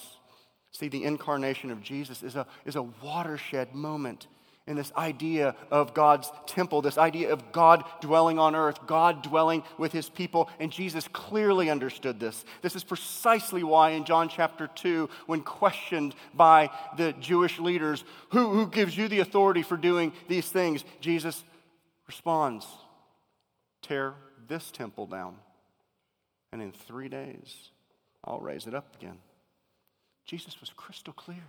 See, 0.73 0.89
the 0.89 1.05
incarnation 1.05 1.71
of 1.71 1.83
Jesus 1.83 2.23
is 2.23 2.37
a, 2.37 2.47
is 2.65 2.77
a 2.77 2.83
watershed 2.83 3.75
moment 3.75 4.27
in 4.67 4.77
this 4.77 4.93
idea 4.97 5.55
of 5.71 5.93
God's 5.93 6.33
temple, 6.47 6.81
this 6.81 6.97
idea 6.97 7.33
of 7.33 7.53
God 7.53 7.85
dwelling 8.01 8.39
on 8.39 8.55
earth, 8.55 8.87
God 8.87 9.23
dwelling 9.23 9.63
with 9.77 9.93
his 9.93 10.09
people. 10.09 10.49
And 10.59 10.73
Jesus 10.73 11.07
clearly 11.09 11.69
understood 11.69 12.19
this. 12.19 12.45
This 12.63 12.75
is 12.75 12.83
precisely 12.83 13.63
why 13.63 13.91
in 13.91 14.07
John 14.07 14.31
chapter 14.31 14.69
2, 14.69 15.11
when 15.27 15.43
questioned 15.43 16.15
by 16.33 16.71
the 16.97 17.13
Jewish 17.21 17.59
leaders, 17.59 18.05
who, 18.31 18.51
who 18.51 18.67
gives 18.67 18.97
you 18.97 19.07
the 19.07 19.21
authority 19.21 19.63
for 19.63 19.77
doing 19.77 20.13
these 20.29 20.49
things? 20.49 20.83
Jesus 21.01 21.45
responds, 22.07 22.67
Tear 23.83 24.15
this 24.49 24.71
temple 24.71 25.07
down, 25.07 25.37
and 26.53 26.63
in 26.63 26.73
three 26.73 27.11
days, 27.11 27.71
I'll 28.25 28.41
raise 28.41 28.67
it 28.67 28.75
up 28.75 28.97
again. 28.97 29.19
Jesus 30.25 30.59
was 30.59 30.71
crystal 30.75 31.13
clear. 31.13 31.45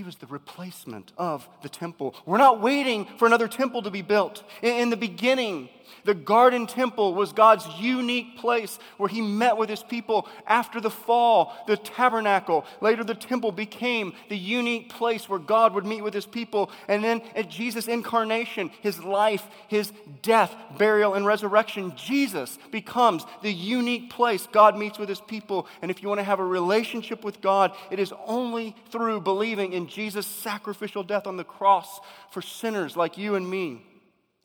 He 0.00 0.04
was 0.04 0.16
the 0.16 0.26
replacement 0.28 1.12
of 1.18 1.46
the 1.60 1.68
temple. 1.68 2.14
We're 2.24 2.38
not 2.38 2.62
waiting 2.62 3.06
for 3.18 3.26
another 3.26 3.48
temple 3.48 3.82
to 3.82 3.90
be 3.90 4.00
built. 4.00 4.42
In 4.62 4.88
the 4.88 4.96
beginning, 4.96 5.68
the 6.04 6.14
garden 6.14 6.66
temple 6.66 7.14
was 7.14 7.32
God's 7.32 7.66
unique 7.78 8.38
place 8.38 8.78
where 8.96 9.08
he 9.08 9.20
met 9.20 9.56
with 9.56 9.68
his 9.68 9.82
people. 9.82 10.28
After 10.46 10.80
the 10.80 10.90
fall, 10.90 11.54
the 11.66 11.76
tabernacle, 11.76 12.64
later 12.80 13.04
the 13.04 13.14
temple 13.14 13.52
became 13.52 14.14
the 14.28 14.38
unique 14.38 14.88
place 14.88 15.28
where 15.28 15.38
God 15.38 15.74
would 15.74 15.86
meet 15.86 16.02
with 16.02 16.14
his 16.14 16.26
people. 16.26 16.70
And 16.88 17.02
then 17.04 17.22
at 17.34 17.50
Jesus' 17.50 17.88
incarnation, 17.88 18.70
his 18.80 19.02
life, 19.02 19.46
his 19.68 19.92
death, 20.22 20.54
burial, 20.78 21.14
and 21.14 21.26
resurrection, 21.26 21.92
Jesus 21.96 22.58
becomes 22.70 23.24
the 23.42 23.52
unique 23.52 24.10
place 24.10 24.48
God 24.50 24.78
meets 24.78 24.98
with 24.98 25.08
his 25.08 25.20
people. 25.20 25.66
And 25.82 25.90
if 25.90 26.02
you 26.02 26.08
want 26.08 26.20
to 26.20 26.24
have 26.24 26.40
a 26.40 26.44
relationship 26.44 27.24
with 27.24 27.40
God, 27.40 27.74
it 27.90 27.98
is 27.98 28.12
only 28.26 28.74
through 28.90 29.20
believing 29.20 29.72
in 29.72 29.86
Jesus' 29.90 30.26
sacrificial 30.26 31.02
death 31.02 31.26
on 31.26 31.36
the 31.36 31.44
cross 31.44 32.00
for 32.30 32.40
sinners 32.40 32.96
like 32.96 33.18
you 33.18 33.34
and 33.34 33.48
me. 33.48 33.84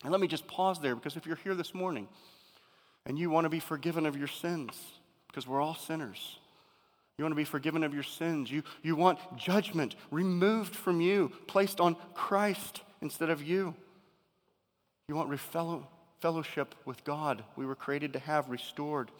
And 0.03 0.11
let 0.11 0.19
me 0.19 0.27
just 0.27 0.47
pause 0.47 0.79
there 0.79 0.95
because 0.95 1.15
if 1.15 1.25
you're 1.25 1.37
here 1.37 1.55
this 1.55 1.73
morning 1.73 2.07
and 3.05 3.17
you 3.17 3.29
want 3.29 3.45
to 3.45 3.49
be 3.49 3.59
forgiven 3.59 4.05
of 4.05 4.17
your 4.17 4.27
sins, 4.27 4.79
because 5.27 5.47
we're 5.47 5.61
all 5.61 5.75
sinners, 5.75 6.37
you 7.17 7.23
want 7.23 7.31
to 7.31 7.37
be 7.37 7.45
forgiven 7.45 7.83
of 7.83 7.93
your 7.93 8.03
sins, 8.03 8.51
you, 8.51 8.63
you 8.83 8.95
want 8.95 9.19
judgment 9.37 9.95
removed 10.11 10.75
from 10.75 10.99
you, 10.99 11.31
placed 11.47 11.79
on 11.79 11.95
Christ 12.13 12.81
instead 13.01 13.29
of 13.29 13.41
you. 13.41 13.73
You 15.07 15.15
want 15.15 15.39
fellow, 15.39 15.87
fellowship 16.19 16.75
with 16.83 17.03
God 17.03 17.43
we 17.55 17.65
were 17.65 17.75
created 17.75 18.13
to 18.13 18.19
have 18.19 18.49
restored. 18.49 19.11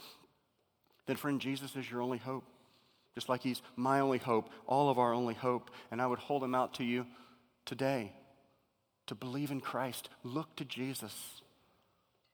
Then, 1.06 1.16
friend, 1.16 1.40
Jesus 1.40 1.76
is 1.76 1.90
your 1.90 2.02
only 2.02 2.18
hope. 2.18 2.44
Just 3.16 3.30
like 3.30 3.42
He's 3.42 3.62
my 3.76 4.02
only 4.02 4.18
hope, 4.18 4.50
all 4.68 4.90
of 4.90 5.00
our 5.00 5.14
only 5.14 5.34
hope. 5.34 5.72
And 5.90 6.02
I 6.02 6.08
would 6.08 6.20
hold 6.20 6.44
Him 6.44 6.54
out 6.54 6.76
to 6.76 6.84
you 6.84 7.08
today 7.66 8.12
to 9.08 9.16
believe 9.16 9.52
in 9.52 9.62
Christ. 9.62 10.10
Look 10.24 10.56
to 10.58 10.66
Jesus. 10.66 11.42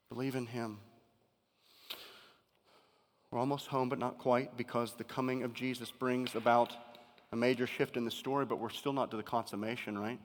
Believe 0.09 0.35
in 0.35 0.47
Him. 0.47 0.79
We're 3.29 3.39
almost 3.39 3.67
home, 3.67 3.87
but 3.87 3.99
not 3.99 4.17
quite, 4.17 4.57
because 4.57 4.93
the 4.93 5.05
coming 5.05 5.43
of 5.43 5.53
Jesus 5.53 5.89
brings 5.89 6.35
about 6.35 6.75
a 7.31 7.35
major 7.35 7.65
shift 7.65 7.95
in 7.95 8.03
the 8.03 8.11
story, 8.11 8.45
but 8.45 8.59
we're 8.59 8.69
still 8.69 8.91
not 8.91 9.09
to 9.11 9.17
the 9.17 9.23
consummation, 9.23 9.97
right? 9.97 10.19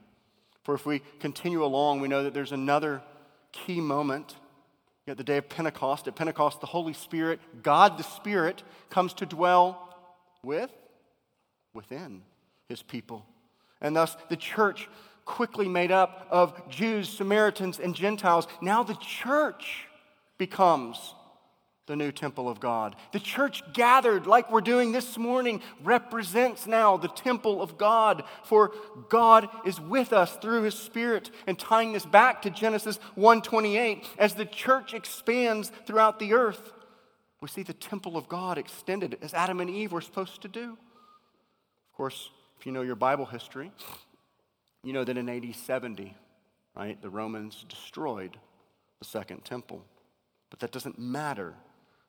For 0.63 0.75
if 0.75 0.85
we 0.85 1.01
continue 1.21 1.63
along, 1.63 2.01
we 2.01 2.09
know 2.09 2.23
that 2.23 2.33
there's 2.33 2.51
another 2.51 3.01
key 3.53 3.79
moment. 3.79 4.35
At 5.07 5.15
the 5.15 5.23
day 5.23 5.37
of 5.37 5.47
Pentecost, 5.47 6.09
at 6.09 6.17
Pentecost, 6.17 6.59
the 6.59 6.67
Holy 6.67 6.91
Spirit, 6.91 7.39
God 7.63 7.97
the 7.97 8.03
Spirit, 8.03 8.61
comes 8.89 9.13
to 9.13 9.25
dwell 9.25 9.86
with, 10.43 10.71
within 11.73 12.21
his 12.67 12.81
people. 12.81 13.25
And 13.81 13.95
thus, 13.95 14.15
the 14.29 14.35
church 14.35 14.89
quickly 15.25 15.67
made 15.67 15.91
up 15.91 16.27
of 16.31 16.69
Jews, 16.69 17.09
Samaritans, 17.09 17.79
and 17.79 17.93
Gentiles. 17.93 18.47
Now 18.61 18.83
the 18.83 18.95
church 18.95 19.87
becomes 20.37 21.13
the 21.87 21.95
new 21.95 22.11
temple 22.11 22.49
of 22.49 22.59
God. 22.59 22.95
The 23.13 23.19
church 23.19 23.63
gathered, 23.73 24.27
like 24.27 24.51
we're 24.51 24.61
doing 24.61 24.91
this 24.91 25.17
morning, 25.17 25.61
represents 25.83 26.67
now 26.67 26.97
the 26.97 27.07
temple 27.07 27.61
of 27.61 27.77
God, 27.77 28.23
for 28.43 28.73
God 29.09 29.47
is 29.65 29.79
with 29.79 30.11
us 30.11 30.35
through 30.35 30.63
his 30.63 30.75
Spirit. 30.75 31.31
And 31.47 31.57
tying 31.57 31.93
this 31.93 32.05
back 32.05 32.41
to 32.41 32.49
Genesis 32.49 32.99
1:28, 33.15 34.05
as 34.17 34.33
the 34.33 34.45
church 34.45 34.93
expands 34.93 35.71
throughout 35.85 36.19
the 36.19 36.33
earth, 36.33 36.73
we 37.41 37.47
see 37.47 37.63
the 37.63 37.73
temple 37.73 38.17
of 38.17 38.27
God 38.27 38.57
extended 38.57 39.17
as 39.21 39.33
Adam 39.33 39.59
and 39.59 39.69
Eve 39.69 39.91
were 39.91 40.01
supposed 40.01 40.41
to 40.41 40.47
do. 40.47 40.71
Of 40.71 41.97
course, 41.97 42.29
if 42.59 42.65
you 42.65 42.71
know 42.71 42.81
your 42.81 42.95
Bible 42.95 43.25
history, 43.25 43.71
you 44.83 44.93
know 44.93 45.03
that 45.03 45.17
in 45.17 45.29
AD 45.29 45.55
70, 45.55 46.15
right, 46.75 47.01
the 47.01 47.09
Romans 47.09 47.65
destroyed 47.69 48.37
the 48.99 49.05
second 49.05 49.45
temple. 49.45 49.83
But 50.49 50.59
that 50.59 50.71
doesn't 50.71 50.97
matter 50.97 51.53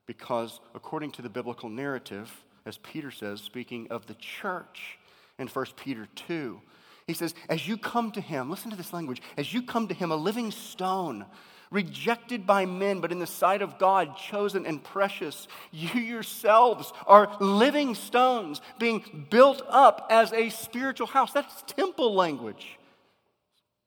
because, 0.06 0.60
according 0.74 1.12
to 1.12 1.22
the 1.22 1.28
biblical 1.28 1.68
narrative, 1.68 2.44
as 2.64 2.78
Peter 2.78 3.10
says, 3.10 3.40
speaking 3.40 3.88
of 3.90 4.06
the 4.06 4.14
church 4.14 4.98
in 5.38 5.48
1 5.48 5.66
Peter 5.76 6.06
2, 6.14 6.60
he 7.06 7.14
says, 7.14 7.34
As 7.48 7.66
you 7.66 7.76
come 7.76 8.12
to 8.12 8.20
him, 8.20 8.50
listen 8.50 8.70
to 8.70 8.76
this 8.76 8.92
language, 8.92 9.22
as 9.36 9.52
you 9.52 9.62
come 9.62 9.88
to 9.88 9.94
him, 9.94 10.10
a 10.10 10.16
living 10.16 10.50
stone, 10.50 11.24
rejected 11.70 12.46
by 12.46 12.66
men, 12.66 13.00
but 13.00 13.12
in 13.12 13.18
the 13.18 13.26
sight 13.26 13.62
of 13.62 13.78
God, 13.78 14.16
chosen 14.16 14.66
and 14.66 14.82
precious. 14.82 15.48
You 15.70 16.00
yourselves 16.00 16.92
are 17.06 17.36
living 17.40 17.94
stones 17.94 18.60
being 18.78 19.26
built 19.30 19.62
up 19.68 20.06
as 20.10 20.32
a 20.32 20.50
spiritual 20.50 21.06
house. 21.06 21.32
That's 21.32 21.62
temple 21.66 22.14
language. 22.14 22.78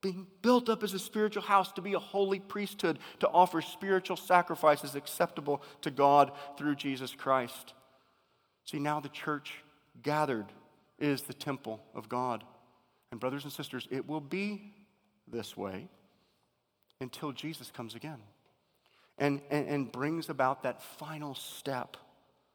Being 0.01 0.25
built 0.41 0.67
up 0.67 0.84
as 0.84 0.93
a 0.93 0.99
spiritual 0.99 1.43
house 1.43 1.71
to 1.73 1.82
be 1.82 1.93
a 1.93 1.99
holy 1.99 2.39
priesthood, 2.39 2.97
to 3.19 3.29
offer 3.29 3.61
spiritual 3.61 4.17
sacrifices 4.17 4.95
acceptable 4.95 5.61
to 5.82 5.91
God 5.91 6.32
through 6.57 6.75
Jesus 6.75 7.13
Christ. 7.13 7.73
See, 8.65 8.79
now 8.79 8.99
the 8.99 9.09
church 9.09 9.63
gathered 10.01 10.47
is 10.97 11.23
the 11.23 11.34
temple 11.34 11.82
of 11.93 12.09
God. 12.09 12.43
And, 13.11 13.19
brothers 13.19 13.43
and 13.43 13.51
sisters, 13.51 13.88
it 13.91 14.07
will 14.07 14.21
be 14.21 14.73
this 15.27 15.55
way 15.57 15.88
until 17.02 17.34
Jesus 17.34 17.70
comes 17.72 17.95
again. 17.95 18.20
and, 19.18 19.39
and, 19.52 19.68
and 19.68 19.91
brings 19.91 20.30
about 20.30 20.64
that 20.64 20.82
final 20.82 21.36
step 21.36 21.95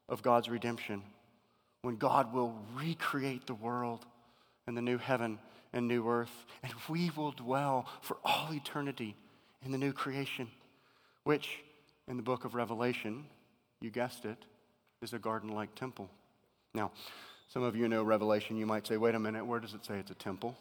of 0.09 0.21
God's 0.21 0.49
redemption 0.49 1.01
when 1.81 1.95
God 1.95 2.33
will 2.33 2.53
recreate 2.75 3.47
the 3.47 3.53
world 3.53 4.05
and 4.67 4.75
the 4.75 4.81
new 4.81 4.97
heaven 4.97 5.39
and 5.71 5.87
new 5.87 6.07
earth, 6.07 6.45
and 6.63 6.73
we 6.89 7.09
will 7.15 7.31
dwell 7.31 7.87
for 8.01 8.17
all 8.23 8.51
eternity 8.51 9.15
in 9.63 9.71
the 9.71 9.77
new 9.77 9.93
creation, 9.93 10.49
which 11.23 11.59
in 12.07 12.17
the 12.17 12.23
book 12.23 12.43
of 12.43 12.55
Revelation, 12.55 13.25
you 13.79 13.89
guessed 13.89 14.25
it, 14.25 14.37
is 15.01 15.13
a 15.13 15.19
garden 15.19 15.49
like 15.49 15.73
temple. 15.75 16.09
Now, 16.73 16.91
some 17.47 17.63
of 17.63 17.75
you 17.75 17.87
know 17.87 18.03
Revelation, 18.03 18.57
you 18.57 18.65
might 18.65 18.85
say, 18.87 18.97
wait 18.97 19.15
a 19.15 19.19
minute, 19.19 19.45
where 19.45 19.59
does 19.59 19.73
it 19.73 19.85
say 19.85 19.99
it's 19.99 20.11
a 20.11 20.15
temple? 20.15 20.57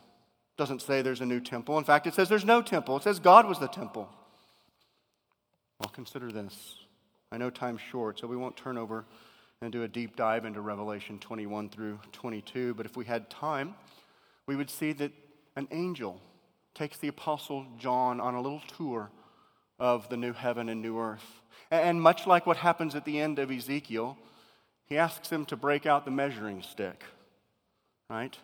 Doesn't 0.57 0.83
say 0.83 1.03
there's 1.03 1.21
a 1.21 1.27
new 1.27 1.41
temple. 1.41 1.79
In 1.79 1.85
fact, 1.85 2.07
it 2.07 2.15
says 2.15 2.29
there's 2.29 2.45
no 2.45 2.63
temple. 2.63 2.97
It 2.97 3.03
says 3.03 3.19
God 3.19 3.47
was 3.47 3.59
the 3.59 3.69
temple. 3.69 4.09
Well, 5.81 5.91
consider 5.91 6.33
this. 6.33 6.77
I 7.31 7.37
know 7.37 7.51
time's 7.51 7.81
short, 7.81 8.19
so 8.19 8.27
we 8.27 8.37
won't 8.37 8.57
turn 8.57 8.79
over 8.79 9.05
and 9.61 9.73
do 9.73 9.83
a 9.83 9.89
deep 9.89 10.17
dive 10.17 10.45
into 10.45 10.61
Revelation 10.61 11.19
21 11.19 11.71
through 11.71 11.99
22, 12.13 12.75
but 12.75 12.87
if 12.87 12.97
we 12.97 13.05
had 13.05 13.29
time, 13.29 13.75
we 14.47 14.57
would 14.57 14.71
see 14.71 14.93
that 14.93 15.13
an 15.57 15.69
angel 15.71 16.21
takes 16.75 16.99
the 16.99 17.09
Apostle 17.09 17.67
John 17.79 18.21
on 18.21 18.35
a 18.35 18.41
little 18.41 18.63
tour 18.77 19.11
of 19.79 20.09
the 20.09 20.17
new 20.17 20.33
heaven 20.33 20.69
and 20.69 20.83
new 20.83 20.99
earth. 20.99 21.43
And 21.71 22.01
much 22.01 22.27
like 22.27 22.47
what 22.47 22.59
happens 22.59 22.95
at 22.95 23.05
the 23.05 23.19
end 23.19 23.39
of 23.39 23.51
Ezekiel, 23.51 24.17
he 24.87 24.97
asks 24.99 25.31
him 25.31 25.45
to 25.47 25.57
break 25.57 25.85
out 25.85 26.05
the 26.05 26.11
measuring 26.11 26.63
stick, 26.63 27.03
right? 28.09 28.37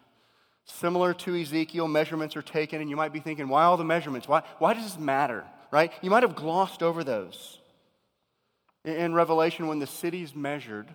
Similar 0.65 1.15
to 1.15 1.41
Ezekiel, 1.41 1.89
measurements 1.89 2.37
are 2.37 2.43
taken, 2.43 2.81
and 2.81 2.89
you 2.89 2.97
might 2.97 3.13
be 3.13 3.21
thinking, 3.21 3.49
why 3.49 3.65
all 3.65 3.77
the 3.77 3.85
measurements? 3.85 4.29
Why, 4.29 4.43
why 4.59 4.75
does 4.75 4.85
this 4.85 4.99
matter, 4.99 5.45
right? 5.71 5.93
You 6.03 6.11
might 6.11 6.23
have 6.23 6.37
glossed 6.37 6.83
over 6.83 7.03
those. 7.03 7.59
In 8.85 9.15
Revelation, 9.15 9.67
when 9.67 9.79
the 9.79 9.87
city's 9.87 10.35
measured, 10.35 10.89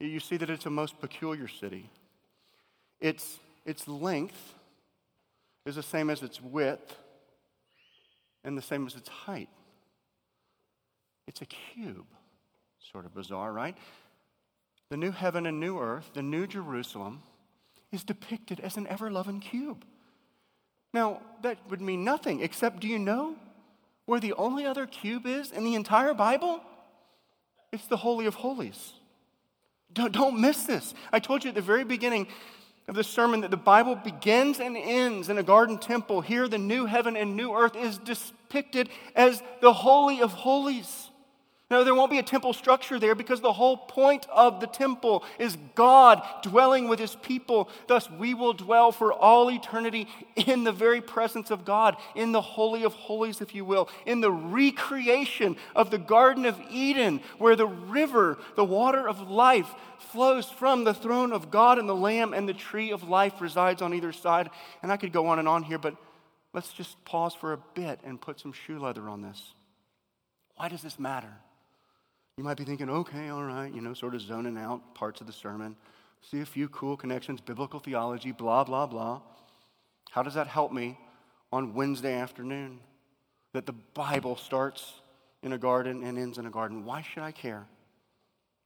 you 0.00 0.20
see 0.20 0.36
that 0.36 0.50
it's 0.50 0.66
a 0.66 0.70
most 0.70 1.00
peculiar 1.00 1.48
city. 1.48 1.88
Its, 3.00 3.38
its 3.64 3.86
length 3.88 4.54
is 5.66 5.76
the 5.76 5.82
same 5.82 6.10
as 6.10 6.22
its 6.22 6.40
width 6.40 6.96
and 8.44 8.56
the 8.56 8.62
same 8.62 8.86
as 8.86 8.94
its 8.94 9.08
height. 9.08 9.48
It's 11.26 11.42
a 11.42 11.46
cube. 11.46 12.06
Sort 12.92 13.04
of 13.04 13.14
bizarre, 13.14 13.52
right? 13.52 13.76
The 14.90 14.96
new 14.96 15.10
heaven 15.10 15.46
and 15.46 15.60
new 15.60 15.78
earth, 15.78 16.10
the 16.14 16.22
new 16.22 16.46
Jerusalem, 16.46 17.22
is 17.92 18.04
depicted 18.04 18.60
as 18.60 18.76
an 18.76 18.86
ever 18.86 19.10
loving 19.10 19.40
cube. 19.40 19.84
Now, 20.92 21.20
that 21.42 21.58
would 21.70 21.80
mean 21.80 22.04
nothing, 22.04 22.40
except 22.40 22.80
do 22.80 22.88
you 22.88 22.98
know 22.98 23.36
where 24.06 24.20
the 24.20 24.32
only 24.34 24.64
other 24.64 24.86
cube 24.86 25.26
is 25.26 25.52
in 25.52 25.64
the 25.64 25.74
entire 25.74 26.14
Bible? 26.14 26.60
It's 27.72 27.86
the 27.86 27.96
Holy 27.96 28.26
of 28.26 28.34
Holies. 28.34 28.94
Don't, 29.92 30.12
don't 30.12 30.40
miss 30.40 30.64
this. 30.64 30.94
I 31.12 31.18
told 31.18 31.44
you 31.44 31.50
at 31.50 31.54
the 31.54 31.62
very 31.62 31.84
beginning 31.84 32.26
of 32.88 32.94
the 32.94 33.04
sermon 33.04 33.42
that 33.42 33.50
the 33.50 33.56
Bible 33.56 33.94
begins 33.94 34.60
and 34.60 34.76
ends 34.76 35.28
in 35.28 35.36
a 35.36 35.42
garden 35.42 35.78
temple. 35.78 36.22
Here, 36.22 36.48
the 36.48 36.58
new 36.58 36.86
heaven 36.86 37.16
and 37.16 37.36
new 37.36 37.52
earth 37.54 37.76
is 37.76 37.98
depicted 37.98 38.88
as 39.14 39.42
the 39.60 39.72
Holy 39.72 40.22
of 40.22 40.32
Holies. 40.32 41.07
Now, 41.70 41.84
there 41.84 41.94
won't 41.94 42.10
be 42.10 42.18
a 42.18 42.22
temple 42.22 42.54
structure 42.54 42.98
there 42.98 43.14
because 43.14 43.42
the 43.42 43.52
whole 43.52 43.76
point 43.76 44.26
of 44.32 44.58
the 44.58 44.66
temple 44.66 45.22
is 45.38 45.58
God 45.74 46.22
dwelling 46.42 46.88
with 46.88 46.98
his 46.98 47.14
people. 47.16 47.68
Thus, 47.86 48.10
we 48.10 48.32
will 48.32 48.54
dwell 48.54 48.90
for 48.90 49.12
all 49.12 49.50
eternity 49.50 50.08
in 50.34 50.64
the 50.64 50.72
very 50.72 51.02
presence 51.02 51.50
of 51.50 51.66
God, 51.66 51.98
in 52.14 52.32
the 52.32 52.40
Holy 52.40 52.84
of 52.84 52.94
Holies, 52.94 53.42
if 53.42 53.54
you 53.54 53.66
will, 53.66 53.90
in 54.06 54.22
the 54.22 54.32
recreation 54.32 55.58
of 55.76 55.90
the 55.90 55.98
Garden 55.98 56.46
of 56.46 56.58
Eden, 56.70 57.20
where 57.36 57.54
the 57.54 57.66
river, 57.66 58.38
the 58.56 58.64
water 58.64 59.06
of 59.06 59.30
life, 59.30 59.74
flows 59.98 60.46
from 60.46 60.84
the 60.84 60.94
throne 60.94 61.32
of 61.32 61.50
God 61.50 61.78
and 61.78 61.86
the 61.86 61.94
Lamb, 61.94 62.32
and 62.32 62.48
the 62.48 62.54
tree 62.54 62.92
of 62.92 63.06
life 63.06 63.42
resides 63.42 63.82
on 63.82 63.92
either 63.92 64.12
side. 64.12 64.48
And 64.82 64.90
I 64.90 64.96
could 64.96 65.12
go 65.12 65.26
on 65.26 65.38
and 65.38 65.46
on 65.46 65.64
here, 65.64 65.78
but 65.78 65.96
let's 66.54 66.72
just 66.72 67.04
pause 67.04 67.34
for 67.34 67.52
a 67.52 67.58
bit 67.74 68.00
and 68.04 68.18
put 68.18 68.40
some 68.40 68.54
shoe 68.54 68.78
leather 68.78 69.06
on 69.06 69.20
this. 69.20 69.52
Why 70.56 70.70
does 70.70 70.80
this 70.80 70.98
matter? 70.98 71.34
You 72.38 72.44
might 72.44 72.56
be 72.56 72.62
thinking, 72.62 72.88
okay, 72.88 73.30
all 73.30 73.42
right, 73.42 73.74
you 73.74 73.80
know, 73.80 73.94
sort 73.94 74.14
of 74.14 74.20
zoning 74.20 74.56
out 74.56 74.94
parts 74.94 75.20
of 75.20 75.26
the 75.26 75.32
sermon. 75.32 75.74
See 76.22 76.40
a 76.40 76.46
few 76.46 76.68
cool 76.68 76.96
connections, 76.96 77.40
biblical 77.40 77.80
theology, 77.80 78.30
blah, 78.30 78.62
blah, 78.62 78.86
blah. 78.86 79.20
How 80.12 80.22
does 80.22 80.34
that 80.34 80.46
help 80.46 80.72
me 80.72 80.96
on 81.52 81.74
Wednesday 81.74 82.14
afternoon? 82.14 82.78
That 83.54 83.66
the 83.66 83.72
Bible 83.72 84.36
starts 84.36 85.00
in 85.42 85.52
a 85.52 85.58
garden 85.58 86.04
and 86.04 86.16
ends 86.16 86.38
in 86.38 86.46
a 86.46 86.50
garden. 86.50 86.84
Why 86.84 87.02
should 87.02 87.24
I 87.24 87.32
care? 87.32 87.66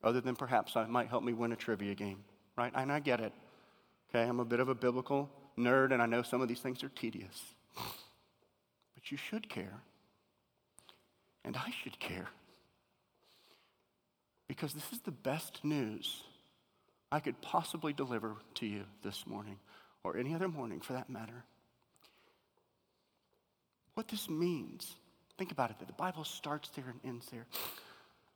Other 0.04 0.20
than 0.20 0.36
perhaps 0.36 0.76
it 0.76 0.90
might 0.90 1.08
help 1.08 1.24
me 1.24 1.32
win 1.32 1.52
a 1.52 1.56
trivia 1.56 1.94
game, 1.94 2.22
right? 2.58 2.72
And 2.74 2.92
I 2.92 3.00
get 3.00 3.20
it. 3.20 3.32
Okay, 4.10 4.28
I'm 4.28 4.40
a 4.40 4.44
bit 4.44 4.60
of 4.60 4.68
a 4.68 4.74
biblical 4.74 5.30
nerd, 5.58 5.92
and 5.92 6.02
I 6.02 6.06
know 6.06 6.20
some 6.20 6.42
of 6.42 6.48
these 6.48 6.60
things 6.60 6.84
are 6.84 6.90
tedious. 6.90 7.42
But 8.94 9.10
you 9.10 9.16
should 9.16 9.48
care. 9.48 9.80
And 11.44 11.56
I 11.56 11.72
should 11.82 11.98
care. 11.98 12.28
Because 14.52 14.74
this 14.74 14.92
is 14.92 14.98
the 15.00 15.10
best 15.10 15.64
news 15.64 16.24
I 17.10 17.20
could 17.20 17.40
possibly 17.40 17.94
deliver 17.94 18.36
to 18.56 18.66
you 18.66 18.84
this 19.02 19.26
morning, 19.26 19.56
or 20.04 20.18
any 20.18 20.34
other 20.34 20.46
morning 20.46 20.82
for 20.82 20.92
that 20.92 21.08
matter. 21.08 21.44
What 23.94 24.08
this 24.08 24.28
means, 24.28 24.94
think 25.38 25.52
about 25.52 25.70
it, 25.70 25.78
that 25.78 25.86
the 25.86 25.94
Bible 25.94 26.24
starts 26.24 26.68
there 26.76 26.84
and 26.86 27.00
ends 27.02 27.28
there. 27.32 27.46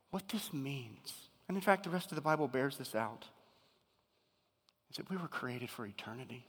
What 0.09 0.27
this 0.29 0.51
means, 0.51 1.13
and 1.47 1.55
in 1.55 1.61
fact, 1.61 1.83
the 1.83 1.91
rest 1.91 2.11
of 2.11 2.15
the 2.15 2.21
Bible 2.21 2.47
bears 2.47 2.77
this 2.77 2.95
out, 2.95 3.23
is 4.89 4.97
that 4.97 5.11
we 5.11 5.17
were 5.17 5.27
created 5.27 5.69
for 5.69 5.85
eternity. 5.85 6.47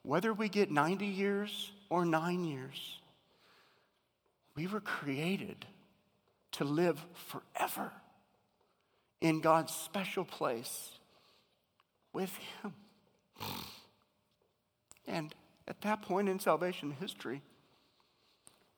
Whether 0.00 0.32
we 0.32 0.48
get 0.48 0.70
90 0.70 1.04
years 1.04 1.70
or 1.90 2.06
nine 2.06 2.44
years, 2.44 2.98
we 4.56 4.66
were 4.66 4.80
created 4.80 5.66
to 6.52 6.64
live 6.64 6.98
forever 7.26 7.92
in 9.20 9.40
God's 9.40 9.74
special 9.74 10.24
place 10.24 10.92
with 12.12 12.32
Him. 12.62 12.74
And 15.06 15.34
at 15.66 15.80
that 15.82 16.02
point 16.02 16.28
in 16.28 16.38
salvation 16.38 16.90
history, 17.00 17.42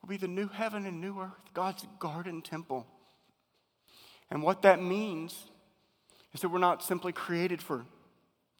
will 0.00 0.08
be 0.08 0.16
the 0.16 0.28
new 0.28 0.48
heaven 0.48 0.86
and 0.86 1.00
new 1.00 1.20
earth, 1.20 1.52
God's 1.54 1.86
garden 1.98 2.42
temple. 2.42 2.86
And 4.30 4.42
what 4.42 4.62
that 4.62 4.82
means 4.82 5.44
is 6.32 6.40
that 6.40 6.48
we're 6.48 6.58
not 6.58 6.82
simply 6.82 7.12
created 7.12 7.60
for 7.60 7.84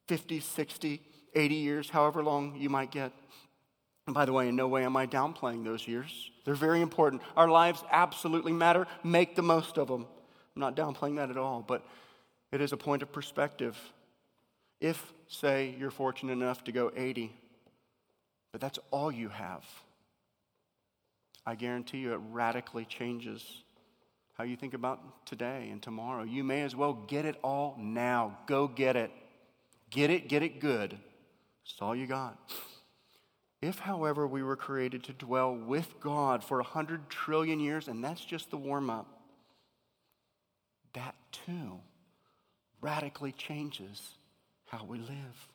50, 0.09 0.41
60, 0.41 1.01
80 1.35 1.55
years, 1.55 1.91
however 1.91 2.23
long 2.23 2.57
you 2.57 2.69
might 2.69 2.91
get. 2.91 3.13
And 4.07 4.15
by 4.15 4.25
the 4.25 4.33
way, 4.33 4.49
in 4.49 4.57
no 4.57 4.67
way 4.67 4.85
am 4.85 4.97
I 4.97 5.07
downplaying 5.07 5.65
those 5.65 5.87
years. 5.87 6.31
They're 6.45 6.55
very 6.55 6.81
important. 6.81 7.23
Our 7.37 7.49
lives 7.49 7.85
absolutely 7.93 8.53
matter. 8.53 8.87
Make 9.05 9.37
the 9.37 9.43
most 9.43 9.79
of 9.79 9.87
them. 9.87 10.07
I'm 10.55 10.61
not 10.61 10.77
downplaying 10.77 11.17
that 11.17 11.31
at 11.31 11.37
all, 11.37 11.65
but 11.67 11.85
it 12.53 12.61
is 12.61 12.73
a 12.73 12.77
point 12.77 13.03
of 13.03 13.13
perspective. 13.13 13.79
If, 14.81 15.13
say, 15.29 15.75
you're 15.79 15.91
fortunate 15.91 16.33
enough 16.33 16.65
to 16.65 16.73
go 16.73 16.91
80, 16.97 17.33
but 18.53 18.61
that's 18.61 18.79
all 18.91 19.13
you 19.13 19.29
have, 19.29 19.65
I 21.47 21.55
guarantee 21.55 21.99
you 21.99 22.13
it 22.13 22.21
radically 22.31 22.85
changes 22.85 23.63
how 24.35 24.45
you 24.45 24.57
think 24.57 24.73
about 24.73 25.27
today 25.27 25.69
and 25.71 25.83
tomorrow. 25.83 26.25
You 26.25 26.43
may 26.45 26.63
as 26.63 26.75
well 26.75 26.95
get 26.95 27.27
it 27.27 27.37
all 27.43 27.77
now. 27.79 28.39
Go 28.47 28.69
get 28.69 28.97
it. 28.97 29.11
Get 29.91 30.11
it, 30.11 30.29
get 30.29 30.43
it 30.43 30.61
good. 30.61 30.93
That's 30.93 31.83
all 31.83 31.95
you 31.95 32.07
got. 32.07 32.39
If, 33.61 33.81
however, 33.81 34.27
we 34.27 34.43
were 34.43 34.57
created 34.57 35.05
to 35.05 35.13
dwell 35.13 35.55
with 35.55 36.01
God 36.01 36.43
for 36.43 36.61
a 36.61 36.65
hundred 36.65 37.11
trillion 37.11 37.61
years, 37.61 37.89
and 37.89 38.03
that's 38.03 38.25
just 38.25 38.51
the 38.51 38.57
warm 38.57 38.89
up, 38.89 39.20
that 40.95 41.15
too 41.33 41.81
radically 42.81 43.33
changes 43.33 44.01
how 44.67 44.85
we 44.85 44.99
live. 44.99 45.49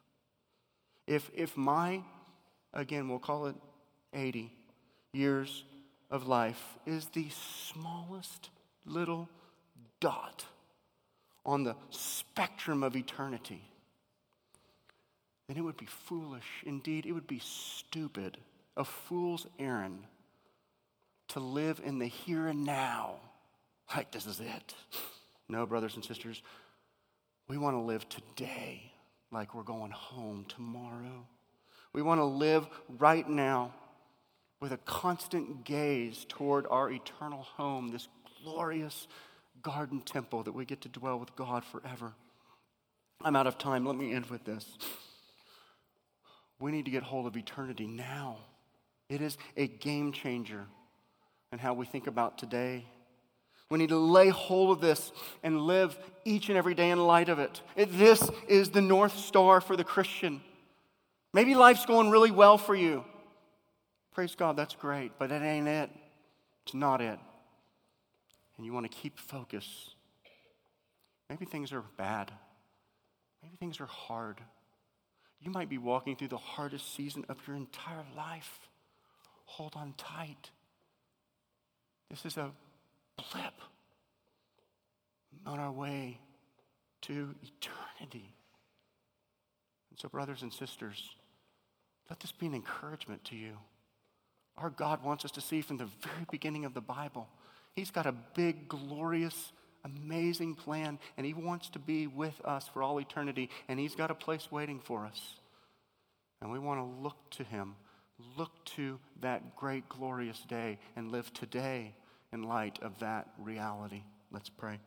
If, 1.08 1.30
if 1.34 1.56
my, 1.56 2.02
again, 2.74 3.10
we'll 3.10 3.20
call 3.20 3.48
it 3.48 3.56
80 4.14 4.52
years 5.14 5.64
of 6.10 6.28
life, 6.28 6.62
is 6.86 7.08
the 7.08 7.28
smallest 7.30 8.50
little 8.86 9.30
dot 10.00 10.46
on 11.46 11.64
the 11.64 11.76
spectrum 11.90 12.84
of 12.84 12.96
eternity, 12.96 13.62
then 15.48 15.58
it 15.58 15.62
would 15.62 15.78
be 15.78 15.86
foolish. 15.86 16.64
Indeed, 16.66 17.06
it 17.06 17.12
would 17.12 17.28
be 17.28 17.42
stupid, 17.44 18.38
a 18.76 18.84
fool's 18.84 19.46
errand, 19.60 20.06
to 21.30 21.40
live 21.40 21.82
in 21.84 22.00
the 22.00 22.08
here 22.08 22.48
and 22.48 22.66
now 22.66 23.16
like 23.94 24.12
this 24.12 24.26
is 24.26 24.40
it. 24.40 24.76
No, 25.48 25.66
brothers 25.66 25.96
and 25.96 26.04
sisters, 26.04 26.42
we 27.48 27.58
want 27.58 27.76
to 27.76 27.82
live 27.82 28.08
today 28.10 28.92
like 29.32 29.54
we're 29.54 29.64
going 29.64 29.92
home 29.92 30.46
tomorrow. 30.48 31.28
We 31.94 32.02
want 32.02 32.20
to 32.20 32.26
live 32.26 32.68
right 32.98 33.28
now 33.30 33.74
with 34.60 34.72
a 34.72 34.78
constant 34.78 35.64
gaze 35.64 36.26
toward 36.28 36.66
our 36.68 36.90
eternal 36.90 37.44
home, 37.44 37.90
this 37.90 38.08
glorious 38.44 39.08
garden 39.62 40.02
temple 40.02 40.44
that 40.44 40.54
we 40.54 40.66
get 40.66 40.82
to 40.82 40.90
dwell 40.90 41.20
with 41.20 41.36
God 41.36 41.64
forever. 41.64 42.14
I'm 43.22 43.36
out 43.36 43.48
of 43.48 43.58
time. 43.58 43.86
Let 43.86 43.96
me 43.96 44.14
end 44.14 44.26
with 44.28 44.44
this. 44.46 44.66
We 46.60 46.72
need 46.72 46.86
to 46.86 46.92
get 46.92 47.04
hold 47.04 47.28
of 47.28 47.36
eternity 47.36 47.86
now. 47.86 48.38
It 49.10 49.22
is 49.22 49.38
a 49.56 49.68
game 49.68 50.12
changer 50.12 50.66
in 51.52 51.60
how 51.60 51.74
we 51.74 51.86
think 51.86 52.08
about 52.08 52.38
today. 52.38 52.86
We 53.70 53.80
need 53.80 53.90
to 53.90 53.98
lay 53.98 54.30
hold 54.30 54.72
of 54.72 54.82
this 54.82 55.12
and 55.42 55.62
live 55.62 55.98
each 56.24 56.50
and 56.50 56.58
every 56.58 56.76
day 56.76 56.92
in 56.92 57.00
light 57.00 57.30
of 57.30 57.40
it. 57.40 57.62
This 57.76 58.30
is 58.48 58.70
the 58.70 58.82
North 58.82 59.18
Star 59.18 59.60
for 59.60 59.76
the 59.76 59.84
Christian. 59.84 60.42
Maybe 61.34 61.56
life's 61.56 61.86
going 61.86 62.12
really 62.12 62.32
well 62.32 62.58
for 62.58 62.76
you. 62.76 63.04
Praise 64.14 64.36
God, 64.36 64.56
that's 64.56 64.76
great, 64.76 65.12
but 65.20 65.32
it 65.32 65.42
ain't 65.42 65.68
it. 65.68 65.90
It's 66.64 66.74
not 66.74 67.02
it. 67.02 67.20
And 68.56 68.66
you 68.66 68.72
want 68.72 68.90
to 68.90 68.98
keep 68.98 69.20
focus. 69.20 69.90
Maybe 71.30 71.46
things 71.46 71.74
are 71.74 71.84
bad. 71.98 72.32
Maybe 73.44 73.58
things 73.58 73.82
are 73.82 73.88
hard. 73.88 74.40
You 75.42 75.52
might 75.52 75.70
be 75.70 75.78
walking 75.78 76.16
through 76.16 76.30
the 76.30 76.38
hardest 76.38 76.96
season 76.96 77.26
of 77.28 77.38
your 77.46 77.56
entire 77.58 78.06
life. 78.16 78.60
Hold 79.46 79.74
on 79.76 79.94
tight. 79.98 80.52
This 82.10 82.26
is 82.26 82.38
a 82.38 82.52
blip 83.32 83.54
on 85.46 85.60
our 85.60 85.72
way 85.72 86.20
to 87.02 87.36
eternity. 87.44 88.34
And 89.92 90.00
so, 90.00 90.10
brothers 90.10 90.42
and 90.42 90.52
sisters, 90.52 91.10
let 92.10 92.20
this 92.20 92.32
be 92.32 92.48
an 92.48 92.56
encouragement 92.56 93.24
to 93.26 93.36
you. 93.36 93.58
Our 94.58 94.70
God 94.70 95.04
wants 95.04 95.26
us 95.26 95.32
to 95.32 95.42
see 95.42 95.62
from 95.62 95.78
the 95.78 95.90
very 96.02 96.26
beginning 96.32 96.66
of 96.66 96.74
the 96.74 96.82
Bible. 96.82 97.28
He's 97.76 97.92
got 97.92 98.06
a 98.06 98.14
big, 98.36 98.68
glorious, 98.70 99.52
amazing 99.84 100.56
plan, 100.56 100.98
and 101.18 101.26
He 101.26 101.34
wants 101.34 101.70
to 101.72 101.80
be 101.80 102.08
with 102.08 102.40
us 102.46 102.68
for 102.74 102.82
all 102.82 103.00
eternity, 103.00 103.50
and 103.68 103.80
He's 103.80 103.96
got 103.96 104.12
a 104.12 104.16
place 104.16 104.52
waiting 104.52 104.80
for 104.80 105.06
us. 105.06 105.22
And 106.42 106.52
we 106.52 106.60
want 106.60 106.80
to 106.80 107.04
look 107.04 107.18
to 107.32 107.44
Him, 107.44 107.76
look 108.38 108.64
to 108.76 109.00
that 109.22 109.56
great, 109.56 109.88
glorious 109.90 110.40
day, 110.48 110.80
and 110.96 111.12
live 111.12 111.34
today 111.34 111.94
in 112.36 112.44
light 112.44 112.78
of 112.82 113.00
that 113.00 113.30
reality. 113.40 114.04
Let's 114.30 114.50
pray. 114.50 114.78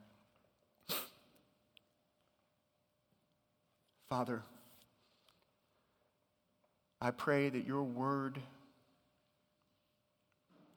Father, 4.10 4.42
I 7.00 7.10
pray 7.10 7.48
that 7.48 7.66
your 7.66 7.84
word 7.84 8.38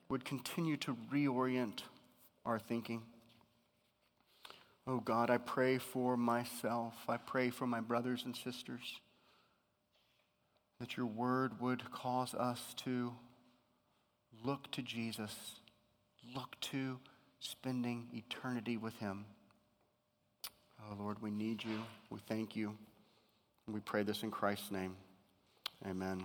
would 0.07 0.23
continue 0.23 0.77
to 0.77 0.95
reorient 1.13 1.81
our 2.45 2.57
thinking. 2.57 3.01
Oh 4.87 5.01
God, 5.01 5.29
I 5.29 5.39
pray 5.39 5.77
for 5.77 6.15
myself. 6.15 6.93
I 7.09 7.17
pray 7.17 7.49
for 7.49 7.67
my 7.67 7.81
brothers 7.81 8.23
and 8.23 8.33
sisters 8.33 9.01
that 10.79 10.95
your 10.95 11.05
word 11.05 11.59
would 11.59 11.91
cause 11.91 12.33
us 12.33 12.73
to 12.77 13.13
look 14.43 14.71
to 14.71 14.81
Jesus, 14.81 15.59
look 16.35 16.59
to 16.61 16.99
spending 17.39 18.07
eternity 18.13 18.77
with 18.77 18.93
him. 18.95 19.25
Oh 20.81 20.95
Lord, 20.99 21.21
we 21.21 21.31
need 21.31 21.63
you. 21.63 21.79
We 22.09 22.19
thank 22.27 22.55
you. 22.55 22.75
We 23.67 23.79
pray 23.79 24.03
this 24.03 24.23
in 24.23 24.31
Christ's 24.31 24.71
name. 24.71 24.95
Amen. 25.87 26.23